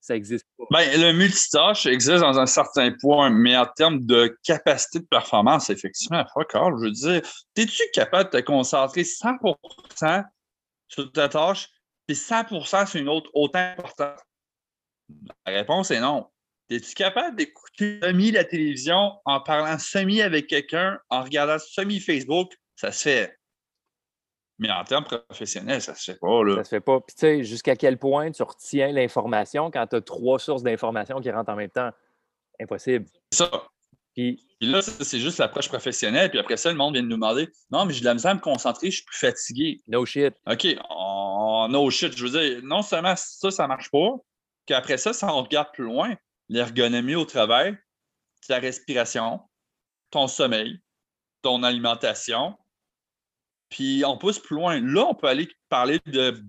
ça 0.00 0.14
n'existe 0.14 0.46
pas. 0.56 0.66
Ben, 0.70 1.00
le 1.00 1.12
multitâche 1.12 1.86
existe 1.86 2.20
dans 2.20 2.38
un 2.38 2.46
certain 2.46 2.92
point, 3.00 3.28
mais 3.28 3.56
en 3.56 3.66
termes 3.66 4.06
de 4.06 4.38
capacité 4.44 5.00
de 5.00 5.06
performance, 5.06 5.68
effectivement, 5.68 6.24
all, 6.36 6.74
je 6.78 6.84
veux 6.84 6.92
dire, 6.92 7.22
es-tu 7.56 7.82
capable 7.92 8.30
de 8.30 8.38
te 8.38 8.44
concentrer 8.44 9.02
100% 9.02 10.24
sur 10.86 11.10
ta 11.10 11.28
tâche, 11.28 11.68
puis 12.06 12.14
100% 12.14 12.86
sur 12.86 13.00
une 13.00 13.08
autre 13.08 13.30
autant 13.34 13.74
importante? 13.76 14.20
La 15.44 15.54
réponse 15.54 15.90
est 15.90 15.98
non. 15.98 16.28
Es-tu 16.70 16.94
capable 16.94 17.36
d'écouter 17.36 17.98
semi 18.00 18.30
la 18.30 18.44
télévision 18.44 19.14
en 19.24 19.40
parlant 19.40 19.76
semi 19.78 20.22
avec 20.22 20.46
quelqu'un, 20.46 21.00
en 21.08 21.24
regardant 21.24 21.58
semi 21.58 21.98
Facebook? 21.98 22.52
Ça 22.76 22.92
se 22.92 23.02
fait. 23.02 23.36
Mais 24.60 24.70
en 24.70 24.84
termes 24.84 25.04
professionnels, 25.04 25.82
ça 25.82 25.96
se 25.96 26.12
fait 26.12 26.18
pas. 26.20 26.44
Là. 26.44 26.56
Ça 26.56 26.64
se 26.64 26.68
fait 26.68 26.80
pas. 26.80 27.00
Puis 27.00 27.16
tu 27.16 27.20
sais, 27.20 27.42
jusqu'à 27.42 27.74
quel 27.74 27.98
point 27.98 28.30
tu 28.30 28.44
retiens 28.44 28.92
l'information 28.92 29.70
quand 29.70 29.84
tu 29.88 29.96
as 29.96 30.00
trois 30.00 30.38
sources 30.38 30.62
d'information 30.62 31.20
qui 31.20 31.30
rentrent 31.30 31.50
en 31.50 31.56
même 31.56 31.70
temps? 31.70 31.90
Impossible. 32.60 33.06
C'est 33.32 33.38
ça. 33.38 33.50
Puis, 34.14 34.44
là, 34.60 34.82
c'est 34.82 35.18
juste 35.18 35.38
l'approche 35.38 35.68
professionnelle. 35.68 36.30
Puis 36.30 36.38
après 36.38 36.56
ça, 36.56 36.70
le 36.70 36.76
monde 36.76 36.94
vient 36.94 37.02
de 37.02 37.08
nous 37.08 37.16
demander 37.16 37.48
Non, 37.70 37.84
mais 37.84 37.94
j'ai 37.94 38.00
de 38.00 38.04
la 38.04 38.14
misère 38.14 38.32
à 38.32 38.34
me 38.34 38.40
concentrer, 38.40 38.90
je 38.90 38.96
suis 38.96 39.04
plus 39.04 39.18
fatigué. 39.18 39.80
No 39.88 40.04
shit. 40.04 40.34
OK, 40.46 40.66
no 41.70 41.90
shit. 41.90 42.16
Je 42.16 42.26
veux 42.26 42.38
dire, 42.38 42.60
non 42.62 42.82
seulement 42.82 43.14
ça, 43.16 43.50
ça 43.50 43.66
marche 43.66 43.90
pas, 43.90 44.10
qu'après 44.66 44.98
ça, 44.98 45.12
si 45.12 45.24
on 45.24 45.42
regarde 45.42 45.68
plus 45.72 45.84
loin, 45.84 46.14
l'ergonomie 46.50 47.14
au 47.14 47.24
travail, 47.24 47.78
ta 48.46 48.58
respiration, 48.58 49.40
ton 50.10 50.26
sommeil, 50.26 50.80
ton 51.42 51.62
alimentation. 51.62 52.56
Puis 53.70 54.02
on 54.04 54.18
pousse 54.18 54.40
plus 54.40 54.56
loin. 54.56 54.80
Là, 54.80 55.06
on 55.08 55.14
peut 55.14 55.28
aller 55.28 55.48
parler 55.68 56.00
de 56.06 56.42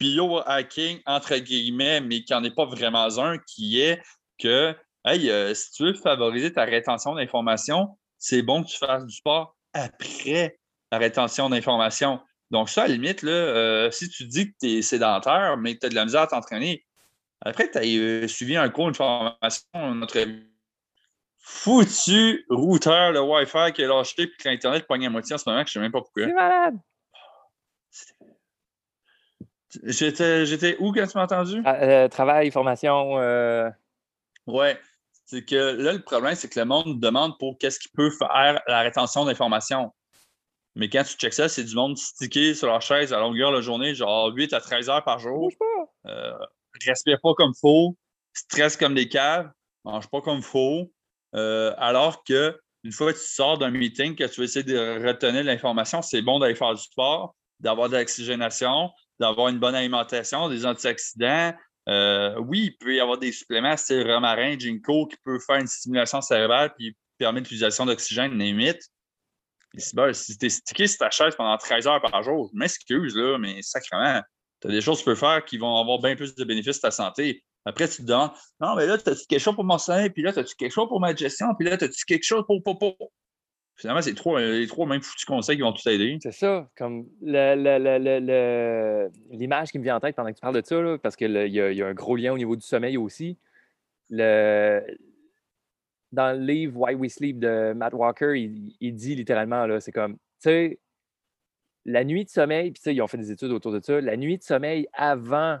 biohacking, 0.00 1.00
entre 1.06 1.36
guillemets, 1.36 2.00
mais 2.00 2.24
qui 2.24 2.32
n'en 2.32 2.42
est 2.42 2.54
pas 2.54 2.64
vraiment 2.64 3.06
un, 3.18 3.38
qui 3.38 3.80
est 3.80 4.02
que, 4.38 4.74
hey, 5.04 5.30
euh, 5.30 5.54
si 5.54 5.70
tu 5.72 5.84
veux 5.84 5.94
favoriser 5.94 6.52
ta 6.52 6.64
rétention 6.64 7.14
d'informations, 7.14 7.98
c'est 8.18 8.42
bon 8.42 8.64
que 8.64 8.70
tu 8.70 8.78
fasses 8.78 9.04
du 9.04 9.14
sport 9.14 9.54
après 9.74 10.58
la 10.90 10.98
rétention 10.98 11.50
d'informations. 11.50 12.20
Donc, 12.50 12.70
ça, 12.70 12.84
à 12.84 12.88
la 12.88 12.94
limite, 12.94 13.22
là, 13.22 13.32
euh, 13.32 13.90
si 13.90 14.08
tu 14.08 14.26
dis 14.26 14.50
que 14.50 14.56
tu 14.60 14.78
es 14.78 14.82
sédentaire, 14.82 15.56
mais 15.58 15.74
que 15.74 15.80
tu 15.80 15.86
as 15.86 15.88
de 15.90 15.94
la 15.94 16.04
misère 16.04 16.22
à 16.22 16.26
t'entraîner, 16.26 16.84
après 17.44 17.70
tu 17.70 17.78
as 17.78 17.82
euh, 17.82 18.28
suivi 18.28 18.56
un 18.56 18.68
cours, 18.68 18.88
une 18.88 18.94
formation, 18.94 19.94
notre 19.94 20.18
foutu 21.38 22.44
routeur, 22.48 23.12
le 23.12 23.20
Wi-Fi 23.20 23.72
qui 23.74 23.82
est 23.82 23.86
lâché, 23.86 24.26
puis 24.26 24.36
que 24.38 24.48
l'Internet 24.48 24.86
pogne 24.86 25.06
à 25.06 25.10
moitié 25.10 25.34
en 25.34 25.38
ce 25.38 25.48
moment, 25.48 25.64
que 25.64 25.70
je 25.70 25.78
ne 25.78 25.82
sais 25.82 25.84
même 25.84 25.92
pas 25.92 26.00
pourquoi. 26.00 26.24
C'est 26.26 26.34
malade! 26.34 26.78
J'étais, 29.84 30.76
où 30.80 30.92
quand 30.92 31.06
tu 31.06 31.16
m'as 31.16 31.24
entendu? 31.24 31.62
Ah, 31.64 31.76
euh, 31.76 32.08
travail, 32.08 32.50
formation. 32.50 33.18
Euh... 33.18 33.70
Ouais. 34.46 34.78
C'est 35.24 35.44
que 35.44 35.54
là, 35.54 35.94
le 35.94 36.02
problème, 36.02 36.34
c'est 36.34 36.48
que 36.48 36.60
le 36.60 36.66
monde 36.66 37.00
demande 37.00 37.38
pour 37.38 37.56
qu'est-ce 37.58 37.78
qui 37.78 37.88
peut 37.88 38.10
faire 38.10 38.60
la 38.66 38.80
rétention 38.80 39.24
d'informations. 39.24 39.92
Mais 40.74 40.88
quand 40.88 41.04
tu 41.04 41.14
checks 41.16 41.34
ça, 41.34 41.48
c'est 41.48 41.64
du 41.64 41.74
monde 41.74 41.96
stické 41.96 42.54
sur 42.54 42.66
leur 42.66 42.82
chaise 42.82 43.12
à 43.12 43.18
longueur 43.18 43.50
de 43.50 43.56
la 43.56 43.62
journée, 43.62 43.94
genre 43.94 44.30
8 44.34 44.52
à 44.52 44.60
13 44.60 44.90
heures 44.90 45.04
par 45.04 45.18
jour. 45.18 45.50
Euh, 46.06 46.38
respire 46.86 47.18
pas 47.22 47.34
comme 47.34 47.52
faux, 47.54 47.96
stresse 48.32 48.76
comme 48.76 48.94
des 48.94 49.08
caves, 49.08 49.50
mange 49.84 50.08
pas 50.08 50.20
comme 50.20 50.42
faux. 50.42 50.92
Euh, 51.34 51.74
alors 51.78 52.24
que 52.24 52.58
une 52.84 52.92
fois 52.92 53.12
que 53.12 53.18
tu 53.18 53.24
sors 53.24 53.58
d'un 53.58 53.70
meeting, 53.70 54.16
que 54.16 54.24
tu 54.24 54.40
veux 54.40 54.44
essayer 54.44 54.64
de 54.64 55.06
retenir 55.06 55.44
l'information, 55.44 56.02
c'est 56.02 56.20
bon 56.20 56.38
d'aller 56.38 56.54
faire 56.54 56.74
du 56.74 56.82
sport, 56.82 57.34
d'avoir 57.60 57.88
de 57.88 57.96
l'oxygénation, 57.96 58.90
d'avoir 59.20 59.48
une 59.48 59.58
bonne 59.58 59.74
alimentation, 59.74 60.48
des 60.48 60.66
antioxydants. 60.66 61.54
Euh, 61.88 62.36
oui, 62.40 62.70
il 62.72 62.76
peut 62.76 62.94
y 62.94 63.00
avoir 63.00 63.18
des 63.18 63.32
suppléments, 63.32 63.76
c'est 63.76 64.02
romarin, 64.02 64.58
ginkgo, 64.58 65.06
qui 65.06 65.16
peut 65.24 65.38
faire 65.38 65.56
une 65.56 65.66
stimulation 65.66 66.20
cérébrale 66.20 66.72
puis 66.76 66.96
permettre 67.18 67.44
l'utilisation 67.44 67.86
d'oxygène, 67.86 68.36
limite. 68.36 68.82
si 69.76 70.38
tu 70.38 70.46
es 70.46 70.48
stické 70.48 70.86
sur 70.86 70.98
ta 70.98 71.10
chaise 71.10 71.34
pendant 71.36 71.56
13 71.56 71.86
heures 71.86 72.02
par 72.02 72.22
jour, 72.22 72.50
je 72.52 72.58
m'excuse, 72.58 73.16
là, 73.16 73.38
mais 73.38 73.62
sacrément, 73.62 74.20
tu 74.62 74.68
as 74.68 74.70
des 74.70 74.80
choses 74.80 74.98
que 74.98 75.04
tu 75.04 75.10
peux 75.10 75.16
faire 75.16 75.44
qui 75.44 75.58
vont 75.58 75.76
avoir 75.76 75.98
bien 76.00 76.16
plus 76.16 76.34
de 76.34 76.44
bénéfices 76.44 76.78
à 76.78 76.88
ta 76.88 76.90
santé. 76.90 77.44
Après, 77.64 77.88
tu 77.88 77.98
te 77.98 78.06
demandes, 78.06 78.30
non, 78.60 78.74
mais 78.76 78.86
là, 78.86 78.94
as-tu 78.94 79.26
quelque 79.28 79.40
chose 79.40 79.54
pour 79.54 79.64
mon 79.64 79.78
sommeil, 79.78 80.10
puis 80.10 80.22
là, 80.22 80.30
as-tu 80.30 80.54
quelque 80.56 80.72
chose 80.72 80.88
pour 80.88 81.00
ma 81.00 81.14
gestion, 81.14 81.48
puis 81.56 81.68
là, 81.68 81.74
as-tu 81.74 82.04
quelque 82.06 82.24
chose 82.24 82.44
pour, 82.46 82.62
pour. 82.62 82.96
Finalement, 83.76 84.02
c'est 84.02 84.14
trois, 84.14 84.40
les 84.40 84.66
trois 84.66 84.86
mêmes 84.86 85.02
foutus 85.02 85.24
conseils 85.24 85.56
qui 85.56 85.62
vont 85.62 85.72
tout 85.72 85.88
aider. 85.88 86.18
C'est 86.22 86.32
ça. 86.32 86.68
Comme 86.76 87.06
l'image 87.20 87.90
qui 89.70 89.78
me 89.78 89.84
vient 89.84 89.96
en 89.96 90.00
tête 90.00 90.14
pendant 90.14 90.30
que 90.30 90.34
tu 90.34 90.40
parles 90.40 90.60
de 90.60 90.66
ça, 90.66 90.98
parce 91.02 91.16
qu'il 91.16 91.34
y, 91.34 91.52
y, 91.52 91.82
a 91.82 91.86
un 91.86 91.94
gros 91.94 92.16
lien 92.16 92.32
au 92.32 92.38
niveau 92.38 92.54
du 92.54 92.66
sommeil 92.66 92.96
aussi. 92.96 93.38
Le, 94.10 94.84
dans 96.12 96.38
le 96.38 96.44
livre 96.44 96.78
Why 96.78 96.94
We 96.94 97.12
Sleep 97.12 97.38
de 97.38 97.72
Matt 97.72 97.94
Walker, 97.94 98.38
il, 98.38 98.76
il 98.80 98.94
dit 98.94 99.14
littéralement, 99.14 99.66
là, 99.66 99.80
c'est 99.80 99.92
comme, 99.92 100.14
tu 100.14 100.18
sais, 100.40 100.78
la 101.84 102.04
nuit 102.04 102.24
de 102.24 102.30
sommeil, 102.30 102.72
puis 102.72 102.92
ils 102.92 103.02
ont 103.02 103.06
fait 103.06 103.18
des 103.18 103.30
études 103.30 103.50
autour 103.50 103.72
de 103.72 103.80
ça, 103.80 104.00
la 104.00 104.16
nuit 104.16 104.38
de 104.38 104.42
sommeil 104.42 104.86
avant 104.92 105.58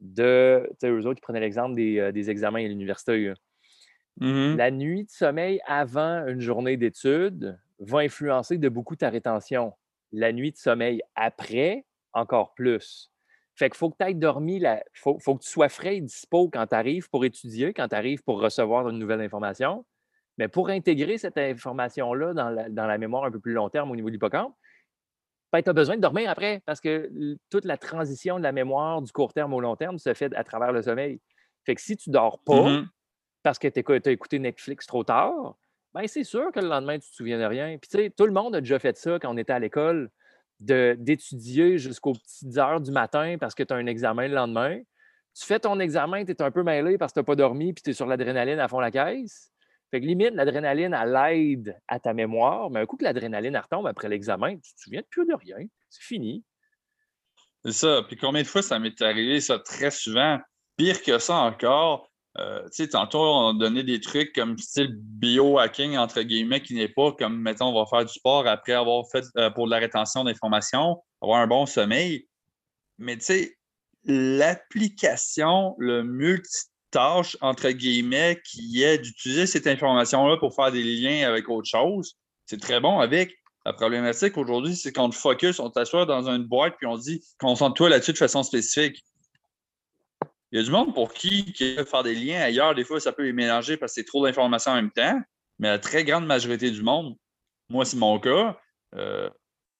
de. 0.00 0.66
Tu 0.72 0.76
sais, 0.80 0.90
eux 0.90 1.06
autres, 1.06 1.18
ils 1.18 1.22
prenaient 1.22 1.40
l'exemple 1.40 1.74
des, 1.74 1.98
euh, 1.98 2.12
des, 2.12 2.30
examens 2.30 2.64
à 2.64 2.68
l'université. 2.68 3.32
Mm-hmm. 4.20 4.56
La 4.56 4.70
nuit 4.70 5.04
de 5.04 5.10
sommeil 5.10 5.60
avant 5.66 6.26
une 6.26 6.40
journée 6.40 6.76
d'études 6.76 7.58
va 7.78 8.00
influencer 8.00 8.58
de 8.58 8.68
beaucoup 8.68 8.96
ta 8.96 9.08
rétention. 9.08 9.72
La 10.12 10.32
nuit 10.32 10.52
de 10.52 10.56
sommeil 10.56 11.00
après, 11.14 11.86
encore 12.12 12.54
plus. 12.54 13.10
Fait 13.54 13.68
qu'il 13.68 13.76
faut 13.76 13.90
que 13.90 13.96
tu 13.98 14.10
aies 14.10 14.14
dormi, 14.14 14.56
il 14.56 14.82
faut, 14.94 15.18
faut, 15.18 15.36
que 15.36 15.42
tu 15.42 15.50
sois 15.50 15.68
frais 15.68 15.96
et 15.96 16.00
dispo 16.00 16.48
quand 16.48 16.66
tu 16.66 16.74
arrives 16.74 17.08
pour 17.10 17.24
étudier, 17.24 17.74
quand 17.74 17.88
tu 17.88 17.94
arrives 17.94 18.22
pour 18.22 18.40
recevoir 18.40 18.88
une 18.88 18.98
nouvelle 18.98 19.20
information. 19.20 19.84
Mais 20.38 20.48
pour 20.48 20.70
intégrer 20.70 21.18
cette 21.18 21.36
information-là 21.36 22.32
dans 22.32 22.48
la, 22.48 22.70
dans 22.70 22.86
la, 22.86 22.96
mémoire 22.96 23.24
un 23.24 23.30
peu 23.30 23.40
plus 23.40 23.52
long 23.52 23.68
terme 23.68 23.90
au 23.90 23.96
niveau 23.96 24.08
de 24.08 24.14
l'hippocampe, 24.14 24.54
ben, 25.52 25.62
tu 25.62 25.70
as 25.70 25.72
besoin 25.72 25.96
de 25.96 26.00
dormir 26.00 26.30
après 26.30 26.62
parce 26.64 26.80
que 26.80 27.10
toute 27.50 27.64
la 27.64 27.76
transition 27.76 28.38
de 28.38 28.42
la 28.42 28.52
mémoire 28.52 29.02
du 29.02 29.10
court 29.12 29.32
terme 29.32 29.52
au 29.52 29.60
long 29.60 29.76
terme 29.76 29.98
se 29.98 30.14
fait 30.14 30.34
à 30.34 30.44
travers 30.44 30.72
le 30.72 30.82
sommeil. 30.82 31.20
Fait 31.66 31.74
que 31.74 31.80
si 31.80 31.96
tu 31.96 32.10
dors 32.10 32.38
pas 32.40 32.54
Mm-hmm. 32.54 32.86
parce 33.42 33.58
que 33.58 33.68
tu 33.68 34.08
as 34.08 34.12
écouté 34.12 34.38
Netflix 34.38 34.86
trop 34.86 35.04
tard, 35.04 35.56
ben 35.92 36.06
c'est 36.06 36.24
sûr 36.24 36.52
que 36.52 36.60
le 36.60 36.68
lendemain, 36.68 36.94
tu 36.94 37.06
ne 37.06 37.10
te 37.10 37.14
souviens 37.16 37.38
de 37.38 37.44
rien. 37.44 37.76
Puis 37.78 37.88
tu 37.90 37.98
sais, 37.98 38.10
tout 38.10 38.26
le 38.26 38.32
monde 38.32 38.54
a 38.54 38.60
déjà 38.60 38.78
fait 38.78 38.96
ça 38.96 39.18
quand 39.18 39.32
on 39.32 39.36
était 39.36 39.52
à 39.52 39.58
l'école, 39.58 40.10
d'étudier 40.60 41.78
jusqu'aux 41.78 42.12
petites 42.12 42.56
heures 42.58 42.80
du 42.80 42.90
matin 42.90 43.36
parce 43.40 43.54
que 43.54 43.62
tu 43.62 43.72
as 43.72 43.76
un 43.76 43.86
examen 43.86 44.28
le 44.28 44.34
lendemain. 44.34 44.78
Tu 45.34 45.46
fais 45.46 45.58
ton 45.58 45.78
examen, 45.80 46.24
tu 46.24 46.32
es 46.32 46.42
un 46.42 46.50
peu 46.50 46.62
mêlé 46.62 46.98
parce 46.98 47.12
que 47.12 47.14
tu 47.14 47.20
n'as 47.20 47.24
pas 47.24 47.36
dormi 47.36 47.72
puis 47.72 47.82
tu 47.82 47.90
es 47.90 47.92
sur 47.92 48.06
l'adrénaline 48.06 48.58
à 48.58 48.68
fond 48.68 48.80
la 48.80 48.90
caisse. 48.90 49.50
Fait 49.90 50.00
que 50.00 50.06
limite, 50.06 50.34
l'adrénaline, 50.34 50.94
elle 50.94 51.18
aide 51.32 51.76
à 51.88 51.98
ta 51.98 52.14
mémoire, 52.14 52.70
mais 52.70 52.80
un 52.80 52.86
coup 52.86 52.96
que 52.96 53.04
l'adrénaline 53.04 53.56
retombe 53.56 53.86
après 53.86 54.08
l'examen, 54.08 54.54
tu 54.56 54.74
te 54.74 54.80
souviens 54.80 55.02
plus 55.10 55.26
de 55.26 55.34
rien. 55.34 55.66
C'est 55.88 56.02
fini. 56.02 56.44
C'est 57.64 57.72
ça. 57.72 58.02
Puis 58.06 58.16
combien 58.16 58.42
de 58.42 58.46
fois 58.46 58.62
ça 58.62 58.78
m'est 58.78 59.02
arrivé, 59.02 59.40
ça, 59.40 59.58
très 59.58 59.90
souvent? 59.90 60.38
Pire 60.76 61.02
que 61.02 61.18
ça 61.18 61.36
encore, 61.38 62.10
euh, 62.38 62.62
tu 62.66 62.84
sais, 62.84 62.88
tantôt, 62.88 63.20
on 63.20 63.54
donné 63.54 63.82
des 63.82 64.00
trucs 64.00 64.32
comme 64.32 64.56
style 64.56 64.94
biohacking, 64.96 65.96
entre 65.96 66.22
guillemets, 66.22 66.62
qui 66.62 66.74
n'est 66.74 66.88
pas 66.88 67.12
comme, 67.12 67.40
mettons, 67.40 67.66
on 67.66 67.74
va 67.74 67.86
faire 67.86 68.04
du 68.04 68.12
sport 68.12 68.46
après 68.46 68.72
avoir 68.72 69.04
fait 69.10 69.24
euh, 69.36 69.50
pour 69.50 69.66
de 69.66 69.72
la 69.72 69.78
rétention 69.78 70.22
d'informations, 70.22 71.02
avoir 71.20 71.40
un 71.40 71.48
bon 71.48 71.66
sommeil. 71.66 72.28
Mais 72.98 73.16
tu 73.16 73.24
sais, 73.24 73.58
l'application, 74.04 75.74
le 75.78 76.04
multitâche, 76.90 77.36
entre 77.40 77.70
guillemets, 77.70 78.40
qui 78.44 78.82
est 78.82 78.98
d'utiliser 78.98 79.46
cette 79.46 79.66
information-là 79.66 80.36
pour 80.38 80.54
faire 80.54 80.72
des 80.72 80.82
liens 80.82 81.28
avec 81.28 81.48
autre 81.48 81.68
chose, 81.68 82.16
c'est 82.46 82.60
très 82.60 82.80
bon 82.80 82.98
avec. 83.00 83.36
La 83.66 83.72
problématique 83.74 84.38
aujourd'hui, 84.38 84.74
c'est 84.74 84.92
qu'on 84.92 85.10
te 85.10 85.14
focus, 85.14 85.60
on 85.60 85.68
t'assoit 85.70 86.06
dans 86.06 86.28
une 86.28 86.44
boîte, 86.44 86.76
puis 86.78 86.86
on 86.86 86.96
dit 86.96 87.22
concentre-toi 87.38 87.90
là-dessus 87.90 88.12
de 88.12 88.18
façon 88.18 88.42
spécifique. 88.42 89.04
Il 90.50 90.58
y 90.58 90.62
a 90.62 90.64
du 90.64 90.70
monde 90.70 90.94
pour 90.94 91.12
qui, 91.12 91.52
qui 91.52 91.76
faire 91.86 92.02
des 92.02 92.14
liens 92.14 92.40
ailleurs, 92.40 92.74
des 92.74 92.84
fois, 92.84 92.98
ça 92.98 93.12
peut 93.12 93.22
les 93.22 93.32
mélanger 93.32 93.76
parce 93.76 93.92
que 93.92 94.00
c'est 94.00 94.06
trop 94.06 94.24
d'informations 94.26 94.72
en 94.72 94.76
même 94.76 94.90
temps. 94.90 95.20
Mais 95.58 95.68
la 95.68 95.78
très 95.78 96.04
grande 96.04 96.26
majorité 96.26 96.70
du 96.70 96.82
monde, 96.82 97.14
moi, 97.68 97.84
c'est 97.84 97.98
mon 97.98 98.18
cas, 98.18 98.58
euh, 98.96 99.28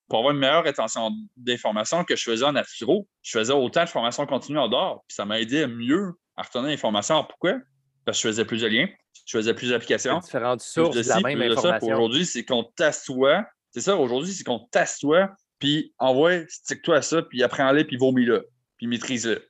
pour 0.09 0.19
avoir 0.19 0.35
une 0.35 0.41
meilleure 0.41 0.63
rétention 0.63 1.11
d'informations 1.37 2.05
que 2.05 2.15
je 2.15 2.23
faisais 2.23 2.45
en 2.45 2.53
naturo, 2.53 3.09
je 3.23 3.39
faisais 3.39 3.53
autant 3.53 3.85
de 3.85 3.89
formations 3.89 4.27
continues 4.27 4.59
en 4.59 4.69
dehors. 4.69 5.03
Puis 5.09 5.15
ça 5.15 5.25
m'a 5.25 5.41
aidé 5.41 5.67
mieux 5.67 6.13
à 6.41 6.43
retenir 6.43 6.69
l'information. 6.69 7.23
Pourquoi? 7.25 7.59
Parce 8.05 8.19
que 8.19 8.23
je 8.23 8.29
faisais 8.29 8.45
plus 8.47 8.63
de 8.63 8.67
liens, 8.67 8.89
je 9.27 9.37
faisais 9.37 9.55
plus 9.55 9.71
d'applications. 9.71 10.19
Différentes 10.19 10.63
sources 10.63 10.97
de, 10.97 11.07
la 11.07 11.21
même 11.21 11.53
information? 11.53 11.95
Aujourd'hui, 11.95 12.25
c'est 12.25 12.45
qu'on 12.45 12.65
t'assoit. 12.65 13.47
C'est 13.73 13.83
ça, 13.83 13.97
aujourd'hui, 13.97 14.33
c'est 14.33 14.43
qu'on 14.43 14.67
t'assoit, 14.71 15.31
puis 15.59 15.95
envoie, 15.99 16.47
stick-toi 16.49 16.97
à 16.97 17.03
ça, 17.03 17.23
puis 17.23 17.43
apprends-le, 17.43 17.85
puis 17.85 17.97
vomis-le, 17.97 18.49
puis 18.79 18.87
maîtrise-le. 18.87 19.47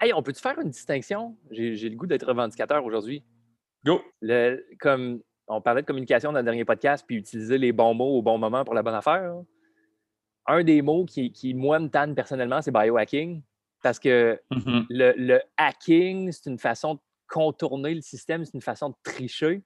Hey, 0.00 0.12
on 0.12 0.22
peut-tu 0.22 0.40
faire 0.40 0.58
une 0.58 0.70
distinction? 0.70 1.36
J'ai 1.50 1.88
le 1.88 1.96
goût 1.96 2.06
d'être 2.06 2.26
revendicateur 2.26 2.84
aujourd'hui. 2.84 3.22
Go! 3.84 4.02
Le, 4.22 4.66
comme 4.80 5.20
on 5.46 5.60
parlait 5.60 5.82
de 5.82 5.86
communication 5.86 6.32
dans 6.32 6.38
le 6.38 6.44
dernier 6.44 6.64
podcast, 6.64 7.04
puis 7.06 7.16
utiliser 7.16 7.58
les 7.58 7.72
bons 7.72 7.94
mots 7.94 8.18
au 8.18 8.22
bon 8.22 8.38
moment 8.38 8.64
pour 8.64 8.74
la 8.74 8.82
bonne 8.82 8.94
affaire. 8.94 9.34
Un 10.46 10.64
des 10.64 10.82
mots 10.82 11.04
qui, 11.04 11.30
qui 11.32 11.54
moi, 11.54 11.78
me 11.78 11.88
tanne 11.88 12.14
personnellement, 12.14 12.60
c'est 12.62 12.72
biohacking. 12.72 13.42
Parce 13.84 13.98
que 13.98 14.40
mm 14.50 14.58
-hmm. 14.58 14.86
le, 14.88 15.12
le, 15.18 15.40
hacking, 15.58 16.32
c'est 16.32 16.48
une 16.48 16.58
façon 16.58 16.94
de 16.94 17.00
contourner 17.28 17.94
le 17.94 18.00
système, 18.00 18.42
c'est 18.46 18.54
une 18.54 18.62
façon 18.72 18.88
de 18.88 18.94
tricher. 19.02 19.62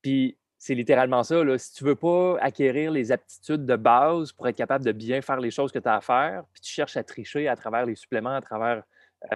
Puis 0.00 0.38
c'est 0.56 0.74
littéralement 0.74 1.22
ça. 1.22 1.44
Là. 1.44 1.58
Si 1.58 1.74
tu 1.74 1.84
ne 1.84 1.90
veux 1.90 1.94
pas 2.08 2.38
acquérir 2.40 2.90
les 2.90 3.12
aptitudes 3.12 3.66
de 3.66 3.76
base 3.76 4.32
pour 4.32 4.48
être 4.48 4.56
capable 4.56 4.82
de 4.90 4.92
bien 4.92 5.20
faire 5.20 5.40
les 5.40 5.50
choses 5.50 5.70
que 5.70 5.78
tu 5.78 5.88
as 5.88 5.96
à 5.96 6.00
faire, 6.00 6.44
puis 6.52 6.62
tu 6.62 6.72
cherches 6.72 6.96
à 6.96 7.04
tricher 7.04 7.48
à 7.48 7.56
travers 7.62 7.84
les 7.84 7.96
suppléments, 7.96 8.34
à 8.34 8.40
travers 8.40 8.82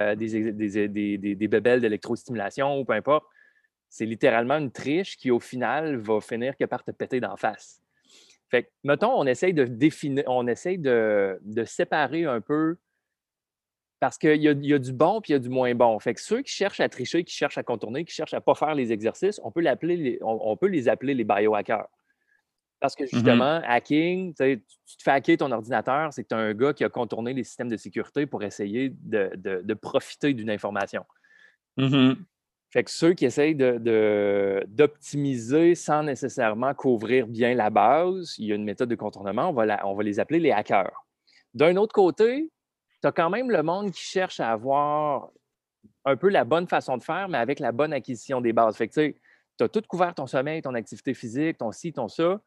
euh, 0.00 0.14
des, 0.14 0.52
des, 0.52 0.88
des, 0.88 1.34
des, 1.42 1.48
bébelles 1.48 1.82
d'électrostimulation 1.82 2.68
ou 2.78 2.86
peu 2.86 2.94
importe, 2.94 3.26
c'est 3.90 4.06
littéralement 4.06 4.56
une 4.64 4.72
triche 4.72 5.18
qui, 5.18 5.30
au 5.30 5.40
final, 5.52 5.96
va 6.08 6.18
finir 6.22 6.56
que 6.56 6.64
par 6.64 6.82
te 6.82 6.92
péter 6.92 7.20
d'en 7.20 7.36
face. 7.36 7.82
Fait 8.50 8.62
que, 8.64 8.70
mettons, 8.84 9.12
on 9.22 9.26
essaye 9.26 9.52
de 9.52 9.64
définir, 9.64 10.24
on 10.28 10.46
essaye 10.46 10.78
de, 10.78 11.38
de 11.42 11.64
séparer 11.64 12.24
un 12.24 12.40
peu 12.40 12.76
parce 14.02 14.18
qu'il 14.18 14.42
y, 14.42 14.48
y, 14.48 14.74
a 14.74 14.78
du 14.80 14.92
bon 14.92 15.20
puis 15.20 15.30
il 15.30 15.34
y 15.34 15.36
a 15.36 15.38
du 15.38 15.48
moins 15.48 15.72
bon. 15.76 15.96
Fait 16.00 16.12
que 16.12 16.20
ceux 16.20 16.42
qui 16.42 16.50
cherchent 16.50 16.80
à 16.80 16.88
tricher, 16.88 17.22
qui 17.22 17.32
cherchent 17.32 17.56
à 17.56 17.62
contourner, 17.62 18.04
qui 18.04 18.12
cherchent 18.12 18.34
à 18.34 18.38
ne 18.38 18.42
pas 18.42 18.56
faire 18.56 18.74
les 18.74 18.90
exercices, 18.90 19.40
on 19.44 19.52
peut, 19.52 19.60
les, 19.60 20.18
on, 20.22 20.40
on, 20.50 20.56
peut 20.56 20.66
les 20.66 20.88
appeler 20.88 21.14
les 21.14 21.22
biohackers. 21.22 21.86
Parce 22.80 22.96
que 22.96 23.06
justement, 23.06 23.60
mm 23.60 23.62
-hmm. 23.62 23.74
hacking, 23.76 24.34
tu 24.34 24.60
te 24.98 25.02
fais 25.04 25.12
hacker 25.12 25.36
ton 25.36 25.52
ordinateur, 25.52 26.12
c'est 26.12 26.24
que 26.24 26.28
tu 26.30 26.34
as 26.34 26.38
un 26.38 26.52
gars 26.52 26.72
qui 26.72 26.82
a 26.82 26.88
contourné 26.88 27.32
les 27.32 27.44
systèmes 27.44 27.68
de 27.68 27.76
sécurité 27.76 28.26
pour 28.26 28.42
essayer 28.42 28.92
de, 29.14 29.30
de, 29.36 29.62
de 29.70 29.74
profiter 29.88 30.34
d'une 30.34 30.50
information. 30.50 31.04
Mm 31.76 31.88
-hmm. 31.88 32.16
Fait 32.72 32.82
que 32.86 32.90
ceux 32.90 33.14
qui 33.18 33.24
essayent 33.30 33.58
d'optimiser 34.78 35.68
sans 35.86 36.02
nécessairement 36.12 36.74
couvrir 36.74 37.22
bien 37.28 37.52
la 37.64 37.70
base, 37.70 38.34
il 38.40 38.46
y 38.48 38.52
a 38.52 38.56
une 38.60 38.68
méthode 38.70 38.90
de 38.94 38.98
contournement, 39.04 39.46
on 39.52 39.56
va, 39.58 39.64
la, 39.70 39.76
on 39.90 39.94
va 39.98 40.02
les 40.02 40.18
appeler 40.22 40.40
les 40.46 40.52
hackers. 40.58 40.96
D'un 41.60 41.74
autre 41.82 41.94
côté, 42.04 42.30
tu 43.02 43.08
as 43.08 43.12
quand 43.12 43.30
même 43.30 43.50
le 43.50 43.62
monde 43.62 43.90
qui 43.90 44.02
cherche 44.02 44.40
à 44.40 44.50
avoir 44.50 45.30
un 46.04 46.16
peu 46.16 46.28
la 46.28 46.44
bonne 46.44 46.68
façon 46.68 46.96
de 46.96 47.02
faire, 47.02 47.28
mais 47.28 47.38
avec 47.38 47.58
la 47.58 47.72
bonne 47.72 47.92
acquisition 47.92 48.40
des 48.40 48.52
bases. 48.52 48.76
Fait 48.76 48.88
que 48.88 49.10
tu 49.10 49.14
as 49.60 49.68
tout 49.68 49.82
couvert 49.88 50.14
ton 50.14 50.26
sommeil, 50.26 50.62
ton 50.62 50.74
activité 50.74 51.14
physique, 51.14 51.58
ton 51.58 51.72
ci, 51.72 51.92
ton 51.92 52.08
ça. 52.08 52.40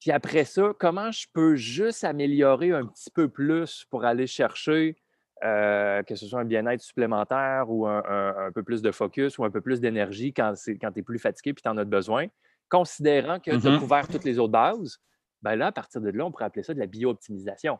Puis 0.00 0.10
après 0.10 0.44
ça, 0.44 0.72
comment 0.78 1.10
je 1.10 1.26
peux 1.32 1.56
juste 1.56 2.04
améliorer 2.04 2.72
un 2.72 2.86
petit 2.86 3.10
peu 3.10 3.28
plus 3.28 3.86
pour 3.90 4.04
aller 4.04 4.26
chercher 4.26 4.96
euh, 5.44 6.02
que 6.02 6.14
ce 6.14 6.26
soit 6.26 6.40
un 6.40 6.44
bien-être 6.44 6.80
supplémentaire 6.80 7.66
ou 7.68 7.86
un, 7.86 8.02
un, 8.08 8.46
un, 8.46 8.52
peu 8.52 8.62
plus 8.62 8.82
de 8.82 8.90
focus 8.90 9.38
ou 9.38 9.44
un 9.44 9.50
peu 9.50 9.60
plus 9.60 9.80
d'énergie 9.80 10.32
quand, 10.32 10.54
quand 10.80 10.92
tu 10.92 11.00
es 11.00 11.02
plus 11.02 11.18
fatigué 11.18 11.50
et 11.50 11.54
tu 11.54 11.68
en 11.68 11.76
as 11.76 11.84
besoin, 11.84 12.26
considérant 12.68 13.38
que 13.38 13.50
Mm-hmm. 13.50 13.60
tu 13.60 13.68
as 13.68 13.78
couvert 13.78 14.08
toutes 14.08 14.24
les 14.24 14.38
autres 14.38 14.52
bases, 14.52 14.98
ben 15.42 15.56
là, 15.56 15.66
à 15.66 15.72
partir 15.72 16.00
de 16.00 16.10
là, 16.10 16.24
on 16.24 16.30
pourrait 16.30 16.46
appeler 16.46 16.62
ça 16.62 16.74
de 16.74 16.78
la 16.78 16.86
bio-optimisation. 16.86 17.78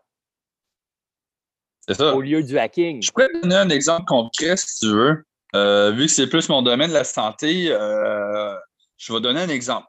Ça. 1.95 2.15
Au 2.15 2.21
lieu 2.21 2.43
du 2.43 2.59
hacking. 2.59 3.01
Je 3.01 3.13
pourrais 3.13 3.29
donner 3.41 3.55
un 3.55 3.71
exemple 3.71 4.07
concret 4.07 4.57
si 4.57 4.81
tu 4.81 4.89
veux. 4.89 5.25
Euh, 5.55 5.93
vu 5.93 6.07
que 6.07 6.13
c'est 6.13 6.27
plus 6.27 6.49
mon 6.49 6.63
domaine 6.63 6.89
de 6.89 6.95
la 6.95 7.05
santé, 7.05 7.69
euh, 7.71 8.55
je 8.97 9.13
vais 9.13 9.21
donner 9.21 9.41
un 9.41 9.49
exemple. 9.49 9.87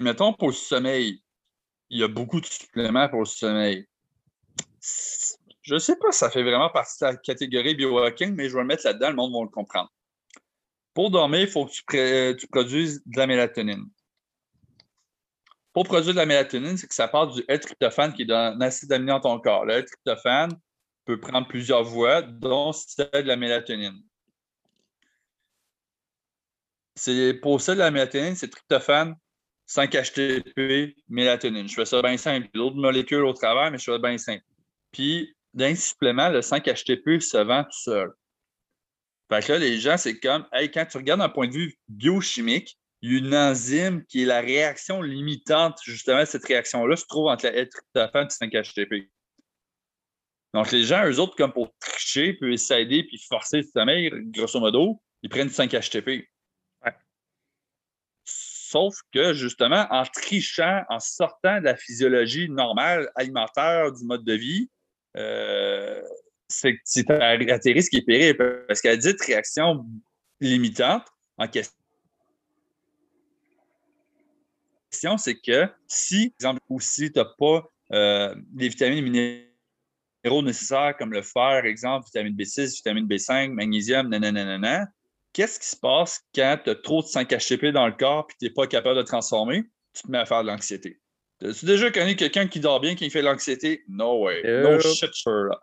Mettons 0.00 0.32
pour 0.32 0.48
le 0.48 0.54
sommeil, 0.54 1.22
il 1.90 2.00
y 2.00 2.02
a 2.02 2.08
beaucoup 2.08 2.40
de 2.40 2.46
suppléments 2.46 3.08
pour 3.08 3.20
le 3.20 3.26
sommeil. 3.26 3.86
Je 5.62 5.74
ne 5.74 5.78
sais 5.78 5.96
pas 5.96 6.10
si 6.10 6.18
ça 6.18 6.30
fait 6.30 6.42
vraiment 6.42 6.68
partie 6.70 6.96
de 7.00 7.06
la 7.06 7.16
catégorie 7.16 7.74
biohacking, 7.74 8.34
mais 8.34 8.48
je 8.48 8.54
vais 8.54 8.60
le 8.60 8.66
mettre 8.66 8.84
là-dedans, 8.84 9.10
le 9.10 9.16
monde 9.16 9.32
va 9.32 9.42
le 9.42 9.48
comprendre. 9.48 9.90
Pour 10.94 11.10
dormir, 11.10 11.40
il 11.40 11.48
faut 11.48 11.66
que 11.86 12.32
tu, 12.32 12.38
tu, 12.38 12.46
produises 12.48 13.02
de 13.06 13.18
la 13.18 13.26
mélatonine. 13.26 13.84
Pour 15.72 15.84
produire 15.84 16.14
de 16.14 16.18
la 16.18 16.26
mélatonine, 16.26 16.76
c'est 16.76 16.86
que 16.86 16.94
ça 16.94 17.06
part 17.06 17.28
du 17.28 17.44
L-tryptophane 17.46 18.14
qui 18.14 18.22
est 18.22 18.32
un 18.32 18.60
acide 18.60 18.92
aminé 18.92 19.12
dans 19.12 19.20
ton 19.20 19.38
corps. 19.40 19.64
Le 19.64 19.74
L-tryptophane 19.74 20.58
peut 21.06 21.20
prendre 21.20 21.48
plusieurs 21.48 21.84
voies, 21.84 22.20
dont 22.20 22.72
celle 22.72 23.08
de 23.12 23.28
la 23.28 23.36
mélatonine. 23.36 24.02
C'est 26.94 27.34
pour 27.34 27.60
ça 27.60 27.74
de 27.74 27.78
la 27.78 27.90
mélatonine, 27.90 28.34
c'est 28.34 28.48
tryptophane, 28.48 29.14
5-HTP, 29.68 30.96
mélatonine. 31.08 31.68
Je 31.68 31.74
fais 31.74 31.84
ça 31.84 32.02
bien 32.02 32.16
simple. 32.16 32.48
D'autres 32.54 32.76
molécules 32.76 33.24
au 33.24 33.32
travers, 33.32 33.70
mais 33.70 33.78
je 33.78 33.84
fais 33.84 33.92
ça 33.92 33.98
bien 33.98 34.18
simple. 34.18 34.44
Puis, 34.92 35.34
d'un 35.54 35.74
supplément, 35.74 36.28
le 36.28 36.40
5-HTP 36.40 37.20
se 37.20 37.38
vend 37.38 37.64
tout 37.64 37.78
seul. 37.78 38.12
Fait 39.30 39.44
que 39.44 39.52
là, 39.52 39.58
les 39.58 39.78
gens, 39.78 39.96
c'est 39.96 40.18
comme, 40.18 40.46
hey, 40.52 40.70
quand 40.70 40.86
tu 40.86 40.96
regardes 40.98 41.20
d'un 41.20 41.28
point 41.28 41.48
de 41.48 41.52
vue 41.52 41.74
biochimique, 41.88 42.78
il 43.02 43.12
y 43.12 43.14
a 43.16 43.18
une 43.18 43.34
enzyme 43.34 44.04
qui 44.06 44.22
est 44.22 44.26
la 44.26 44.40
réaction 44.40 45.02
limitante, 45.02 45.78
justement, 45.84 46.24
cette 46.24 46.44
réaction-là 46.44 46.96
se 46.96 47.04
trouve 47.06 47.26
entre 47.26 47.44
la 47.44 47.52
L-tryptophane 47.52 48.28
et 48.28 48.46
5-HTP. 48.46 49.10
Donc, 50.54 50.72
les 50.72 50.84
gens, 50.84 51.04
eux 51.06 51.18
autres, 51.20 51.36
comme 51.36 51.52
pour 51.52 51.74
tricher, 51.78 52.32
puis 52.34 52.58
s'aider, 52.58 53.04
puis 53.04 53.18
forcer 53.28 53.58
le 53.58 53.62
sommeil, 53.64 54.10
grosso 54.30 54.58
modo, 54.60 55.02
ils 55.22 55.28
prennent 55.28 55.50
5 55.50 55.70
HTP. 55.70 56.28
Ouais. 56.84 56.94
Sauf 58.24 58.94
que, 59.12 59.34
justement, 59.34 59.86
en 59.90 60.04
trichant, 60.04 60.82
en 60.88 60.98
sortant 60.98 61.58
de 61.58 61.64
la 61.64 61.76
physiologie 61.76 62.48
normale 62.48 63.10
alimentaire 63.16 63.92
du 63.92 64.04
mode 64.04 64.24
de 64.24 64.34
vie, 64.34 64.70
euh, 65.16 66.02
c'est 66.48 67.10
à, 67.10 67.58
tes 67.58 67.72
risques 67.72 67.94
et 67.94 68.02
périls. 68.02 68.36
Parce 68.66 68.80
qu'à 68.80 68.96
dit 68.96 69.14
réaction 69.26 69.84
limitante 70.40 71.04
en 71.38 71.48
question, 71.48 71.72
c'est 75.18 75.38
que 75.38 75.68
si, 75.86 76.30
par 76.30 76.50
exemple, 76.52 76.60
ou 76.68 76.80
si 76.80 77.12
tu 77.12 77.18
n'as 77.18 77.26
pas 77.38 77.70
euh, 77.92 78.34
les 78.56 78.68
vitamines 78.68 79.04
minéraux 79.04 79.45
nécessaires 80.42 80.96
comme 80.98 81.12
le 81.12 81.22
fer, 81.22 81.64
exemple, 81.64 82.06
vitamine 82.06 82.34
B6, 82.34 82.76
vitamine 82.76 83.06
B5, 83.06 83.52
magnésium, 83.52 84.08
nanana, 84.08 84.86
qu'est-ce 85.32 85.60
qui 85.60 85.66
se 85.66 85.76
passe 85.76 86.20
quand 86.34 86.58
tu 86.64 86.70
as 86.70 86.74
trop 86.74 87.02
de 87.02 87.06
5-HTP 87.06 87.72
dans 87.72 87.86
le 87.86 87.92
corps 87.92 88.26
et 88.30 88.34
tu 88.38 88.44
n'es 88.46 88.50
pas 88.50 88.66
capable 88.66 88.96
de 88.96 89.02
transformer? 89.02 89.64
Tu 89.92 90.02
te 90.02 90.10
mets 90.10 90.18
à 90.18 90.26
faire 90.26 90.42
de 90.42 90.48
l'anxiété. 90.48 91.00
As-tu 91.42 91.66
déjà 91.66 91.90
connu 91.90 92.16
quelqu'un 92.16 92.46
qui 92.46 92.60
dort 92.60 92.80
bien, 92.80 92.94
qui 92.94 93.10
fait 93.10 93.20
de 93.20 93.26
l'anxiété? 93.26 93.84
No 93.88 94.24
way. 94.24 94.42
No 94.62 94.80
shit, 94.80 95.12
Sherlock. 95.12 95.60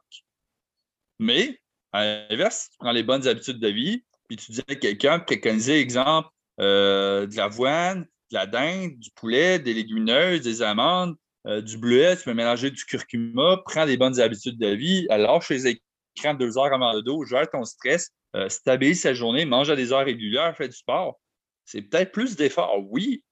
Mais, 1.20 1.60
à 1.92 2.28
l'inverse, 2.30 2.70
tu 2.72 2.78
prends 2.80 2.92
les 2.92 3.04
bonnes 3.04 3.28
habitudes 3.28 3.60
de 3.60 3.70
vie, 3.70 4.04
puis 4.28 4.38
tu 4.38 4.52
dis 4.52 4.62
à 4.68 4.76
quelqu'un, 4.76 5.20
préconiser, 5.20 5.80
exemple, 5.80 6.30
euh, 6.60 7.26
de 7.26 7.36
l'avoine, 7.36 8.02
de 8.32 8.36
la 8.36 8.46
dinde, 8.46 8.98
du 9.00 9.10
poulet, 9.12 9.60
des 9.60 9.74
légumineuses, 9.74 10.42
des 10.42 10.62
amandes, 10.62 11.16
euh, 11.46 11.62
du 11.62 11.78
bleuet, 11.78 12.16
tu 12.18 12.24
peux 12.24 12.34
mélanger 12.34 12.72
du 12.72 12.86
curcuma, 12.86 13.62
prends 13.66 13.86
les 13.86 13.98
bonnes 13.98 14.20
habitudes 14.20 14.58
de 14.58 14.70
vie, 14.70 15.06
lâche 15.10 15.50
les 15.50 15.68
écrans 15.68 16.34
deux 16.34 16.58
heures 16.58 16.74
avant 16.74 16.94
le 16.94 17.02
dos, 17.02 17.26
gère 17.26 17.50
ton 17.50 17.66
stress, 17.66 18.12
euh, 18.36 18.50
stabilise 18.50 19.02
sa 19.02 19.14
journée, 19.14 19.46
mange 19.46 19.70
à 19.70 19.76
des 19.76 19.92
heures 19.92 20.06
régulières, 20.06 20.56
fais 20.56 20.68
du 20.68 20.76
sport. 20.76 21.20
C'est 21.66 21.82
peut-être 21.82 22.12
plus 22.12 22.36
d'efforts, 22.36 22.80
oui, 22.90 23.24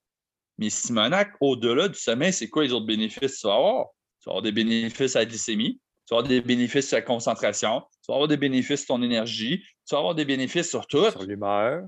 mais 0.58 0.70
Simonac, 0.70 1.34
au-delà 1.40 1.88
du 1.88 1.98
sommeil, 1.98 2.34
c'est 2.34 2.48
quoi 2.48 2.64
les 2.64 2.72
autres 2.72 2.86
bénéfices 2.86 3.36
que 3.36 3.42
tu 3.42 3.48
vas 3.48 3.56
avoir? 3.56 3.88
Tu 4.22 4.30
vas 4.30 4.34
avoir 4.34 4.44
des 4.44 4.52
bénéfices 4.52 5.16
à 5.16 5.20
la 5.20 5.26
glycémie, 5.26 5.82
tu 6.06 6.14
vas 6.14 6.18
avoir 6.18 6.30
des 6.30 6.42
bénéfices 6.42 6.94
à 6.94 6.98
la 6.98 7.02
concentration, 7.02 7.82
tu 8.04 8.08
vas 8.10 8.16
avoir 8.16 8.28
des 8.28 8.38
bénéfices 8.38 8.82
sur 8.86 8.96
ton 8.96 9.02
énergie, 9.02 9.64
tu 9.88 9.96
vas 9.96 10.00
avoir 10.00 10.16
des 10.16 10.26
bénéfices 10.26 10.70
sur 10.70 10.86
tout. 10.86 11.10
Sur 11.10 11.24
l'humeur. 11.24 11.84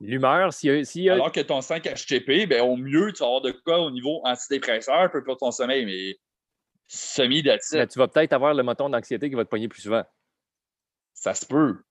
L'humeur, 0.00 0.52
si, 0.52 0.84
si, 0.84 1.08
Alors 1.08 1.32
que 1.32 1.40
ton 1.40 1.60
5-HTP, 1.60 2.46
ben, 2.46 2.60
au 2.62 2.76
mieux, 2.76 3.12
tu 3.12 3.20
vas 3.20 3.26
avoir 3.26 3.40
de 3.40 3.52
quoi 3.52 3.80
au 3.80 3.90
niveau 3.90 4.20
antidépresseur, 4.24 5.10
peu 5.10 5.24
pour 5.24 5.38
ton 5.38 5.50
sommeil, 5.50 5.86
mais 5.86 6.18
semi. 6.86 7.42
Ben, 7.42 7.58
tu 7.58 7.98
vas 7.98 8.08
peut-être 8.08 8.34
avoir 8.34 8.52
le 8.52 8.62
moton 8.62 8.90
d'anxiété 8.90 9.30
qui 9.30 9.36
va 9.36 9.44
te 9.44 9.48
poigner 9.48 9.68
plus 9.68 9.82
souvent. 9.82 10.04
Ça 11.14 11.32
se 11.32 11.46
peut. 11.46 11.82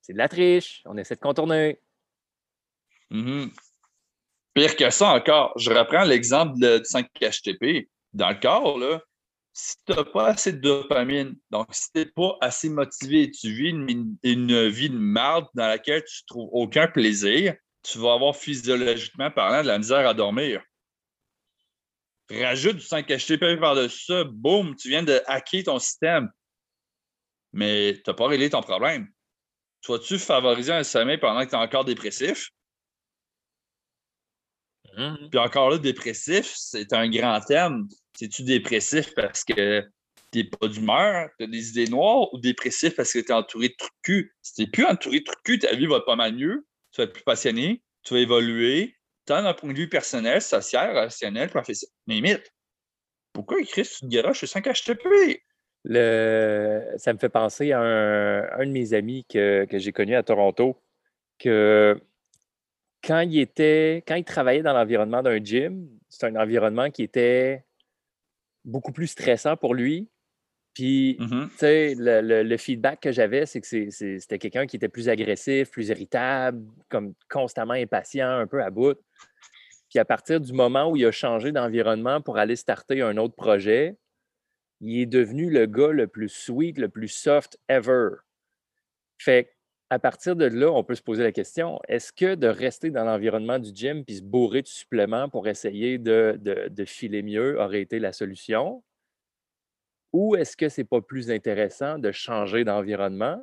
C'est 0.00 0.14
de 0.14 0.18
la 0.18 0.28
triche. 0.28 0.82
On 0.84 0.96
essaie 0.96 1.14
de 1.14 1.20
contourner. 1.20 1.80
Mm-hmm. 3.12 3.50
Pire 4.54 4.76
que 4.76 4.90
ça 4.90 5.14
encore, 5.14 5.52
je 5.56 5.70
reprends 5.70 6.04
l'exemple 6.04 6.54
du 6.56 6.66
5-HTP. 6.66 7.88
Dans 8.12 8.30
le 8.30 8.40
corps, 8.40 8.78
là, 8.78 9.00
si 9.52 9.76
tu 9.84 9.92
n'as 9.92 10.04
pas 10.04 10.28
assez 10.28 10.52
de 10.52 10.58
dopamine, 10.58 11.36
donc 11.50 11.68
si 11.72 11.92
tu 11.92 11.98
n'es 11.98 12.06
pas 12.06 12.36
assez 12.40 12.68
motivé, 12.68 13.30
tu 13.30 13.52
vis 13.52 13.68
une, 13.68 14.68
vie 14.68 14.90
de 14.90 14.98
merde 14.98 15.46
dans 15.54 15.66
laquelle 15.66 16.02
tu 16.04 16.22
ne 16.22 16.26
trouves 16.26 16.48
aucun 16.52 16.88
plaisir, 16.88 17.54
tu 17.82 17.98
vas 17.98 18.14
avoir 18.14 18.34
physiologiquement 18.34 19.30
parlant 19.30 19.62
de 19.62 19.68
la 19.68 19.78
misère 19.78 20.08
à 20.08 20.14
dormir. 20.14 20.62
Rajoute 22.30 22.76
du 22.76 22.84
5-HTP 22.84 23.60
par-dessus 23.60 24.06
ça, 24.06 24.24
boum, 24.24 24.74
tu 24.76 24.88
viens 24.88 25.02
de 25.02 25.20
hacker 25.26 25.64
ton 25.64 25.78
système. 25.78 26.30
Mais 27.52 28.00
tu 28.02 28.02
n'as 28.06 28.14
pas 28.14 28.28
réglé 28.28 28.48
ton 28.48 28.62
problème. 28.62 29.08
Tu 29.82 29.92
vas-tu 29.92 30.18
favoriser 30.18 30.72
un 30.72 30.84
sommeil 30.84 31.18
pendant 31.18 31.44
que 31.44 31.50
tu 31.50 31.56
es 31.56 31.58
encore 31.58 31.84
dépressif? 31.84 32.48
Mmh. 34.96 35.28
Puis 35.30 35.38
encore 35.38 35.70
là, 35.70 35.78
dépressif, 35.78 36.52
c'est 36.54 36.92
un 36.94 37.10
grand 37.10 37.40
terme. 37.40 37.88
C'est-tu 38.14 38.42
dépressif 38.42 39.14
parce 39.14 39.44
que 39.44 39.82
tu 40.32 40.38
n'es 40.38 40.44
pas 40.44 40.68
d'humeur, 40.68 41.28
tu 41.38 41.44
as 41.44 41.48
des 41.48 41.70
idées 41.70 41.90
noires, 41.90 42.32
ou 42.32 42.38
dépressif 42.38 42.96
parce 42.96 43.12
que 43.12 43.18
tu 43.18 43.26
es 43.26 43.32
entouré 43.32 43.68
de 43.68 43.74
trucs 43.76 43.92
cul? 44.02 44.34
Si 44.42 44.54
tu 44.54 44.60
n'es 44.62 44.66
plus 44.68 44.84
entouré 44.84 45.20
de 45.20 45.24
trucs 45.24 45.42
cul, 45.42 45.58
ta 45.58 45.74
vie 45.74 45.86
va 45.86 46.00
pas 46.00 46.16
mal 46.16 46.34
mieux, 46.34 46.66
tu 46.92 47.00
vas 47.00 47.04
être 47.04 47.12
plus 47.12 47.24
passionné, 47.24 47.82
tu 48.02 48.14
vas 48.14 48.20
évoluer, 48.20 48.96
tant 49.24 49.42
d'un 49.42 49.54
point 49.54 49.72
de 49.72 49.78
vue 49.78 49.88
personnel, 49.88 50.42
social, 50.42 50.90
relationnel, 50.90 51.48
professionnel. 51.48 51.92
Limite, 52.06 52.52
pourquoi 53.32 53.60
écrire 53.60 53.86
sur 53.86 54.04
une 54.04 54.10
garoche 54.10 54.38
sur 54.38 54.48
5 54.48 54.64
HTP? 54.64 55.42
Le... 55.84 56.92
Ça 56.96 57.12
me 57.12 57.18
fait 57.18 57.28
penser 57.28 57.72
à 57.72 57.80
un, 57.80 58.66
de 58.66 58.70
mes 58.70 58.94
amis 58.94 59.24
que, 59.28 59.64
que 59.64 59.78
j'ai 59.78 59.92
connu 59.92 60.14
à 60.14 60.22
Toronto, 60.22 60.80
que 61.38 62.00
quand 63.02 63.20
il 63.20 63.40
était, 63.40 64.04
quand 64.06 64.14
il 64.14 64.24
travaillait 64.24 64.62
dans 64.62 64.74
l'environnement 64.74 65.22
d'un 65.22 65.42
gym, 65.42 65.88
c'est 66.08 66.26
un 66.26 66.36
environnement 66.36 66.90
qui 66.90 67.02
était 67.02 67.64
beaucoup 68.64 68.92
plus 68.92 69.08
stressant 69.08 69.56
pour 69.56 69.74
lui. 69.74 70.08
Puis, 70.74 71.16
mmh 71.20 71.48
tu 71.50 71.56
sais, 71.58 71.94
le, 71.98 72.56
feedback 72.56 73.00
que 73.00 73.12
j'avais, 73.12 73.44
c'est 73.44 73.60
que 73.60 73.90
c'était 73.90 74.38
quelqu'un 74.38 74.66
qui 74.66 74.76
était 74.76 74.88
plus 74.88 75.08
agressif, 75.08 75.70
plus 75.70 75.88
irritable, 75.90 76.66
comme 76.88 77.12
constamment 77.30 77.74
impatient, 77.74 78.28
un 78.28 78.46
peu 78.46 78.62
à 78.62 78.70
bout. 78.70 78.98
Puis, 79.90 79.98
à 79.98 80.06
partir 80.06 80.40
du 80.40 80.52
moment 80.54 80.90
où 80.90 80.96
il 80.96 81.04
a 81.04 81.10
changé 81.10 81.52
d'environnement 81.52 82.22
pour 82.22 82.38
aller 82.38 82.56
starter 82.56 83.02
un 83.02 83.18
autre 83.18 83.34
projet, 83.34 83.96
il 84.80 85.02
est 85.02 85.06
devenu 85.06 85.50
le 85.50 85.66
gars 85.66 85.92
le 85.92 86.08
plus 86.08 86.30
sweet, 86.30 86.78
le 86.78 86.88
plus 86.88 87.08
soft 87.08 87.58
ever. 87.68 88.08
Fait 89.18 89.51
à 89.92 89.98
partir 89.98 90.36
de 90.36 90.46
là, 90.46 90.72
on 90.72 90.82
peut 90.84 90.94
se 90.94 91.02
poser 91.02 91.22
la 91.22 91.32
question, 91.32 91.78
est-ce 91.86 92.14
que 92.14 92.34
de 92.34 92.46
rester 92.46 92.88
dans 92.88 93.04
l'environnement 93.04 93.58
du 93.58 93.72
gym 93.74 94.06
puis 94.06 94.16
se 94.16 94.22
bourrer 94.22 94.62
de 94.62 94.66
suppléments 94.66 95.28
pour 95.28 95.46
essayer 95.48 95.98
de, 95.98 96.84
filer 96.86 97.22
mieux 97.22 97.60
aurait 97.60 97.82
été 97.82 97.98
la 97.98 98.14
solution? 98.14 98.82
Ou 100.14 100.34
est-ce 100.36 100.56
que 100.56 100.70
c'est 100.70 100.84
pas 100.84 101.02
plus 101.02 101.30
intéressant 101.30 101.98
de 101.98 102.10
changer 102.10 102.64
d'environnement? 102.64 103.38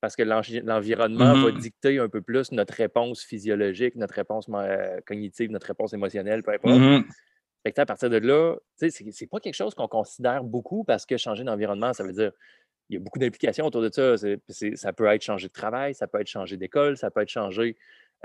Parce 0.00 0.14
que 0.14 0.22
l'environnement 0.22 1.34
va 1.34 1.50
mmh 1.50 1.58
dicter 1.58 1.98
un 1.98 2.08
peu 2.08 2.22
plus 2.22 2.52
notre 2.52 2.74
réponse 2.74 3.24
physiologique, 3.24 3.96
notre 3.96 4.14
réponse 4.14 4.46
euh, 4.48 5.00
cognitive, 5.04 5.50
notre 5.50 5.66
réponse 5.66 5.92
émotionnelle, 5.92 6.44
peu 6.44 6.52
importe. 6.52 6.78
Mmh 6.78 7.02
à 7.76 7.86
partir 7.86 8.08
de 8.10 8.16
là, 8.16 8.56
c'est 8.76 9.26
pas 9.26 9.40
quelque 9.40 9.54
chose 9.54 9.74
qu'on 9.74 9.88
considère 9.88 10.44
beaucoup 10.44 10.84
parce 10.84 11.04
que 11.04 11.16
changer 11.16 11.44
d'environnement, 11.44 11.92
ça 11.92 12.04
veut 12.04 12.12
dire 12.12 12.32
il 12.90 12.94
y 12.94 12.96
a 12.96 13.00
beaucoup 13.00 13.20
d'implications 13.20 13.64
autour 13.64 13.82
de 13.82 13.90
ça. 13.92 14.16
ça 14.74 14.92
peut 14.92 15.06
être 15.06 15.22
changer 15.22 15.46
de 15.46 15.52
travail, 15.52 15.94
ça 15.94 16.08
peut 16.08 16.20
être 16.20 16.26
changer 16.26 16.56
d'école, 16.56 16.96
ça 16.96 17.10
peut 17.10 17.20
être 17.20 17.28
changer 17.28 17.76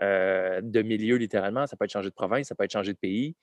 euh, 0.02 0.60
de 0.62 0.82
milieu 0.82 1.18
littéralement, 1.18 1.68
ça 1.68 1.78
peut 1.78 1.86
être 1.86 1.92
changer 1.92 2.10
de 2.10 2.16
province, 2.16 2.48
ça 2.48 2.56
peut 2.56 2.64
être 2.64 2.74
changer 2.74 2.94
de 2.94 2.98
pays. 2.98 3.36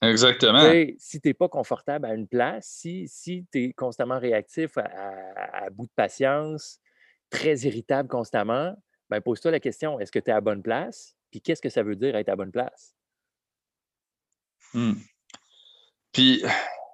Exactement. 0.00 0.62
si 0.96 1.20
tu 1.20 1.28
n'es 1.28 1.34
pas 1.34 1.48
confortable 1.48 2.06
à 2.06 2.14
une 2.14 2.26
place, 2.26 2.66
si, 2.66 3.06
si 3.08 3.44
tu 3.52 3.64
es 3.64 3.72
constamment 3.72 4.18
réactif, 4.18 4.78
à, 4.78 5.68
bout 5.72 5.86
de 5.86 5.92
patience, 5.94 6.80
très 7.30 7.58
irritable 7.58 8.08
constamment, 8.08 8.80
ben 9.10 9.20
pose-toi 9.20 9.50
la 9.50 9.60
question, 9.60 9.98
est-ce 9.98 10.12
que 10.12 10.20
tu 10.20 10.30
es 10.30 10.32
à 10.32 10.40
bonne 10.40 10.62
place? 10.62 11.16
Puis 11.32 11.42
qu'est-ce 11.42 11.60
que 11.60 11.68
ça 11.68 11.82
veut 11.82 11.96
dire 11.96 12.14
être 12.14 12.28
à 12.28 12.36
bonne 12.36 12.52
place? 12.52 12.94
Mmh. 14.72 14.92
Puis 16.12 16.44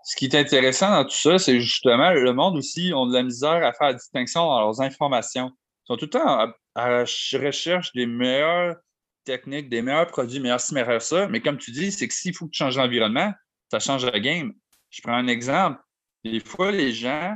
ce 0.07 0.15
qui 0.15 0.27
est 0.27 0.37
intéressant 0.37 0.89
dans 0.89 1.05
tout 1.05 1.17
ça, 1.17 1.37
c'est 1.37 1.59
justement 1.59 2.13
le 2.13 2.33
monde 2.33 2.57
aussi 2.57 2.93
ont 2.95 3.09
de 3.09 3.13
la 3.13 3.25
misère 3.25 3.67
à 3.67 3.73
faire 3.73 3.89
la 3.89 3.95
distinction 3.95 4.47
dans 4.47 4.61
leurs 4.61 4.81
informations. 4.81 5.51
Ils 5.51 5.87
sont 5.89 5.97
tout 5.97 6.05
le 6.05 6.11
temps 6.11 6.53
à, 6.77 6.89
la 6.89 7.01
recherche 7.01 7.93
des 7.93 8.07
meilleures 8.07 8.77
techniques, 9.25 9.69
des 9.69 9.83
meilleurs 9.83 10.07
produits, 10.07 10.39
meilleurs 10.39 10.61
ci, 10.61 10.75
meilleurs 10.75 11.03
ça. 11.03 11.27
Mais 11.27 11.41
comme 11.41 11.59
tu 11.59 11.73
dis, 11.73 11.91
c'est 11.91 12.07
que 12.07 12.15
s'il 12.15 12.33
faut 12.37 12.47
que 12.47 12.53
tu 12.53 12.59
changes 12.59 12.77
l'environnement, 12.77 13.33
ça 13.69 13.81
change 13.81 14.07
la 14.07 14.21
game. 14.21 14.53
Je 14.91 15.03
prends 15.03 15.15
un 15.15 15.27
exemple. 15.27 15.81
Des 16.25 16.39
fois, 16.39 16.71
les 16.71 16.93
gens 16.93 17.35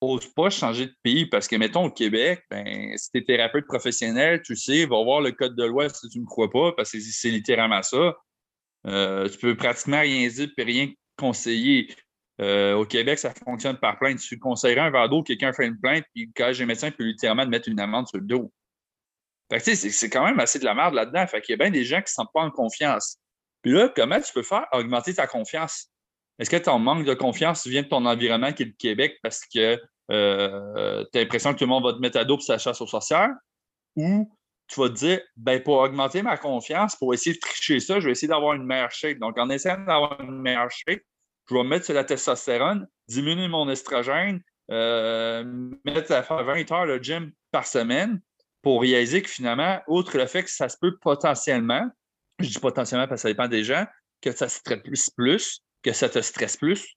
n'osent 0.00 0.32
pas 0.32 0.48
changer 0.48 0.86
de 0.86 0.94
pays 1.02 1.26
parce 1.26 1.48
que, 1.48 1.56
mettons, 1.56 1.84
au 1.84 1.90
Québec, 1.90 2.42
ben, 2.50 2.96
si 2.96 3.10
tu 3.10 3.18
es 3.18 3.24
thérapeute 3.24 3.66
professionnel, 3.66 4.40
tu 4.40 4.56
sais, 4.56 4.86
va 4.86 5.04
voir 5.04 5.20
le 5.20 5.32
code 5.32 5.54
de 5.54 5.64
loi 5.64 5.90
si 5.90 6.08
tu 6.08 6.16
ne 6.16 6.22
me 6.22 6.26
crois 6.26 6.48
pas, 6.48 6.72
parce 6.72 6.92
que 6.92 6.98
c'est 6.98 7.28
littéralement 7.28 7.82
ça. 7.82 8.16
Euh, 8.86 9.28
tu 9.28 9.36
peux 9.36 9.54
pratiquement 9.54 10.00
rien 10.00 10.26
dire 10.26 10.48
et 10.56 10.62
rien 10.62 10.88
conseiller. 11.20 11.94
Euh, 12.40 12.74
au 12.74 12.86
Québec, 12.86 13.18
ça 13.18 13.32
fonctionne 13.44 13.76
par 13.76 13.98
plainte. 13.98 14.18
Tu 14.18 14.38
conseillerais 14.38 14.80
un 14.80 14.90
verre 14.90 15.08
d'eau, 15.08 15.22
quelqu'un 15.22 15.52
fait 15.52 15.66
une 15.66 15.78
plainte, 15.78 16.04
puis 16.14 16.30
quand 16.34 16.52
j'ai 16.52 16.64
médecin 16.64 16.90
peut 16.90 17.04
littéralement 17.04 17.44
te 17.44 17.50
mettre 17.50 17.68
une 17.68 17.80
amende 17.80 18.08
sur 18.08 18.18
le 18.18 18.24
dos. 18.24 18.50
c'est 19.58 20.10
quand 20.10 20.24
même 20.24 20.40
assez 20.40 20.58
de 20.58 20.64
la 20.64 20.74
merde 20.74 20.94
là-dedans. 20.94 21.26
Fait 21.26 21.42
qu'il 21.42 21.52
y 21.52 21.54
a 21.54 21.58
bien 21.58 21.70
des 21.70 21.84
gens 21.84 21.98
qui 21.98 22.04
ne 22.04 22.08
se 22.08 22.14
sentent 22.14 22.32
pas 22.32 22.42
en 22.42 22.50
confiance. 22.50 23.18
Puis 23.62 23.72
là, 23.72 23.92
comment 23.94 24.18
tu 24.20 24.32
peux 24.32 24.42
faire 24.42 24.66
augmenter 24.72 25.14
ta 25.14 25.26
confiance? 25.26 25.90
Est-ce 26.38 26.48
que 26.48 26.56
ton 26.56 26.78
manque 26.78 27.04
de 27.04 27.12
confiance 27.12 27.66
vient 27.66 27.82
de 27.82 27.88
ton 27.88 28.06
environnement 28.06 28.52
qui 28.52 28.62
est 28.62 28.66
le 28.66 28.72
Québec 28.72 29.18
parce 29.22 29.42
que 29.44 29.78
euh, 30.10 31.04
tu 31.12 31.18
as 31.18 31.22
l'impression 31.22 31.52
que 31.52 31.58
tout 31.58 31.64
le 31.64 31.68
monde 31.68 31.84
va 31.84 31.92
te 31.92 31.98
mettre 31.98 32.18
à 32.18 32.24
dos 32.24 32.36
pour 32.36 32.44
sa 32.44 32.56
chasse 32.56 32.80
aux 32.80 32.86
sorcières? 32.86 33.30
Ou 33.96 34.32
tu 34.70 34.80
vas 34.80 34.88
te 34.88 34.94
dire, 34.94 35.20
ben, 35.36 35.62
pour 35.62 35.78
augmenter 35.78 36.22
ma 36.22 36.38
confiance, 36.38 36.96
pour 36.96 37.12
essayer 37.12 37.34
de 37.34 37.40
tricher 37.40 37.80
ça, 37.80 38.00
je 38.00 38.06
vais 38.06 38.12
essayer 38.12 38.28
d'avoir 38.28 38.54
une 38.54 38.64
meilleure 38.64 38.92
shape. 38.92 39.18
Donc, 39.18 39.36
en 39.36 39.50
essayant 39.50 39.78
d'avoir 39.78 40.20
une 40.20 40.40
meilleure 40.40 40.70
shape, 40.70 41.02
je 41.50 41.54
vais 41.54 41.64
mettre 41.64 41.84
sur 41.84 41.94
la 41.94 42.04
testostérone, 42.04 42.86
diminuer 43.08 43.48
mon 43.48 43.68
estrogène, 43.68 44.40
euh, 44.70 45.44
mettre 45.84 46.12
à 46.12 46.22
faire 46.22 46.44
20 46.44 46.70
heures 46.70 46.86
de 46.86 47.02
gym 47.02 47.32
par 47.50 47.66
semaine. 47.66 48.20
pour 48.62 48.82
réaliser 48.82 49.22
que 49.22 49.30
finalement, 49.30 49.80
outre 49.88 50.18
le 50.18 50.26
fait 50.26 50.44
que 50.44 50.50
ça 50.50 50.68
se 50.68 50.76
peut 50.78 50.98
potentiellement, 50.98 51.88
je 52.40 52.48
dis 52.50 52.58
potentiellement 52.58 53.08
parce 53.08 53.22
que 53.22 53.28
ça 53.28 53.28
dépend 53.28 53.48
des 53.48 53.64
gens, 53.64 53.86
que 54.20 54.32
ça 54.32 54.50
stresse 54.50 55.08
plus, 55.16 55.60
que 55.82 55.94
ça 55.94 56.10
te 56.10 56.20
stresse 56.20 56.58
plus, 56.58 56.94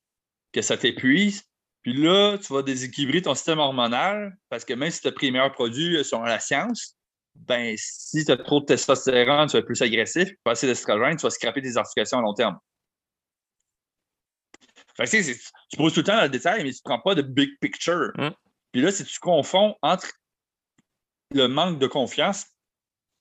que 0.51 0.61
ça 0.61 0.75
t'épuise. 0.75 1.43
Puis 1.81 1.93
là, 1.93 2.37
tu 2.37 2.51
vas 2.51 2.63
déséquilibrer 2.63 3.21
ton 3.21 3.33
système 3.33 3.59
hormonal 3.59 4.35
parce 4.49 4.65
que 4.65 4.73
même 4.73 4.91
si 4.91 4.99
tu 4.99 5.07
as 5.07 5.13
pris 5.13 5.27
les 5.27 5.31
meilleurs 5.31 5.53
produits 5.53 5.95
euh, 5.95 6.03
selon 6.03 6.23
la 6.23 6.41
science, 6.41 6.97
ben 7.33 7.75
si 7.77 8.25
tu 8.25 8.31
as 8.33 8.37
trop 8.37 8.59
de 8.59 8.65
testostérone, 8.65 9.47
tu 9.47 9.53
vas 9.53 9.59
être 9.59 9.65
plus 9.65 9.81
agressif, 9.81 10.31
pas 10.43 10.51
assez 10.51 10.67
d'estrogène, 10.67 11.15
tu 11.15 11.23
vas 11.23 11.29
scraper 11.29 11.61
tes 11.61 11.77
articulations 11.77 12.19
à 12.19 12.21
long 12.21 12.33
terme. 12.33 12.59
Fait 14.95 15.05
que, 15.05 15.33
tu 15.69 15.77
poses 15.77 15.93
tout 15.93 16.01
le 16.01 16.05
temps 16.05 16.15
dans 16.15 16.23
le 16.23 16.29
détail, 16.29 16.63
mais 16.63 16.71
tu 16.71 16.79
ne 16.85 16.89
prends 16.89 16.99
pas 16.99 17.15
de 17.15 17.21
big 17.21 17.49
picture. 17.59 18.11
Mm. 18.15 18.29
Puis 18.71 18.81
là, 18.81 18.91
si 18.91 19.05
tu 19.05 19.19
confonds 19.19 19.75
entre 19.81 20.11
le 21.31 21.47
manque 21.47 21.79
de 21.79 21.87
confiance, 21.87 22.45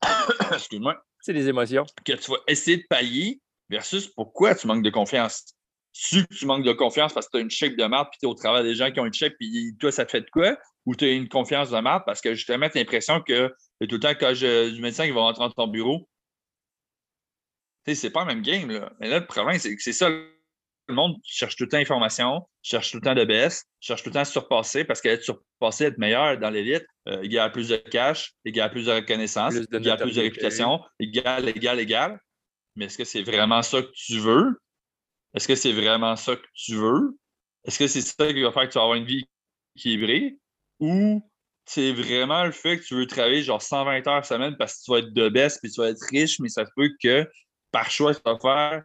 excuse-moi, 0.52 1.02
C'est 1.20 1.32
les 1.32 1.48
émotions. 1.48 1.84
que 2.04 2.12
tu 2.12 2.30
vas 2.30 2.38
essayer 2.46 2.78
de 2.78 2.86
pallier 2.88 3.40
versus 3.70 4.08
pourquoi 4.08 4.54
tu 4.54 4.66
manques 4.66 4.82
de 4.82 4.90
confiance. 4.90 5.54
Tu 5.92 6.26
que 6.26 6.34
tu 6.34 6.46
manques 6.46 6.64
de 6.64 6.72
confiance 6.72 7.12
parce 7.12 7.26
que 7.26 7.32
tu 7.32 7.38
as 7.38 7.40
une 7.40 7.50
shape 7.50 7.76
de 7.76 7.84
marde 7.84 8.08
puis 8.10 8.18
tu 8.20 8.26
es 8.26 8.28
au 8.28 8.34
travail 8.34 8.62
des 8.62 8.74
gens 8.74 8.90
qui 8.90 9.00
ont 9.00 9.06
une 9.06 9.12
shape 9.12 9.34
puis 9.38 9.76
toi, 9.78 9.92
ça 9.92 10.06
te 10.06 10.10
fait 10.10 10.22
de 10.22 10.30
quoi? 10.30 10.56
Ou 10.86 10.94
tu 10.96 11.04
as 11.04 11.12
une 11.12 11.28
confiance 11.28 11.70
de 11.70 11.78
marde 11.78 12.02
parce 12.06 12.20
que 12.20 12.34
justement, 12.34 12.68
tu 12.68 12.78
as 12.78 12.80
l'impression 12.80 13.20
que 13.20 13.54
tout 13.80 13.96
le 13.96 14.00
temps 14.00 14.14
quand 14.18 14.34
je, 14.34 14.70
du 14.70 14.80
médecin 14.80 15.04
qui 15.04 15.12
va 15.12 15.20
rentrer 15.20 15.44
dans 15.44 15.50
ton 15.50 15.66
bureau. 15.66 16.08
Tu 17.84 17.94
sais, 17.94 18.00
c'est 18.00 18.10
pas 18.10 18.20
le 18.20 18.26
même 18.28 18.42
game, 18.42 18.70
là. 18.70 18.92
Mais 19.00 19.08
là, 19.08 19.18
le 19.18 19.26
problème, 19.26 19.58
c'est 19.58 19.74
que 19.74 19.82
c'est 19.82 19.92
ça. 19.92 20.08
Le 20.92 20.96
monde 20.96 21.16
cherche 21.24 21.56
tout 21.56 21.64
le 21.64 21.70
temps 21.70 21.78
l'information, 21.78 22.46
cherche 22.62 22.90
tout 22.90 22.98
le 22.98 23.02
temps 23.02 23.14
de 23.14 23.24
baisse, 23.24 23.64
cherche 23.80 24.02
tout 24.02 24.10
le 24.10 24.14
temps 24.14 24.20
à 24.20 24.24
se 24.26 24.32
surpasser 24.32 24.84
parce 24.84 25.00
qu'être 25.00 25.22
surpassé, 25.22 25.84
être 25.86 25.96
meilleur 25.96 26.36
dans 26.36 26.50
l'élite, 26.50 26.84
euh, 27.08 27.20
il 27.24 27.32
y 27.32 27.38
a 27.38 27.48
plus 27.48 27.68
de 27.68 27.76
cash, 27.76 28.34
il 28.44 28.54
y 28.54 28.60
a 28.60 28.68
plus 28.68 28.84
de 28.86 28.92
reconnaissance, 28.92 29.54
Plus 29.54 29.66
de 29.66 29.78
il 29.78 29.86
y 29.86 29.90
a 29.90 29.96
plus 29.96 30.14
de 30.14 30.20
réputation, 30.20 30.80
égal, 31.00 31.48
égal, 31.48 31.80
égal. 31.80 32.20
Mais 32.76 32.84
est-ce 32.84 32.98
que 32.98 33.04
c'est 33.04 33.22
vraiment 33.22 33.62
ça 33.62 33.80
que 33.80 33.90
tu 33.94 34.18
veux? 34.18 34.60
Est-ce 35.34 35.48
que 35.48 35.54
c'est 35.54 35.72
vraiment 35.72 36.14
ça 36.16 36.36
que 36.36 36.46
tu 36.54 36.74
veux? 36.74 37.16
Est-ce 37.64 37.78
que 37.78 37.86
c'est 37.86 38.02
ça 38.02 38.30
qui 38.30 38.42
va 38.42 38.52
faire 38.52 38.68
que 38.68 38.72
tu 38.72 38.78
vas 38.78 38.84
avoir 38.84 38.98
une 38.98 39.06
vie 39.06 39.24
équilibrée? 39.76 40.36
Ou 40.78 41.26
c'est 41.64 41.92
vraiment 41.92 42.44
le 42.44 42.52
fait 42.52 42.78
que 42.78 42.84
tu 42.84 42.94
veux 42.96 43.06
travailler 43.06 43.42
genre 43.42 43.62
120 43.62 44.06
heures 44.08 44.26
semaine 44.26 44.56
parce 44.58 44.74
que 44.74 44.84
tu 44.84 44.90
vas 44.90 44.98
être 44.98 45.12
de 45.14 45.28
baisse 45.30 45.58
puis 45.58 45.70
tu 45.70 45.80
vas 45.80 45.88
être 45.88 46.04
riche, 46.10 46.38
mais 46.38 46.50
ça 46.50 46.66
se 46.66 46.70
peut 46.76 46.90
que 47.02 47.26
par 47.70 47.90
choix, 47.90 48.14
tu 48.14 48.20
vas 48.26 48.38
faire 48.38 48.82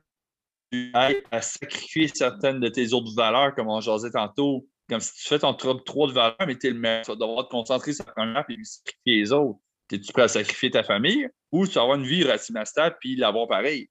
à 0.93 1.41
sacrifier 1.41 2.07
certaines 2.07 2.59
de 2.59 2.68
tes 2.68 2.93
autres 2.93 3.13
valeurs, 3.15 3.55
comme 3.55 3.70
on 3.70 3.80
jasait 3.82 4.11
tantôt. 4.11 4.68
Comme 4.89 4.99
si 5.01 5.13
tu 5.13 5.28
fais 5.28 5.39
ton 5.39 5.53
top 5.53 5.84
3 5.84 6.07
de 6.07 6.13
valeurs, 6.13 6.36
mais 6.45 6.57
tu 6.57 6.68
es 6.68 6.72
le 6.72 6.80
meilleur. 6.80 7.03
Tu 7.03 7.11
vas 7.11 7.15
devoir 7.18 7.45
te 7.45 7.51
concentrer 7.51 7.93
sur 7.93 8.05
la 8.05 8.13
première 8.13 8.45
puis 8.45 8.57
sacrifier 8.65 9.20
les 9.22 9.32
autres. 9.34 9.59
Es-tu 9.91 10.11
prêt 10.11 10.24
à 10.24 10.28
sacrifier 10.28 10.72
ta 10.72 10.84
famille 10.84 11.30
ou 11.51 11.65
tu 11.68 11.74
vas 11.74 11.82
avoir 11.82 11.97
une 11.97 12.05
vie 12.05 12.24
relativement 12.24 12.65
stable 12.65 12.97
puis 12.99 13.15
l'avoir 13.15 13.47
pareil? 13.47 13.89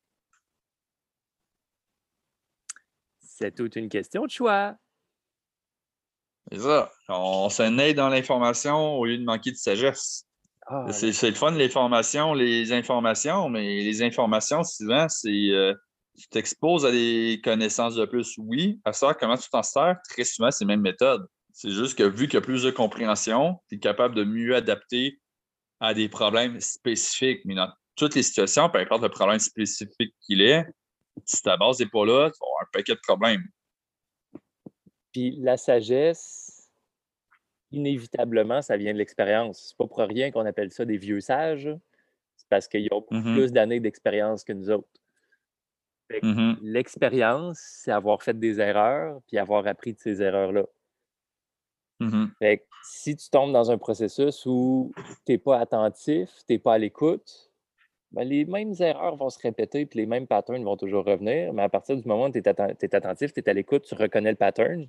C'est 3.21 3.55
toute 3.55 3.77
une 3.77 3.89
question 3.89 4.25
de 4.25 4.31
choix. 4.31 4.75
C'est 6.51 6.61
ça. 6.61 6.93
On 7.09 7.51
se 7.51 7.63
naît 7.63 7.93
dans 7.95 8.09
l'information 8.09 8.95
au 8.99 9.05
lieu 9.05 9.19
de 9.19 9.25
manquer 9.25 9.51
de 9.51 9.57
sagesse. 9.57 10.25
Ah, 10.67 10.87
C'est 10.93 11.29
le 11.29 11.35
fun, 11.35 11.51
l'information, 11.53 12.35
les 12.35 12.73
informations, 12.73 13.49
mais 13.49 13.83
les 13.83 14.03
informations, 14.03 14.65
souvent, 14.65 15.09
c'est. 15.09 15.29
euh, 15.29 15.75
tu 16.17 16.29
t'exposes 16.29 16.85
à 16.87 16.91
des 16.91 17.41
connaissances 17.45 17.95
de 17.95 18.05
plus, 18.07 18.35
oui. 18.39 18.81
À 18.85 18.93
savoir 18.93 19.17
comment 19.17 19.37
tu 19.37 19.49
t'en 19.51 19.63
sers, 19.63 19.97
très 20.09 20.25
souvent, 20.25 20.51
c'est 20.51 20.65
les 20.65 20.69
mêmes 20.69 20.81
méthodes. 20.81 21.27
C'est 21.53 21.71
juste 21.71 21.97
que 21.97 22.05
vu 22.05 22.27
qu'il 22.27 22.35
y 22.35 22.37
a 22.39 22.43
plus 22.43 22.63
de 22.63 22.71
compréhension, 22.71 23.61
tu 23.69 23.77
es 23.77 23.79
capable 23.79 24.15
de 24.15 24.25
mieux 24.25 24.55
adapter 24.55 25.21
à 25.81 25.95
des 25.95 26.09
problèmes 26.09 26.61
spécifiques. 26.61 27.41
Mais 27.45 27.55
dans 27.55 27.71
toutes 27.95 28.15
les 28.15 28.23
situations, 28.23 28.69
peu 28.71 28.79
importe 28.79 29.03
le 29.03 29.09
problème 29.09 29.39
spécifique 29.39 30.15
qu'il 30.21 30.43
est, 30.43 30.67
si 31.25 31.43
ta 31.43 31.57
base 31.57 31.81
n'est 31.81 31.87
pas 31.87 32.05
là, 32.05 32.31
tu 32.31 32.39
vas 32.41 32.47
avoir 32.47 32.63
un 32.63 32.69
paquet 32.73 32.95
de 32.95 33.01
problèmes. 33.07 33.45
Puis 35.13 35.37
la 35.41 35.57
sagesse, 35.57 36.71
inévitablement, 37.73 38.61
ça 38.61 38.77
vient 38.77 38.93
de 38.93 38.99
l'expérience. 38.99 39.69
C'est 39.69 39.77
pas 39.77 39.87
pour 39.87 39.99
rien 39.99 40.31
qu'on 40.31 40.45
appelle 40.45 40.73
ça 40.73 40.85
des 40.85 40.99
vieux 40.99 41.21
sages. 41.21 41.71
C'est 42.37 42.49
parce 42.49 42.69
qu'ils 42.69 42.89
ont 42.93 43.05
Mhm. 43.11 43.35
plus 43.35 43.53
d'années 43.53 43.81
d'expérience 43.81 44.45
que 44.45 44.53
nous 44.53 44.71
autres. 44.71 44.89
Mhm. 46.23 46.59
L'expérience, 46.63 47.59
c'est 47.59 47.91
avoir 47.91 48.23
fait 48.23 48.39
des 48.39 48.61
erreurs 48.61 49.21
puis 49.27 49.39
avoir 49.39 49.67
appris 49.67 49.93
de 49.93 49.99
ces 49.99 50.23
erreurs-là. 50.23 50.65
Mhm. 52.01 52.31
Fait 52.39 52.59
que 52.59 52.65
si 52.85 53.17
tu 53.17 53.31
tombes 53.31 53.53
dans 53.53 53.71
un 53.71 53.79
processus 53.79 54.45
où 54.47 54.93
tu 55.25 55.33
n'es 55.33 55.39
pas 55.39 55.59
attentif, 55.59 56.31
tu 56.47 56.53
n'es 56.53 56.59
pas 56.59 56.75
à 56.75 56.79
l'écoute, 56.79 57.51
ben, 58.13 58.25
les 58.25 58.45
mêmes 58.45 58.75
erreurs 58.79 59.17
vont 59.17 59.31
se 59.31 59.39
répéter 59.39 59.87
puis 59.87 60.01
les 60.01 60.07
mêmes 60.07 60.27
patterns 60.27 60.63
vont 60.63 60.77
toujours 60.77 61.05
revenir. 61.05 61.53
Mais 61.53 61.63
à 61.63 61.69
partir 61.69 61.97
du 61.97 62.07
moment 62.07 62.27
où 62.27 62.33
tu 62.33 62.39
es, 62.39 62.49
attentif, 62.95 63.33
tu 63.33 63.41
es 63.41 63.49
à 63.49 63.53
l'écoute, 63.53 63.85
tu 63.85 63.95
reconnais 63.95 64.31
le 64.31 64.37
pattern. 64.37 64.87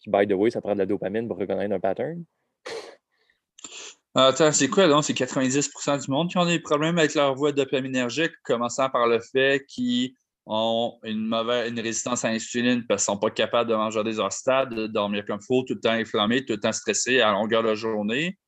Puis, 0.00 0.10
by 0.10 0.26
the 0.26 0.32
way, 0.32 0.50
ça 0.50 0.60
prend 0.60 0.74
de 0.74 0.78
la 0.78 0.86
dopamine 0.86 1.26
pour 1.26 1.38
reconnaître 1.38 1.72
un 1.72 1.80
pattern. 1.80 2.24
Attends, 4.14 4.52
c'est 4.52 4.68
quoi 4.68 4.86
donc? 4.86 5.04
C'est 5.04 5.14
90% 5.14 6.04
du 6.04 6.10
monde 6.10 6.30
qui 6.30 6.38
ont 6.38 6.44
des 6.44 6.60
problèmes 6.60 6.98
avec 6.98 7.14
leur 7.14 7.34
voie 7.34 7.50
dopaminergique, 7.50 8.32
commençant 8.44 8.88
par 8.88 9.08
le 9.08 9.18
fait 9.18 9.64
qu'ils 9.66 10.14
ont 10.46 10.98
une 11.04 11.26
mauvaise 11.26 11.70
une 11.70 11.80
résistance 11.80 12.24
à 12.24 12.30
l'insuline 12.30 12.86
parce 12.86 13.04
qu'ils 13.04 13.12
ne 13.12 13.16
sont 13.16 13.20
pas 13.20 13.30
capables 13.30 13.70
de 13.70 13.74
manger 13.74 14.04
des 14.04 14.20
heures 14.20 14.32
stables, 14.32 14.74
de 14.74 14.86
dormir 14.86 15.24
comme 15.26 15.38
il 15.40 15.44
faut, 15.46 15.62
tout 15.62 15.74
le 15.74 15.80
temps 15.80 15.90
inflammé, 15.92 16.44
tout 16.44 16.52
le 16.54 16.60
temps 16.60 16.72
stressé 16.72 17.20
à 17.20 17.32
longueur 17.32 17.62
de 17.62 17.74
journée. 17.74 18.38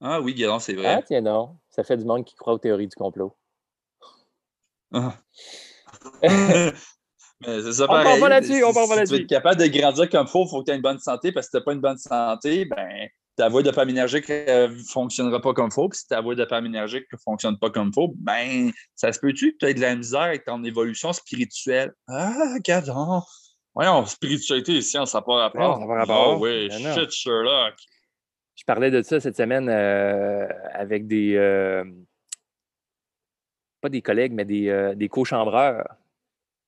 Ah 0.00 0.20
oui, 0.20 0.34
Guérin, 0.34 0.58
c'est 0.58 0.74
Ah, 0.78 0.80
vrai. 0.96 1.04
tiens, 1.06 1.20
non. 1.20 1.56
Ça 1.70 1.84
fait 1.84 1.96
du 1.96 2.04
monde 2.04 2.24
qui 2.24 2.34
croit 2.34 2.52
aux 2.54 2.58
théories 2.58 2.88
du 2.88 2.96
complot. 2.96 3.36
Ah. 4.92 5.14
Mais 6.22 7.62
c'est 7.62 7.72
ça 7.72 7.84
On 7.84 7.86
part 7.86 8.02
pareil. 8.04 8.20
pas 8.20 8.28
là-dessus, 8.28 8.64
on 8.64 8.72
part 8.72 8.84
Si 8.84 8.88
pas 8.88 8.88
tu 8.88 8.90
veux 8.90 8.96
là-dessus. 8.96 9.22
être 9.22 9.28
capable 9.28 9.60
de 9.60 9.66
grandir 9.66 10.08
comme 10.10 10.26
il 10.26 10.30
faut, 10.30 10.44
il 10.44 10.48
faut 10.50 10.60
que 10.60 10.64
tu 10.66 10.70
aies 10.72 10.76
une 10.76 10.82
bonne 10.82 10.98
santé, 10.98 11.30
parce 11.30 11.46
que 11.46 11.50
si 11.50 11.50
tu 11.52 11.56
n'as 11.58 11.64
pas 11.64 11.72
une 11.72 11.80
bonne 11.80 11.98
santé, 11.98 12.64
ben, 12.64 13.08
ta 13.38 13.48
voie 13.48 13.62
dopaminergique 13.62 14.28
ne 14.28 14.68
fonctionnera 14.90 15.40
pas 15.40 15.54
comme 15.54 15.68
il 15.70 15.72
faut. 15.72 15.88
Puis 15.88 16.00
si 16.00 16.08
ta 16.08 16.20
voie 16.20 16.34
dopaminergique 16.34 17.04
ne 17.12 17.18
fonctionne 17.18 17.56
pas 17.58 17.70
comme 17.70 17.88
il 17.88 17.94
faut, 17.94 18.12
ben, 18.16 18.72
ça 18.96 19.12
se 19.12 19.20
peut-tu 19.20 19.52
que 19.52 19.58
tu 19.58 19.66
aies 19.66 19.74
de 19.74 19.80
la 19.80 19.94
misère 19.94 20.22
avec 20.22 20.44
ton 20.44 20.62
évolution 20.64 21.12
spirituelle? 21.12 21.92
Ah, 22.08 22.56
donc. 22.84 23.24
Voyons, 23.74 24.04
spiritualité 24.06 24.76
et 24.76 24.82
science, 24.82 25.12
ça 25.12 25.18
n'a 25.18 25.22
pas 25.22 25.36
rapport. 25.36 25.60
Non, 25.60 25.74
ça 25.74 25.80
n'a 25.80 25.86
pas 25.86 26.00
rapport. 26.00 26.32
Ah 26.34 26.38
oui, 26.38 26.68
Ben 26.68 26.82
non. 26.82 26.94
shit, 26.94 27.10
Sherlock. 27.12 27.74
Je 28.56 28.64
parlais 28.64 28.90
de 28.90 29.02
ça 29.02 29.20
cette 29.20 29.36
semaine 29.36 29.68
euh, 29.68 30.48
avec 30.74 31.06
des. 31.06 31.36
euh, 31.36 31.84
pas 33.80 33.88
des 33.88 34.02
collègues, 34.02 34.32
mais 34.32 34.44
des, 34.44 34.68
euh, 34.68 34.96
des 34.96 35.08
co-chambreurs. 35.08 35.86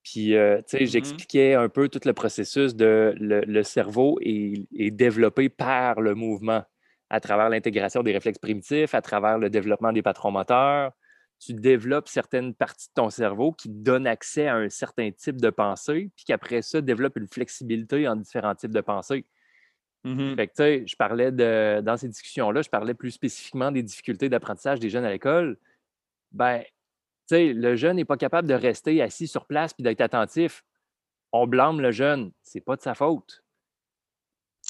Puis, 0.02 0.34
euh, 0.34 0.58
tu 0.68 0.78
sais, 0.78 0.86
Mhm. 0.86 0.86
j'expliquais 0.86 1.54
un 1.54 1.68
peu 1.68 1.88
tout 1.88 2.00
le 2.04 2.12
processus 2.12 2.74
de 2.74 3.14
le, 3.18 3.42
le 3.42 3.62
cerveau 3.62 4.18
est, 4.22 4.66
est 4.74 4.90
développé 4.90 5.48
par 5.50 6.00
le 6.00 6.14
mouvement, 6.14 6.64
à 7.10 7.20
travers 7.20 7.50
l'intégration 7.50 8.02
des 8.02 8.12
réflexes 8.12 8.38
primitifs, 8.38 8.94
à 8.94 9.02
travers 9.02 9.38
le 9.38 9.50
développement 9.50 9.92
des 9.92 10.02
patrons 10.02 10.30
moteurs. 10.30 10.92
Tu 11.38 11.54
développes 11.54 12.08
certaines 12.08 12.54
parties 12.54 12.88
de 12.88 12.92
ton 12.94 13.10
cerveau 13.10 13.52
qui 13.52 13.68
donnent 13.70 14.06
accès 14.06 14.46
à 14.46 14.56
un 14.56 14.68
certain 14.68 15.10
type 15.10 15.40
de 15.40 15.50
pensée, 15.50 16.10
puis 16.16 16.24
qu'après 16.26 16.62
ça, 16.62 16.80
développe 16.82 17.16
une 17.16 17.28
flexibilité 17.28 18.06
en 18.08 18.16
différents 18.16 18.54
types 18.54 18.72
de 18.72 18.80
pensées. 18.82 19.26
Mhm. 20.04 20.36
Fait 20.36 20.46
que, 20.46 20.52
tu 20.52 20.56
sais, 20.62 20.84
je 20.86 20.96
parlais 20.96 21.30
de, 21.32 21.80
dans 21.82 21.96
ces 21.96 22.08
discussions-là, 22.08 22.62
je 22.62 22.70
parlais 22.70 22.94
plus 22.94 23.10
spécifiquement 23.10 23.70
des 23.70 23.82
difficultés 23.82 24.28
d'apprentissage 24.28 24.80
des 24.80 24.88
jeunes 24.90 25.04
à 25.04 25.10
l'école. 25.10 25.58
Ben, 26.32 26.62
sais, 27.34 27.52
le 27.52 27.76
jeune 27.76 27.96
n'est 27.96 28.04
pas 28.04 28.16
capable 28.16 28.48
de 28.48 28.54
rester 28.54 29.02
assis 29.02 29.26
sur 29.26 29.46
place 29.46 29.72
puis 29.72 29.82
d'être 29.82 30.00
attentif. 30.00 30.64
On 31.32 31.46
blâme 31.46 31.80
le 31.80 31.90
jeune. 31.90 32.32
C'est 32.42 32.60
pas 32.60 32.76
de 32.76 32.82
sa 32.82 32.94
faute. 32.94 33.42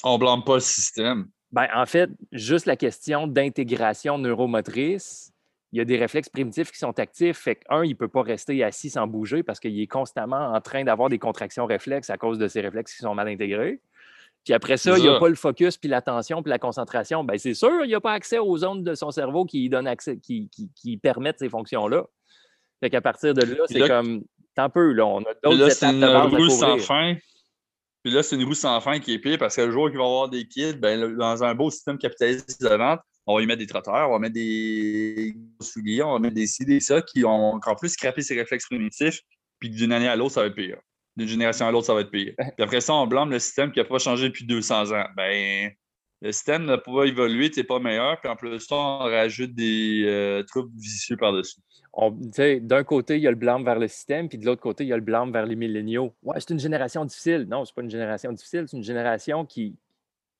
On 0.03 0.13
ne 0.13 0.19
blâme 0.19 0.43
pas 0.43 0.55
le 0.55 0.61
système. 0.61 1.27
Ben, 1.51 1.67
en 1.75 1.85
fait, 1.85 2.09
juste 2.31 2.65
la 2.65 2.75
question 2.75 3.27
d'intégration 3.27 4.17
neuromotrice, 4.17 5.33
il 5.71 5.79
y 5.79 5.81
a 5.81 5.85
des 5.85 5.97
réflexes 5.97 6.29
primitifs 6.29 6.71
qui 6.71 6.77
sont 6.77 6.97
actifs. 6.99 7.37
Fait 7.37 7.55
qu'un, 7.55 7.83
il 7.83 7.91
ne 7.91 7.95
peut 7.95 8.07
pas 8.07 8.21
rester 8.21 8.63
assis 8.63 8.89
sans 8.89 9.07
bouger 9.07 9.43
parce 9.43 9.59
qu'il 9.59 9.79
est 9.79 9.87
constamment 9.87 10.53
en 10.53 10.61
train 10.61 10.83
d'avoir 10.83 11.09
des 11.09 11.19
contractions 11.19 11.65
réflexes 11.65 12.09
à 12.09 12.17
cause 12.17 12.37
de 12.37 12.47
ces 12.47 12.61
réflexes 12.61 12.93
qui 12.93 13.01
sont 13.01 13.15
mal 13.15 13.27
intégrés. 13.27 13.81
Puis 14.43 14.53
après 14.53 14.77
ça, 14.77 14.97
il 14.97 15.03
n'y 15.03 15.09
a 15.09 15.19
pas 15.19 15.29
le 15.29 15.35
focus, 15.35 15.77
puis 15.77 15.87
l'attention, 15.87 16.41
puis 16.41 16.49
la 16.49 16.57
concentration. 16.57 17.23
Ben, 17.23 17.37
c'est 17.37 17.53
sûr, 17.53 17.83
il 17.83 17.87
n'y 17.87 17.95
a 17.95 18.01
pas 18.01 18.13
accès 18.13 18.39
aux 18.39 18.57
zones 18.57 18.83
de 18.83 18.95
son 18.95 19.11
cerveau 19.11 19.45
qui 19.45 19.69
donnent 19.69 19.87
accès, 19.87 20.17
qui, 20.17 20.49
qui, 20.49 20.71
qui 20.73 20.97
permettent 20.97 21.39
ces 21.39 21.49
fonctions-là. 21.49 22.07
Fait 22.81 22.89
qu'à 22.89 23.01
partir 23.01 23.33
de 23.33 23.43
là, 23.43 23.63
c'est 23.67 23.79
là- 23.79 23.87
comme. 23.87 24.23
Tant 24.53 24.69
peu, 24.69 24.91
là. 24.91 25.05
On 25.05 25.21
a 25.21 25.33
d'autres 25.43 25.77
étapes 25.77 25.93
une 25.93 26.01
de 26.01 26.05
base 26.05 26.15
à 26.15 26.37
roue 26.37 26.49
sans 26.49 26.77
fin. 26.79 27.15
Puis 28.03 28.11
là, 28.11 28.21
c'est 28.21 28.35
une 28.35 28.43
roue 28.43 28.53
sans 28.53 28.81
fin 28.81 28.99
qui 28.99 29.13
est 29.13 29.19
pire 29.19 29.37
parce 29.37 29.55
que 29.55 29.61
le 29.61 29.71
jour 29.71 29.89
qu'il 29.89 29.97
va 29.97 30.03
y 30.03 30.07
avoir 30.07 30.27
des 30.27 30.45
kids, 30.45 30.73
ben, 30.73 31.15
dans 31.15 31.43
un 31.43 31.55
beau 31.55 31.69
système 31.69 31.97
capitaliste 31.97 32.61
de 32.61 32.75
vente, 32.75 32.99
on 33.27 33.35
va 33.35 33.43
y 33.43 33.45
mettre 33.45 33.59
des 33.59 33.67
trotteurs, 33.67 34.09
on 34.09 34.13
va 34.13 34.19
mettre 34.19 34.33
des 34.33 35.33
souliers, 35.61 36.03
on 36.03 36.13
va 36.13 36.19
mettre 36.19 36.35
des 36.35 36.47
ci, 36.47 36.65
des 36.65 36.79
ça 36.79 37.01
qui 37.01 37.23
ont 37.23 37.53
encore 37.53 37.77
plus 37.77 37.89
scrappé 37.89 38.21
ses 38.23 38.37
réflexes 38.37 38.65
primitifs. 38.65 39.21
Puis 39.59 39.69
d'une 39.69 39.93
année 39.93 40.07
à 40.07 40.15
l'autre, 40.15 40.33
ça 40.33 40.41
va 40.41 40.47
être 40.47 40.55
pire. 40.55 40.77
D'une 41.15 41.27
génération 41.27 41.67
à 41.67 41.71
l'autre, 41.71 41.85
ça 41.85 41.93
va 41.93 42.01
être 42.01 42.11
pire. 42.11 42.33
Puis 42.37 42.63
après 42.63 42.81
ça, 42.81 42.93
on 42.93 43.05
blâme 43.05 43.29
le 43.29 43.39
système 43.39 43.71
qui 43.71 43.79
n'a 43.79 43.85
pas 43.85 43.99
changé 43.99 44.27
depuis 44.27 44.45
200 44.45 44.91
ans. 44.91 45.05
Ben, 45.15 45.71
le 46.21 46.31
système 46.31 46.65
n'a 46.65 46.77
pas 46.77 47.05
évolué, 47.05 47.49
tu 47.49 47.59
n'es 47.59 47.63
pas 47.63 47.79
meilleur, 47.79 48.19
puis 48.21 48.29
en 48.29 48.35
plus, 48.35 48.71
on 48.71 48.99
rajoute 48.99 49.53
des 49.55 50.03
euh, 50.05 50.43
troubles 50.43 50.71
vicieux 50.77 51.17
par-dessus. 51.17 51.59
D'un 52.61 52.83
côté, 52.83 53.17
il 53.17 53.23
y 53.23 53.27
a 53.27 53.31
le 53.31 53.35
blâme 53.35 53.65
vers 53.65 53.79
le 53.79 53.87
système, 53.87 54.29
puis 54.29 54.37
de 54.37 54.45
l'autre 54.45 54.61
côté, 54.61 54.83
il 54.83 54.87
y 54.87 54.93
a 54.93 54.97
le 54.97 55.01
blâme 55.01 55.31
vers 55.31 55.45
les 55.45 55.55
milléniaux. 55.55 56.13
Ouais, 56.23 56.39
c'est 56.39 56.51
une 56.51 56.59
génération 56.59 57.03
difficile. 57.05 57.47
Non, 57.49 57.65
c'est 57.65 57.73
pas 57.73 57.81
une 57.81 57.89
génération 57.89 58.31
difficile, 58.31 58.65
c'est 58.67 58.77
une 58.77 58.83
génération 58.83 59.45
qui, 59.45 59.75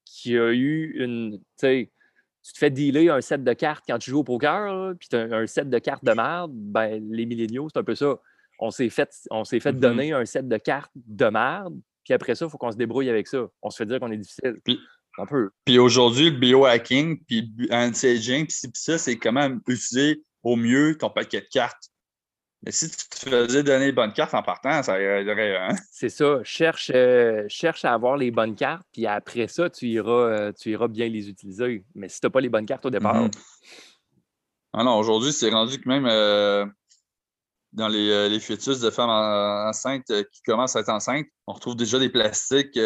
qui 0.05 0.38
a 0.38 0.51
eu 0.51 0.93
une. 0.97 1.41
Tu 1.59 2.53
te 2.53 2.57
fais 2.57 2.69
dealer 2.69 3.09
un 3.09 3.21
set 3.21 3.43
de 3.43 3.53
cartes 3.53 3.84
quand 3.88 3.97
tu 3.97 4.11
joues 4.11 4.19
au 4.19 4.23
poker, 4.23 4.93
puis 4.99 5.09
tu 5.09 5.15
as 5.15 5.23
un 5.36 5.47
set 5.47 5.69
de 5.69 5.79
cartes 5.79 6.05
de 6.05 6.13
merde, 6.13 6.51
ben, 6.53 7.03
les 7.11 7.25
milléniaux, 7.25 7.69
c'est 7.71 7.79
un 7.79 7.84
peu 7.84 7.95
ça. 7.95 8.19
On 8.59 8.69
s'est 8.71 8.89
fait, 8.89 9.09
on 9.32 9.43
fait 9.43 9.57
mm-hmm. 9.59 9.79
donner 9.79 10.13
un 10.13 10.25
set 10.25 10.47
de 10.47 10.57
cartes 10.57 10.91
de 10.95 11.25
merde, 11.25 11.75
puis 12.03 12.13
après 12.13 12.36
ça, 12.36 12.45
il 12.45 12.51
faut 12.51 12.57
qu'on 12.57 12.71
se 12.71 12.77
débrouille 12.77 13.09
avec 13.09 13.27
ça. 13.27 13.47
On 13.61 13.69
se 13.71 13.77
fait 13.77 13.86
dire 13.86 13.99
qu'on 13.99 14.11
est 14.11 14.17
difficile. 14.17 14.59
Un 15.18 15.26
peu. 15.26 15.49
Puis 15.66 15.80
aujourd'hui, 15.80 16.32
le 16.32 16.38
biohacking, 16.38 17.24
puis 17.26 17.51
anti-aging, 17.72 18.47
puis 18.47 18.72
ça, 18.74 18.97
c'est 18.97 19.18
quand 19.18 19.32
même 19.32 19.62
utiliser 19.68 20.24
au 20.43 20.55
mieux 20.55 20.97
ton 20.97 21.09
paquet 21.09 21.41
de 21.41 21.47
cartes. 21.51 21.91
Mais 22.64 22.72
si 22.72 22.89
tu 22.89 23.09
te 23.09 23.30
faisais 23.30 23.64
donner 23.64 23.88
les 23.88 23.91
bonnes 23.91 24.14
cartes 24.14 24.36
en 24.36 24.43
partant, 24.43 24.84
ça 24.84 25.01
irait. 25.01 25.57
Hein? 25.57 25.76
C'est 25.91 26.09
ça. 26.09 26.41
Cherche, 26.43 26.91
euh, 26.93 27.45
cherche 27.47 27.86
à 27.86 27.93
avoir 27.93 28.18
les 28.18 28.30
bonnes 28.30 28.55
cartes, 28.55 28.86
puis 28.93 29.07
après 29.07 29.47
ça, 29.47 29.70
tu 29.70 29.88
iras, 29.88 30.12
euh, 30.12 30.51
tu 30.51 30.72
iras 30.72 30.88
bien 30.88 31.07
les 31.07 31.28
utiliser. 31.28 31.84
Mais 31.95 32.07
si 32.07 32.20
tu 32.20 32.28
n'as 32.28 32.32
pas 32.32 32.41
les 32.41 32.49
bonnes 32.49 32.68
cartes 32.68 32.86
au 32.86 32.91
départ. 32.91 33.28
Ah 34.74 34.84
non, 34.84 34.97
aujourd'hui, 34.97 35.34
c'est 35.34 35.49
rendu 35.49 35.80
que 35.82 35.89
même 35.89 36.05
euh, 36.05 36.66
dans 37.74 37.88
les, 37.88 38.30
les, 38.30 38.39
fœtus 38.39 38.80
de 38.80 38.89
femmes 38.89 39.09
enceintes 39.09 40.05
qui 40.05 40.41
commencent 40.45 40.76
à 40.76 40.82
être 40.82 40.89
enceintes, 40.89 41.26
on 41.47 41.53
retrouve 41.53 41.76
déjà 41.76 41.99
des 41.99 42.09
plastiques 42.09 42.76
dans 42.76 42.82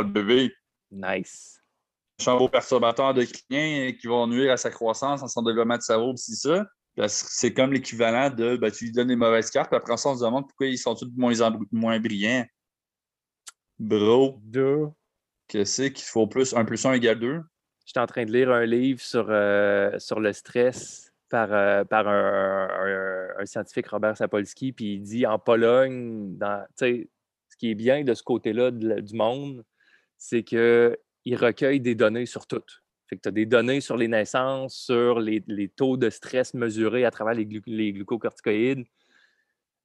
le 0.00 0.04
bébé. 0.04 0.52
Nice. 0.90 1.60
Chambeaux 2.20 2.48
perturbateurs 2.48 3.14
de 3.14 3.24
clients 3.24 3.92
qui 4.00 4.06
vont 4.06 4.26
nuire 4.26 4.52
à 4.52 4.56
sa 4.56 4.70
croissance, 4.70 5.22
à 5.22 5.28
son 5.28 5.42
développement 5.42 5.76
de 5.76 5.82
cerveau, 5.82 6.14
c'est 6.16 6.34
ça. 6.34 6.66
C'est 7.06 7.52
comme 7.52 7.72
l'équivalent 7.72 8.30
de 8.30 8.56
ben, 8.56 8.72
tu 8.72 8.86
lui 8.86 8.92
donnes 8.92 9.08
des 9.08 9.16
mauvaises 9.16 9.50
cartes, 9.50 9.70
puis 9.70 9.76
après 9.76 9.96
ça, 9.96 10.08
on 10.10 10.16
se 10.16 10.24
demande 10.24 10.48
pourquoi 10.48 10.66
ils 10.66 10.78
sont 10.78 10.96
tous 10.96 11.08
moins, 11.16 11.32
moins 11.70 12.00
brillants. 12.00 12.44
Bro. 13.78 14.40
Deux. 14.42 14.88
Que 15.46 15.64
c'est 15.64 15.92
qu'il 15.92 16.06
faut 16.06 16.26
plus 16.26 16.54
un 16.54 16.64
plus 16.64 16.84
un 16.84 16.92
égale 16.92 17.20
deux? 17.20 17.40
J'étais 17.86 18.00
en 18.00 18.06
train 18.06 18.24
de 18.24 18.32
lire 18.32 18.50
un 18.50 18.66
livre 18.66 19.00
sur, 19.00 19.26
euh, 19.30 19.96
sur 19.98 20.20
le 20.20 20.32
stress 20.32 21.07
par, 21.28 21.52
euh, 21.52 21.84
par 21.84 22.08
un, 22.08 23.44
scientifique, 23.44 23.88
Robert 23.88 24.16
Sapolsky, 24.16 24.72
puis 24.72 24.94
il 24.94 25.02
dit 25.02 25.26
en 25.26 25.38
Pologne, 25.38 26.36
dans, 26.36 26.64
ce 26.76 27.56
qui 27.58 27.70
est 27.70 27.74
bien 27.74 28.04
de 28.04 28.14
ce 28.14 28.22
côté-là 28.22 28.70
du 28.70 29.14
monde, 29.14 29.64
c'est 30.16 30.42
qu'il 30.42 30.96
recueille 31.36 31.80
des 31.80 31.94
données 31.94 32.26
sur 32.26 32.46
toutes. 32.46 32.82
Fait 33.08 33.16
que 33.16 33.22
tu 33.22 33.28
as 33.28 33.32
des 33.32 33.46
données 33.46 33.80
sur 33.80 33.96
les 33.96 34.08
naissances, 34.08 34.74
sur 34.74 35.18
les, 35.18 35.68
taux 35.74 35.96
de 35.96 36.10
stress 36.10 36.52
mesurés 36.52 37.04
à 37.04 37.10
travers 37.10 37.34
les, 37.34 37.46
glucocorticoïdes, 37.46 38.84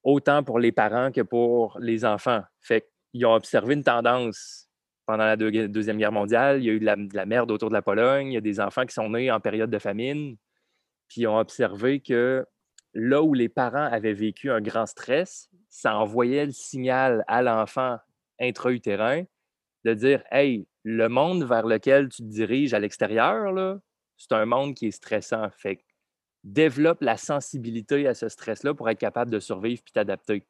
autant 0.02 0.42
pour 0.42 0.58
les 0.58 0.72
parents 0.72 1.10
que 1.10 1.22
pour 1.22 1.78
les 1.80 2.04
enfants. 2.04 2.42
Fait 2.60 2.86
qu'ils 3.10 3.24
ont 3.24 3.34
observé 3.34 3.74
une 3.74 3.84
tendance 3.84 4.68
pendant 5.06 5.24
la 5.24 5.36
Deuxième 5.36 5.96
Guerre 5.96 6.12
mondiale. 6.12 6.62
Il 6.62 6.66
y 6.66 6.70
a 6.70 6.72
eu 6.72 6.80
de 6.80 7.16
la, 7.16 7.26
merde 7.26 7.50
autour 7.50 7.70
de 7.70 7.74
la 7.74 7.82
Pologne. 7.82 8.28
Il 8.28 8.34
y 8.34 8.38
a 8.38 8.42
des 8.42 8.60
enfants 8.60 8.84
qui 8.84 8.94
sont 8.94 9.08
nés 9.08 9.30
en 9.30 9.40
période 9.40 9.70
de 9.70 9.78
famine. 9.78 10.36
Ils 11.16 11.26
ont 11.26 11.38
observé 11.38 12.00
que 12.00 12.46
là 12.92 13.22
où 13.22 13.34
les 13.34 13.48
parents 13.48 13.84
avaient 13.90 14.12
vécu 14.12 14.50
un 14.50 14.60
grand 14.60 14.86
stress, 14.86 15.48
ça 15.68 15.96
envoyait 15.96 16.46
le 16.46 16.52
signal 16.52 17.24
à 17.26 17.42
l'enfant 17.42 17.98
intra-utérin 18.40 19.24
de 19.84 19.94
dire 19.94 20.22
Hey, 20.30 20.66
le 20.82 21.08
monde 21.08 21.44
vers 21.44 21.66
lequel 21.66 22.08
tu 22.08 22.22
te 22.22 22.28
diriges 22.28 22.74
à 22.74 22.78
l'extérieur, 22.78 23.78
c'est 24.16 24.32
un 24.32 24.46
monde 24.46 24.74
qui 24.74 24.86
est 24.86 24.90
stressant. 24.92 25.48
Fait 25.56 25.84
développe 26.44 27.00
la 27.00 27.16
sensibilité 27.16 28.06
à 28.06 28.14
ce 28.14 28.28
stress-là 28.28 28.74
pour 28.74 28.88
être 28.90 28.98
capable 28.98 29.30
de 29.30 29.40
survivre 29.40 29.82
puis 29.82 29.92
t'adapter. 29.92 30.46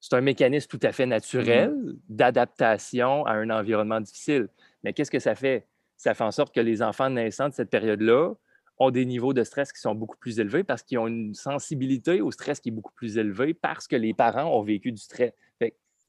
C'est 0.00 0.16
un 0.16 0.20
mécanisme 0.22 0.68
tout 0.68 0.80
à 0.82 0.90
fait 0.90 1.06
naturel 1.06 1.70
mmh 1.70 1.92
d'adaptation 2.08 3.24
à 3.26 3.32
un 3.32 3.50
environnement 3.50 4.00
difficile. 4.00 4.48
Mais 4.82 4.92
qu'est-ce 4.92 5.10
que 5.10 5.20
ça 5.20 5.34
fait? 5.34 5.66
Ça 5.96 6.14
fait 6.14 6.24
en 6.24 6.30
sorte 6.30 6.54
que 6.54 6.60
les 6.60 6.82
enfants 6.82 7.10
naissants 7.10 7.48
de 7.48 7.54
cette 7.54 7.70
période-là 7.70 8.34
ont 8.78 8.90
des 8.90 9.04
niveaux 9.04 9.32
de 9.32 9.44
stress 9.44 9.72
qui 9.72 9.80
sont 9.80 9.94
beaucoup 9.94 10.16
plus 10.16 10.40
élevés 10.40 10.64
parce 10.64 10.82
qu'ils 10.82 10.98
ont 10.98 11.06
une 11.06 11.34
sensibilité 11.34 12.20
au 12.20 12.30
stress 12.30 12.60
qui 12.60 12.70
est 12.70 12.72
beaucoup 12.72 12.92
plus 12.94 13.18
élevée 13.18 13.54
parce 13.54 13.86
que 13.86 13.96
les 13.96 14.14
parents 14.14 14.58
ont 14.58 14.62
vécu 14.62 14.92
du 14.92 15.00
stress 15.00 15.32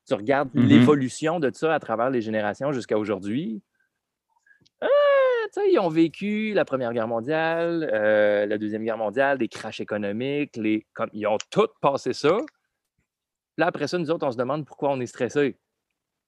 tu 0.07 0.13
regardes 0.13 0.53
mmh 0.53 0.65
l'évolution 0.65 1.39
de 1.39 1.51
ça 1.53 1.73
à 1.73 1.79
travers 1.79 2.09
les 2.09 2.21
générations 2.21 2.71
jusqu'à 2.71 2.97
aujourd'hui. 2.97 3.61
Ah, 4.81 4.87
ils 5.69 5.79
ont 5.79 5.89
vécu 5.89 6.53
la 6.53 6.65
Première 6.65 6.93
Guerre 6.93 7.07
mondiale, 7.07 7.89
euh, 7.93 8.45
la 8.45 8.57
Deuxième 8.57 8.83
Guerre 8.83 8.97
mondiale, 8.97 9.37
des 9.37 9.47
crashs 9.47 9.79
économiques, 9.79 10.57
les, 10.57 10.85
ils 11.13 11.27
ont 11.27 11.37
tous 11.49 11.69
passé 11.81 12.13
ça. 12.13 12.37
Là, 13.57 13.67
après 13.67 13.87
ça, 13.87 13.97
nous 13.97 14.09
autres, 14.09 14.25
on 14.25 14.31
se 14.31 14.37
demande 14.37 14.65
pourquoi 14.65 14.91
on 14.91 14.99
est 14.99 15.05
stressé. 15.05 15.57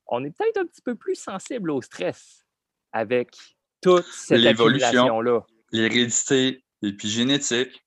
On 0.07 0.23
est 0.23 0.29
peut-être 0.29 0.57
un 0.57 0.65
petit 0.65 0.81
peu 0.81 0.95
plus 0.95 1.15
sensible 1.15 1.71
au 1.71 1.81
stress 1.81 2.45
avec 2.91 3.35
toute 3.81 4.05
cette 4.05 4.45
accumulation-là. 4.45 5.41
L'hérédité, 5.75 6.63
l'épigénétique. 6.81 7.85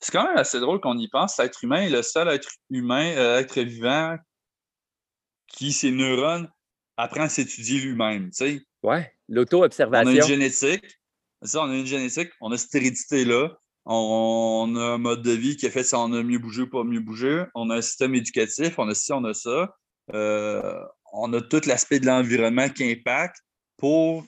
C'est 0.00 0.10
quand 0.10 0.26
même 0.26 0.36
assez 0.36 0.58
drôle 0.58 0.80
qu'on 0.80 0.98
y 0.98 1.08
pense. 1.08 1.38
L'être 1.38 1.62
humain 1.62 1.82
est 1.82 1.90
le 1.90 2.02
seul 2.02 2.28
être 2.28 2.50
humain, 2.70 3.12
euh, 3.16 3.38
être 3.38 3.60
vivant 3.60 4.16
qui, 5.46 5.72
ses 5.72 5.92
neurones, 5.92 6.50
apprend 6.96 7.22
à 7.22 7.28
s'étudier 7.28 7.80
lui-même. 7.80 8.30
Ouais, 8.82 9.14
l'auto-observation. 9.28 10.10
On 10.10 10.12
a 10.12 10.16
une 10.16 10.26
génétique. 10.26 10.98
Ça, 11.42 11.62
on 11.62 11.70
a 11.70 11.76
une 11.76 11.86
génétique, 11.86 12.30
on 12.40 12.50
a 12.50 12.58
cette 12.58 12.74
hérédité-là. 12.74 13.56
On, 13.84 14.74
a 14.76 14.94
un 14.94 14.98
mode 14.98 15.22
de 15.22 15.32
vie 15.32 15.56
qui 15.56 15.66
a 15.66 15.70
fait 15.70 15.84
si 15.84 15.94
on 15.94 16.12
a 16.12 16.22
mieux 16.22 16.38
bougé 16.38 16.62
ou 16.62 16.68
pas 16.68 16.82
mieux 16.82 17.00
bougé. 17.00 17.44
On 17.54 17.70
a 17.70 17.76
un 17.76 17.82
système 17.82 18.16
éducatif, 18.16 18.76
on 18.78 18.88
a 18.88 18.94
ci, 18.94 19.12
on 19.12 19.24
a 19.24 19.34
ça. 19.34 19.72
Euh, 20.14 20.82
on 21.12 21.32
a 21.32 21.40
tout 21.40 21.60
l'aspect 21.66 22.00
de 22.00 22.06
l'environnement 22.06 22.68
qui 22.68 22.90
impacte 22.90 23.36
pour, 23.76 24.24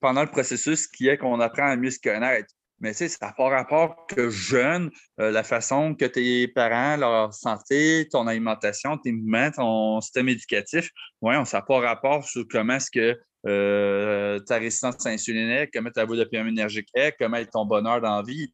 pendant 0.00 0.22
le 0.22 0.30
processus 0.30 0.86
qui 0.86 1.08
est 1.08 1.18
qu'on 1.18 1.40
apprend 1.40 1.68
à 1.68 1.76
mieux 1.76 1.90
se 1.90 2.00
connaître. 2.00 2.52
Mais 2.80 2.92
tu 2.92 2.98
sais, 2.98 3.08
ça 3.08 3.32
pas 3.36 3.48
rapport 3.50 4.06
que 4.06 4.30
jeune, 4.30 4.90
euh, 5.20 5.30
la 5.30 5.42
façon 5.42 5.94
que 5.94 6.06
tes 6.06 6.48
parents, 6.48 6.96
leur 6.96 7.34
santé, 7.34 8.08
ton 8.10 8.26
alimentation, 8.26 8.96
tes 8.96 9.12
mouvements, 9.12 9.50
ton 9.50 10.00
système 10.00 10.30
éducatif, 10.30 10.88
on 11.20 11.30
n'a 11.30 11.62
pas 11.62 11.80
rapport 11.80 12.24
sur 12.24 12.44
comment 12.50 12.74
est-ce 12.74 12.90
que 12.90 13.20
euh, 13.46 14.38
ta 14.40 14.56
résistance 14.56 15.04
insulinique, 15.04 15.70
comment 15.74 15.90
ta 15.90 16.06
boule 16.06 16.18
de 16.18 16.24
pyramide 16.24 16.54
énergique 16.54 16.88
est, 16.94 17.14
comment 17.18 17.36
est 17.36 17.52
ton 17.52 17.66
bonheur 17.66 18.00
dans 18.00 18.16
la 18.16 18.22
vie. 18.22 18.52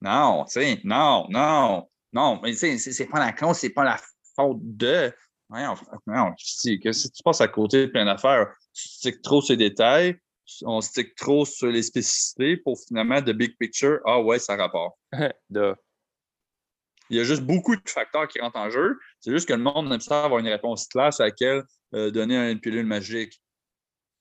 Non, 0.00 0.44
tu 0.46 0.60
sais, 0.60 0.80
non, 0.82 1.26
non, 1.30 1.88
non, 2.12 2.40
mais 2.42 2.52
tu 2.52 2.78
sais, 2.78 2.78
c'est 2.78 3.06
pas 3.06 3.20
la 3.20 3.32
cause, 3.32 3.58
c'est 3.58 3.70
pas 3.70 3.84
la 3.84 4.00
faute 4.34 4.58
de. 4.62 5.12
Non, 5.48 5.74
non, 6.06 6.32
que 6.34 6.92
si 6.92 7.10
tu 7.10 7.22
passes 7.24 7.40
à 7.40 7.48
côté 7.48 7.86
de 7.86 7.90
plein 7.90 8.04
d'affaires, 8.04 8.46
tu 8.72 8.88
sais 8.88 9.20
trop 9.20 9.42
ces 9.42 9.56
détails, 9.56 10.16
on 10.62 10.80
stick 10.80 11.14
trop 11.14 11.44
sur 11.44 11.68
les 11.68 11.82
spécificités 11.82 12.56
pour 12.56 12.78
finalement, 12.86 13.20
de 13.20 13.32
big 13.32 13.56
picture, 13.58 14.00
ah 14.04 14.20
ouais, 14.20 14.38
ça 14.38 14.56
rapporte. 14.56 14.96
Il 17.10 17.16
y 17.16 17.20
a 17.20 17.24
juste 17.24 17.42
beaucoup 17.42 17.74
de 17.74 17.82
facteurs 17.86 18.28
qui 18.28 18.40
rentrent 18.40 18.58
en 18.58 18.70
jeu. 18.70 18.96
C'est 19.18 19.32
juste 19.32 19.48
que 19.48 19.52
le 19.52 19.62
monde 19.62 19.92
aime 19.92 20.00
ça 20.00 20.24
avoir 20.24 20.38
une 20.38 20.48
réponse 20.48 20.86
claire 20.86 21.10
à 21.18 21.24
laquelle 21.24 21.64
euh, 21.92 22.12
donner 22.12 22.36
une 22.52 22.60
pilule 22.60 22.86
magique. 22.86 23.42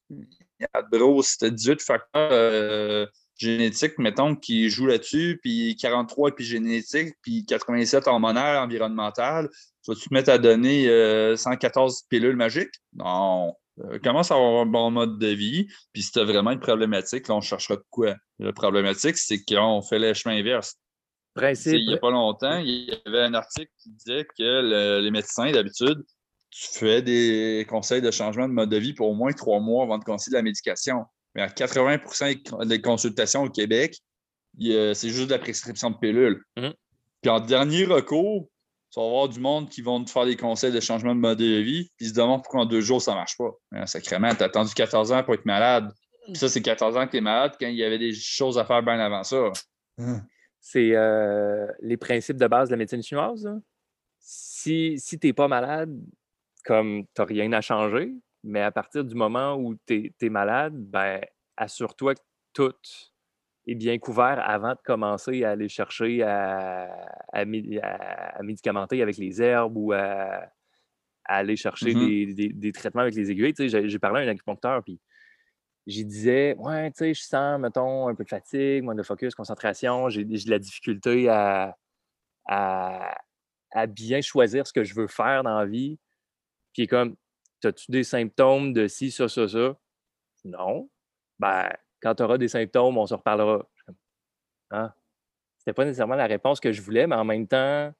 Il 0.09 0.25
y 0.59 0.65
a 0.73 0.81
gros, 0.81 1.21
c'était 1.21 1.51
18 1.51 1.83
facteurs 1.83 2.31
euh, 2.31 3.05
génétiques, 3.37 3.99
mettons, 3.99 4.35
qui 4.35 4.69
jouent 4.71 4.87
là-dessus, 4.87 5.39
puis 5.43 5.77
43 5.79 6.29
épigénétiques, 6.29 7.13
puis 7.21 7.45
87 7.45 8.07
hormonales, 8.07 8.57
environnementales. 8.57 9.49
Tu 9.83 9.91
vas-tu 9.91 10.09
te 10.09 10.13
mettre 10.13 10.31
à 10.31 10.39
donner 10.39 10.85
114 11.37 11.93
euh, 11.93 12.05
pilules 12.09 12.35
magiques? 12.35 12.73
Non. 12.93 13.53
Euh, 13.85 13.99
commence 13.99 14.31
à 14.31 14.35
avoir 14.35 14.61
un 14.61 14.65
bon 14.65 14.91
mode 14.91 15.19
de 15.19 15.27
vie? 15.27 15.67
Puis 15.93 16.03
si 16.03 16.11
tu 16.11 16.19
as 16.19 16.25
vraiment 16.25 16.51
une 16.51 16.59
problématique, 16.59 17.27
là, 17.27 17.35
on 17.35 17.41
cherchera 17.41 17.75
de 17.75 17.83
quoi? 17.89 18.15
La 18.39 18.53
problématique, 18.53 19.17
c'est 19.17 19.43
qu'on 19.43 19.81
fait 19.81 19.99
le 19.99 20.13
chemin 20.13 20.37
inverse. 20.37 20.75
Il 21.65 21.87
n'y 21.87 21.93
a 21.93 21.97
pas 21.97 22.11
longtemps, 22.11 22.57
il 22.57 22.89
y 22.89 23.01
avait 23.05 23.21
un 23.21 23.33
article 23.33 23.71
qui 23.81 23.91
disait 23.91 24.25
que 24.37 24.99
les 24.99 25.11
médecins, 25.11 25.49
d'habitude, 25.51 26.03
tu 26.49 26.67
fais 26.79 27.01
des 27.01 27.65
conseils 27.69 28.01
de 28.01 28.11
changement 28.11 28.47
de 28.47 28.53
mode 28.53 28.69
de 28.69 28.77
vie 28.77 28.93
pour 28.93 29.07
au 29.07 29.13
moins 29.13 29.31
trois 29.31 29.59
mois 29.59 29.83
avant 29.83 29.99
de 29.99 30.03
conseiller 30.03 30.35
la 30.35 30.41
médication. 30.41 31.05
Mais 31.35 31.41
à 31.41 31.47
80% 31.47 32.65
des 32.65 32.81
consultations 32.81 33.43
au 33.43 33.49
Québec, 33.49 33.95
c'est 34.59 35.09
juste 35.09 35.27
de 35.27 35.33
la 35.33 35.39
prescription 35.39 35.91
de 35.91 35.97
pilules. 35.97 36.43
Mmh. 36.57 36.69
Puis 37.21 37.29
en 37.29 37.39
dernier 37.39 37.85
recours, 37.85 38.49
tu 38.91 38.99
vas 38.99 39.05
avoir 39.05 39.29
du 39.29 39.39
monde 39.39 39.69
qui 39.69 39.81
vont 39.81 40.03
te 40.03 40.09
faire 40.09 40.25
des 40.25 40.35
conseils 40.35 40.71
de 40.71 40.79
changement 40.79 41.13
de 41.13 41.19
mode 41.19 41.37
de 41.37 41.59
vie, 41.59 41.91
puis 41.97 42.07
ils 42.07 42.09
se 42.09 42.13
demandent 42.13 42.41
pourquoi 42.41 42.61
en 42.61 42.65
deux 42.65 42.81
jours 42.81 43.01
ça 43.01 43.11
ne 43.11 43.17
marche 43.17 43.37
pas. 43.37 43.51
Hein, 43.71 43.85
sacrément, 43.85 44.33
tu 44.33 44.43
as 44.43 44.47
attendu 44.47 44.73
14 44.73 45.11
ans 45.11 45.23
pour 45.23 45.35
être 45.35 45.45
malade. 45.45 45.91
Puis 46.25 46.35
ça, 46.35 46.49
c'est 46.49 46.61
14 46.61 46.97
ans 46.97 47.05
que 47.05 47.11
tu 47.11 47.17
es 47.17 47.21
malade 47.21 47.55
quand 47.59 47.67
il 47.67 47.75
y 47.75 47.83
avait 47.83 47.97
des 47.97 48.13
choses 48.13 48.57
à 48.57 48.65
faire 48.65 48.83
bien 48.83 48.99
avant 48.99 49.23
ça. 49.23 49.51
Hein. 49.99 50.21
C'est 50.59 50.95
euh, 50.95 51.67
les 51.81 51.97
principes 51.97 52.37
de 52.37 52.47
base 52.47 52.69
de 52.69 52.73
la 52.73 52.77
médecine 52.77 53.01
chinoise. 53.01 53.49
Si, 54.19 54.95
si 54.97 55.17
tu 55.17 55.27
n'es 55.27 55.33
pas 55.33 55.47
malade, 55.47 55.95
comme 56.65 57.03
tu 57.15 57.21
n'as 57.21 57.25
rien 57.25 57.51
à 57.53 57.61
changer, 57.61 58.13
Mais 58.43 58.61
à 58.61 58.71
partir 58.71 59.03
du 59.03 59.15
moment 59.15 59.55
où 59.55 59.75
tu 59.87 60.13
es, 60.21 60.29
malade, 60.29 60.73
ben, 60.75 61.21
assure-toi 61.57 62.15
que 62.15 62.21
tout 62.53 62.73
est 63.71 63.75
bien 63.75 63.97
couvert 63.97 64.41
avant 64.43 64.71
de 64.71 64.79
commencer 64.83 65.43
à 65.43 65.51
aller 65.51 65.69
chercher 65.69 66.23
à, 66.23 66.89
médicamenter 67.45 69.01
avec 69.01 69.17
les 69.17 69.41
herbes 69.41 69.77
ou 69.77 69.91
à, 69.93 70.49
aller 71.25 71.55
chercher 71.55 71.93
mm-hmm. 71.93 72.53
des, 72.57 72.71
traitements 72.71 73.03
avec 73.03 73.15
les 73.15 73.31
aiguilles. 73.31 73.53
j'ai 73.57 73.99
parlé 73.99 74.21
à 74.21 74.23
un 74.23 74.27
acupuncteur, 74.29 74.83
puis 74.83 74.99
j'y 75.85 76.05
disais, 76.05 76.55
ouais, 76.57 76.91
tu 76.91 76.97
sais, 76.97 77.13
je 77.13 77.21
sens, 77.21 77.59
mettons, 77.59 78.07
un 78.07 78.15
peu 78.15 78.23
de 78.23 78.29
fatigue, 78.29 78.83
moins 78.83 78.95
de 78.95 79.03
focus, 79.03 79.35
concentration, 79.35 80.09
j'ai 80.09 80.25
de 80.25 80.49
la 80.49 80.59
difficulté 80.59 81.29
à, 81.29 81.75
à, 82.45 83.87
bien 83.87 84.21
choisir 84.21 84.65
ce 84.65 84.73
que 84.73 84.83
je 84.83 84.95
veux 84.95 85.07
faire 85.07 85.43
dans 85.43 85.57
la 85.59 85.65
vie. 85.65 85.99
Puis 86.73 86.87
comme, 86.87 87.15
as-tu 87.63 87.91
des 87.91 88.03
symptômes 88.03 88.73
de 88.73 88.87
ci, 88.87 89.11
ça, 89.11 89.27
ça, 89.27 89.47
ça? 89.47 89.77
Non. 90.45 90.89
Ben, 91.39 91.69
quand 92.01 92.15
tu 92.15 92.23
auras 92.23 92.37
des 92.37 92.47
symptômes, 92.47 92.97
on 92.97 93.05
se 93.05 93.13
reparlera. 93.13 93.67
Hein? 94.71 94.91
C'était 95.57 95.73
pas 95.73 95.85
nécessairement 95.85 96.15
la 96.15 96.27
réponse 96.27 96.59
que 96.59 96.71
je 96.71 96.81
voulais, 96.81 97.07
mais 97.07 97.15
en 97.15 97.25
même 97.25 97.47
temps, 97.47 97.93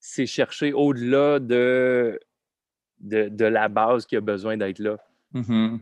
c'est 0.00 0.26
chercher 0.26 0.72
au-delà 0.72 1.38
de, 1.38 2.18
de, 2.98 3.44
la 3.44 3.68
base 3.68 4.06
qui 4.06 4.16
a 4.16 4.20
besoin 4.20 4.56
d'être 4.56 4.78
là. 4.78 4.96
Mm-hmm. 5.34 5.80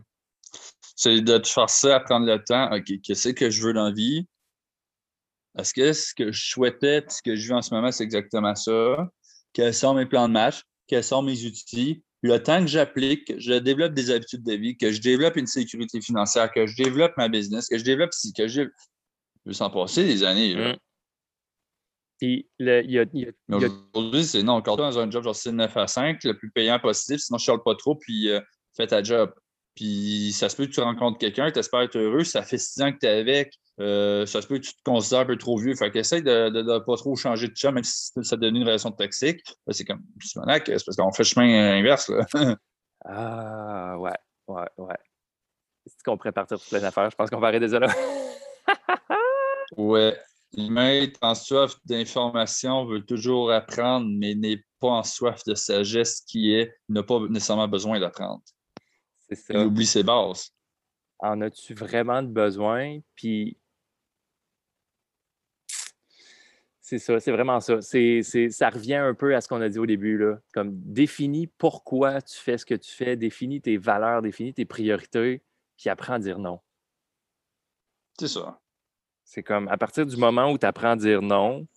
C'est 0.95 1.21
de 1.21 1.37
te 1.37 1.47
forcer 1.47 1.91
à 1.91 1.99
prendre 1.99 2.25
le 2.25 2.43
temps. 2.43 2.71
OK, 2.75 3.01
qu'est-ce 3.01 3.29
que 3.29 3.49
je 3.49 3.65
veux 3.65 3.73
dans 3.73 3.85
la 3.85 3.93
vie? 3.93 4.27
Est-ce 5.57 5.73
que 5.73 5.93
ce 5.93 6.13
que 6.13 6.31
je 6.31 6.49
souhaitais, 6.49 7.03
ce 7.07 7.21
que 7.21 7.35
je 7.35 7.47
vis 7.47 7.53
en 7.53 7.61
ce 7.61 7.73
moment, 7.73 7.91
c'est 7.91 8.03
exactement 8.03 8.55
ça? 8.55 9.09
Quels 9.53 9.73
sont 9.73 9.93
mes 9.93 10.05
plans 10.05 10.27
de 10.27 10.33
match? 10.33 10.63
Quels 10.87 11.03
sont 11.03 11.21
mes 11.21 11.45
outils? 11.45 12.03
Le 12.21 12.37
temps 12.43 12.59
que 12.59 12.67
j'applique, 12.67 13.25
que 13.27 13.39
je 13.39 13.53
développe 13.53 13.93
des 13.93 14.11
habitudes 14.11 14.43
de 14.43 14.53
vie, 14.53 14.77
que 14.77 14.91
je 14.91 15.01
développe 15.01 15.37
une 15.37 15.47
sécurité 15.47 16.01
financière, 16.01 16.51
que 16.51 16.65
je 16.67 16.75
développe 16.75 17.13
ma 17.17 17.29
business, 17.29 17.67
que 17.67 17.77
je 17.77 17.83
développe 17.83 18.13
si, 18.13 18.33
que 18.33 18.47
je. 18.47 18.63
Je 19.45 19.53
s'en 19.53 19.69
passer 19.69 20.03
des 20.03 20.23
années. 20.23 20.53
Là. 20.53 20.73
Mmh. 20.73 20.77
Puis, 22.19 22.49
il 22.59 22.91
y 22.91 22.99
a. 22.99 23.05
aujourd'hui, 23.93 24.25
c'est 24.25 24.43
non, 24.43 24.53
encore 24.53 24.75
dans 24.75 24.99
un 24.99 25.09
job 25.09 25.23
genre 25.23 25.35
6, 25.35 25.53
9 25.53 25.77
à 25.77 25.87
5, 25.87 26.21
le 26.25 26.37
plus 26.37 26.51
payant 26.51 26.77
possible, 26.77 27.19
sinon 27.19 27.37
je 27.37 27.43
ne 27.43 27.45
charle 27.45 27.63
pas 27.63 27.75
trop, 27.75 27.95
puis 27.95 28.29
euh, 28.29 28.41
fais 28.75 28.87
ta 28.87 29.01
job. 29.01 29.33
Puis 29.75 30.33
ça 30.33 30.49
se 30.49 30.57
peut 30.57 30.65
que 30.65 30.71
tu 30.71 30.81
rencontres 30.81 31.17
quelqu'un, 31.17 31.49
tu 31.49 31.59
espères 31.59 31.81
être 31.81 31.97
heureux, 31.97 32.25
ça 32.25 32.43
fait 32.43 32.57
six 32.57 32.81
ans 32.81 32.91
que 32.91 32.97
tu 32.99 33.05
es 33.05 33.09
avec, 33.09 33.53
euh, 33.79 34.25
ça 34.25 34.41
se 34.41 34.47
peut 34.47 34.57
que 34.57 34.65
tu 34.65 34.73
te 34.73 34.83
considères 34.83 35.21
un 35.21 35.25
peu 35.25 35.37
trop 35.37 35.57
vieux. 35.57 35.75
Fait 35.75 35.89
qu'essaye 35.89 36.21
de 36.21 36.49
ne 36.49 36.79
pas 36.79 36.95
trop 36.97 37.15
changer 37.15 37.47
de 37.47 37.55
chat, 37.55 37.71
même 37.71 37.83
si 37.83 38.11
ça 38.23 38.35
devient 38.35 38.57
une 38.57 38.63
relation 38.63 38.91
toxique. 38.91 39.41
C'est 39.71 39.85
comme, 39.85 40.03
c'est 40.19 40.39
parce 40.85 40.97
qu'on 40.97 41.11
fait 41.11 41.23
le 41.23 41.27
chemin 41.27 41.77
inverse. 41.77 42.09
Là. 42.09 42.25
ah, 43.05 43.97
ouais, 43.97 44.17
ouais, 44.47 44.67
ouais. 44.77 44.97
Est-ce 45.85 46.03
qu'on 46.03 46.17
pourrait 46.17 46.33
partir 46.33 46.57
pour 46.57 46.67
plein 46.67 46.81
d'affaires? 46.81 47.09
Je 47.09 47.15
pense 47.15 47.29
qu'on 47.29 47.39
va 47.39 47.47
arrêter 47.47 47.67
là. 47.67 47.87
ouais. 49.77 50.17
L'humain 50.57 50.89
est 50.89 51.15
en 51.21 51.35
soif 51.35 51.75
d'information, 51.85 52.85
veut 52.85 53.05
toujours 53.05 53.51
apprendre, 53.51 54.07
mais 54.09 54.33
n'est 54.33 54.63
pas 54.79 54.89
en 54.89 55.03
soif 55.03 55.43
de 55.45 55.53
sagesse 55.53 56.21
qui 56.21 56.53
est 56.53 56.75
n'a 56.89 57.03
pas 57.03 57.19
nécessairement 57.29 57.67
besoin 57.67 57.99
d'apprendre. 57.99 58.41
C'est 59.27 59.35
ça. 59.35 59.53
Il 59.53 59.67
oublie 59.67 59.85
ses 59.85 60.03
bases. 60.03 60.49
En 61.19 61.41
as-tu 61.41 61.75
vraiment 61.75 62.23
de 62.23 62.29
besoin? 62.29 62.99
Puis 63.15 63.57
c'est 66.89 66.97
ça, 66.97 67.19
c'est 67.19 67.31
vraiment 67.31 67.59
ça. 67.59 67.81
C'est, 67.81 68.23
ça 68.49 68.71
revient 68.71 68.95
un 68.95 69.13
peu 69.13 69.35
à 69.35 69.41
ce 69.41 69.47
qu'on 69.47 69.61
a 69.61 69.69
dit 69.69 69.77
au 69.77 69.85
début. 69.85 70.17
Là. 70.17 70.39
Comme 70.55 70.71
définis 70.73 71.45
pourquoi 71.45 72.19
tu 72.19 72.35
fais 72.35 72.57
ce 72.57 72.65
que 72.65 72.73
tu 72.73 72.91
fais, 72.91 73.15
définis 73.15 73.61
tes 73.61 73.77
valeurs, 73.77 74.23
définis 74.23 74.55
tes 74.55 74.65
priorités, 74.65 75.43
puis 75.77 75.89
apprends 75.91 76.13
à 76.13 76.19
dire 76.19 76.39
non. 76.39 76.59
C'est 78.19 78.27
ça. 78.27 78.59
C'est 79.23 79.43
comme 79.43 79.67
à 79.67 79.77
partir 79.77 80.07
du 80.07 80.17
moment 80.17 80.51
où 80.51 80.57
tu 80.57 80.65
apprends 80.65 80.91
à 80.91 80.95
dire 80.95 81.21
non, 81.21 81.67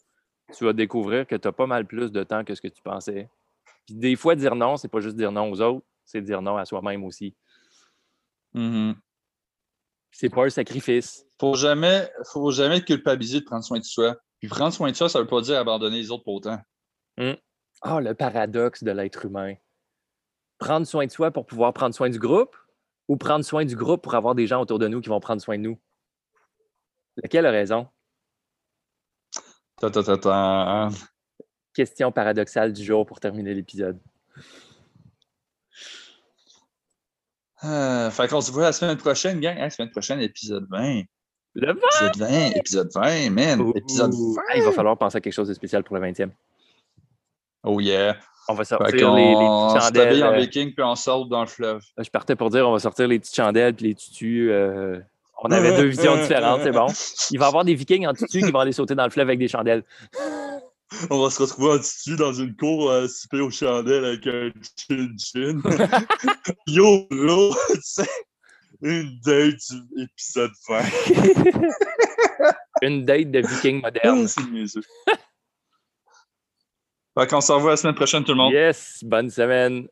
tu 0.57 0.65
vas 0.65 0.73
découvrir 0.73 1.27
que 1.27 1.37
tu 1.37 1.47
as 1.47 1.53
pas 1.53 1.67
mal 1.67 1.87
plus 1.87 2.11
de 2.11 2.25
temps 2.25 2.43
que 2.43 2.55
ce 2.55 2.63
que 2.63 2.69
tu 2.69 2.81
pensais. 2.83 3.29
Puis 3.85 3.95
des 3.97 4.17
fois, 4.17 4.35
dire 4.35 4.55
non, 4.55 4.79
c'est 4.79 4.89
pas 4.89 5.01
juste 5.01 5.17
dire 5.17 5.31
non 5.31 5.51
aux 5.51 5.61
autres, 5.61 5.85
c'est 6.07 6.23
dire 6.23 6.41
non 6.41 6.57
à 6.57 6.65
soi-même 6.65 7.05
aussi. 7.05 7.37
Mm-hmm. 8.55 8.95
C'est 10.11 10.31
pas 10.31 10.47
un 10.47 10.49
sacrifice. 10.49 11.27
Faut 11.39 11.55
jamais, 11.55 12.11
faut 12.33 12.51
jamais 12.51 12.83
culpabiliser 12.83 13.41
de 13.41 13.45
prendre 13.45 13.65
soin 13.65 13.79
de 13.79 13.85
soi. 13.85 14.17
Puis 14.43 14.49
prendre 14.49 14.75
soin 14.75 14.91
de 14.91 14.97
soi, 14.97 15.09
ça 15.09 15.21
ne 15.21 15.23
veut 15.23 15.29
pas 15.29 15.41
dire 15.41 15.57
abandonner 15.57 15.99
les 15.99 16.11
autres 16.11 16.25
pour 16.25 16.35
autant. 16.35 16.59
Hmm. 17.17 17.35
Ah, 17.81 18.01
le 18.01 18.13
paradoxe 18.13 18.83
de 18.83 18.91
l'être 18.91 19.25
humain. 19.25 19.55
Prendre 20.59 20.85
soin 20.85 21.07
de 21.07 21.13
soi 21.13 21.31
pour 21.31 21.47
pouvoir 21.47 21.73
prendre 21.73 21.95
soin 21.95 22.11
du 22.11 22.19
groupe 22.19 22.57
ou 23.07 23.17
prendre 23.17 23.45
soin 23.45 23.65
du 23.65 23.77
groupe 23.77 24.03
pour 24.03 24.17
avoir 24.17 24.35
des 24.35 24.49
gens 24.49 24.61
autour 24.61 24.81
de 24.81 24.89
nous 24.89 25.01
qui 25.01 25.09
vont 25.09 25.21
prendre 25.21 25.41
soin 25.41 25.59
de 25.59 25.63
nous? 25.63 25.81
Laquelle 27.19 27.47
a 27.47 27.53
raison? 27.53 27.87
Question 31.73 32.11
paradoxale 32.11 32.73
du 32.73 32.83
jour 32.85 33.07
pour 33.07 33.21
terminer 33.21 33.55
l'épisode. 33.55 34.01
Euh, 37.63 38.11
fait 38.11 38.27
qu'on 38.27 38.41
se 38.41 38.51
voit 38.51 38.65
la 38.65 38.73
semaine 38.73 38.97
prochaine, 38.97 39.39
gang. 39.39 39.57
la 39.57 39.71
semaine 39.71 39.91
prochaine, 39.93 40.19
épisode 40.19 40.67
20. 40.69 41.05
Le 41.55 41.75
20! 41.75 42.07
Épisode 42.07 42.31
20, 42.31 42.51
épisode 42.57 42.91
20, 42.95 43.31
man. 43.31 43.73
Épisode 43.75 44.13
20. 44.15 44.43
il 44.57 44.63
va 44.63 44.73
falloir 44.73 44.97
penser 44.97 45.19
à 45.19 45.21
quelque 45.21 45.35
chose 45.35 45.49
de 45.49 45.55
spécial 45.55 45.85
pour 45.85 45.97
le 45.97 46.03
20e. 46.03 46.31
Oh 47.65 47.79
yeah. 47.81 48.17
On 48.49 48.55
va 48.55 48.65
sortir 48.65 49.15
les, 49.15 49.29
les 49.29 49.35
petites 49.35 49.83
chandelles. 49.83 50.25
en 50.25 50.33
euh, 50.33 50.39
viking 50.39 50.75
puis 50.75 50.83
on 50.83 50.95
sort 50.97 51.27
dans 51.27 51.43
le 51.43 51.47
fleuve. 51.47 51.83
Je 51.97 52.11
partais 52.11 52.35
pour 52.35 52.51
dire 52.51 52.69
on 52.69 52.73
va 52.73 52.79
sortir 52.79 53.07
les 53.07 53.19
petites 53.19 53.37
chandelles 53.37 53.75
puis 53.75 53.89
les 53.89 53.95
tutus. 53.95 54.49
Euh, 54.51 54.99
on 55.45 55.51
avait 55.51 55.77
deux 55.77 55.87
visions 55.87 56.17
différentes, 56.17 56.63
c'est 56.63 56.73
bon. 56.73 56.87
Il 57.31 57.39
va 57.39 57.47
y 57.47 57.49
avoir 57.49 57.65
des 57.65 57.75
vikings 57.75 58.07
en 58.07 58.15
tutu 58.15 58.41
qui 58.41 58.51
vont 58.51 58.61
aller 58.61 58.73
sauter 58.73 58.95
dans 58.95 59.05
le 59.05 59.11
fleuve 59.11 59.29
avec 59.29 59.39
des 59.39 59.49
chandelles. 59.49 59.85
On 61.11 61.23
va 61.23 61.31
se 61.31 61.43
retrouver 61.43 61.73
en 61.73 61.79
tutu 61.79 62.17
dans 62.17 62.33
une 62.33 62.55
cour 62.55 62.91
à 62.91 63.09
souper 63.09 63.41
aux 63.41 63.51
chandelles 63.51 64.05
avec 64.05 64.27
un 64.27 64.51
chin-chin. 64.77 65.61
Yo, 66.67 67.07
sais, 67.81 68.09
une 68.83 69.21
date 69.21 69.61
du 69.71 70.03
épisode 70.03 70.53
20. 70.69 70.83
Une 72.83 73.05
date 73.05 73.31
de 73.31 73.39
viking 73.39 73.81
moderne. 73.81 74.27
C'est 74.27 74.45
mieux 74.51 74.67
ça. 74.67 74.81
Fait 77.17 77.27
qu'on 77.29 77.41
se 77.41 77.53
revoit 77.53 77.71
la 77.73 77.77
semaine 77.77 77.95
prochaine, 77.95 78.25
tout 78.25 78.33
le 78.33 78.39
monde. 78.39 78.53
Yes, 78.53 78.99
bonne 79.05 79.31
semaine. 79.31 79.87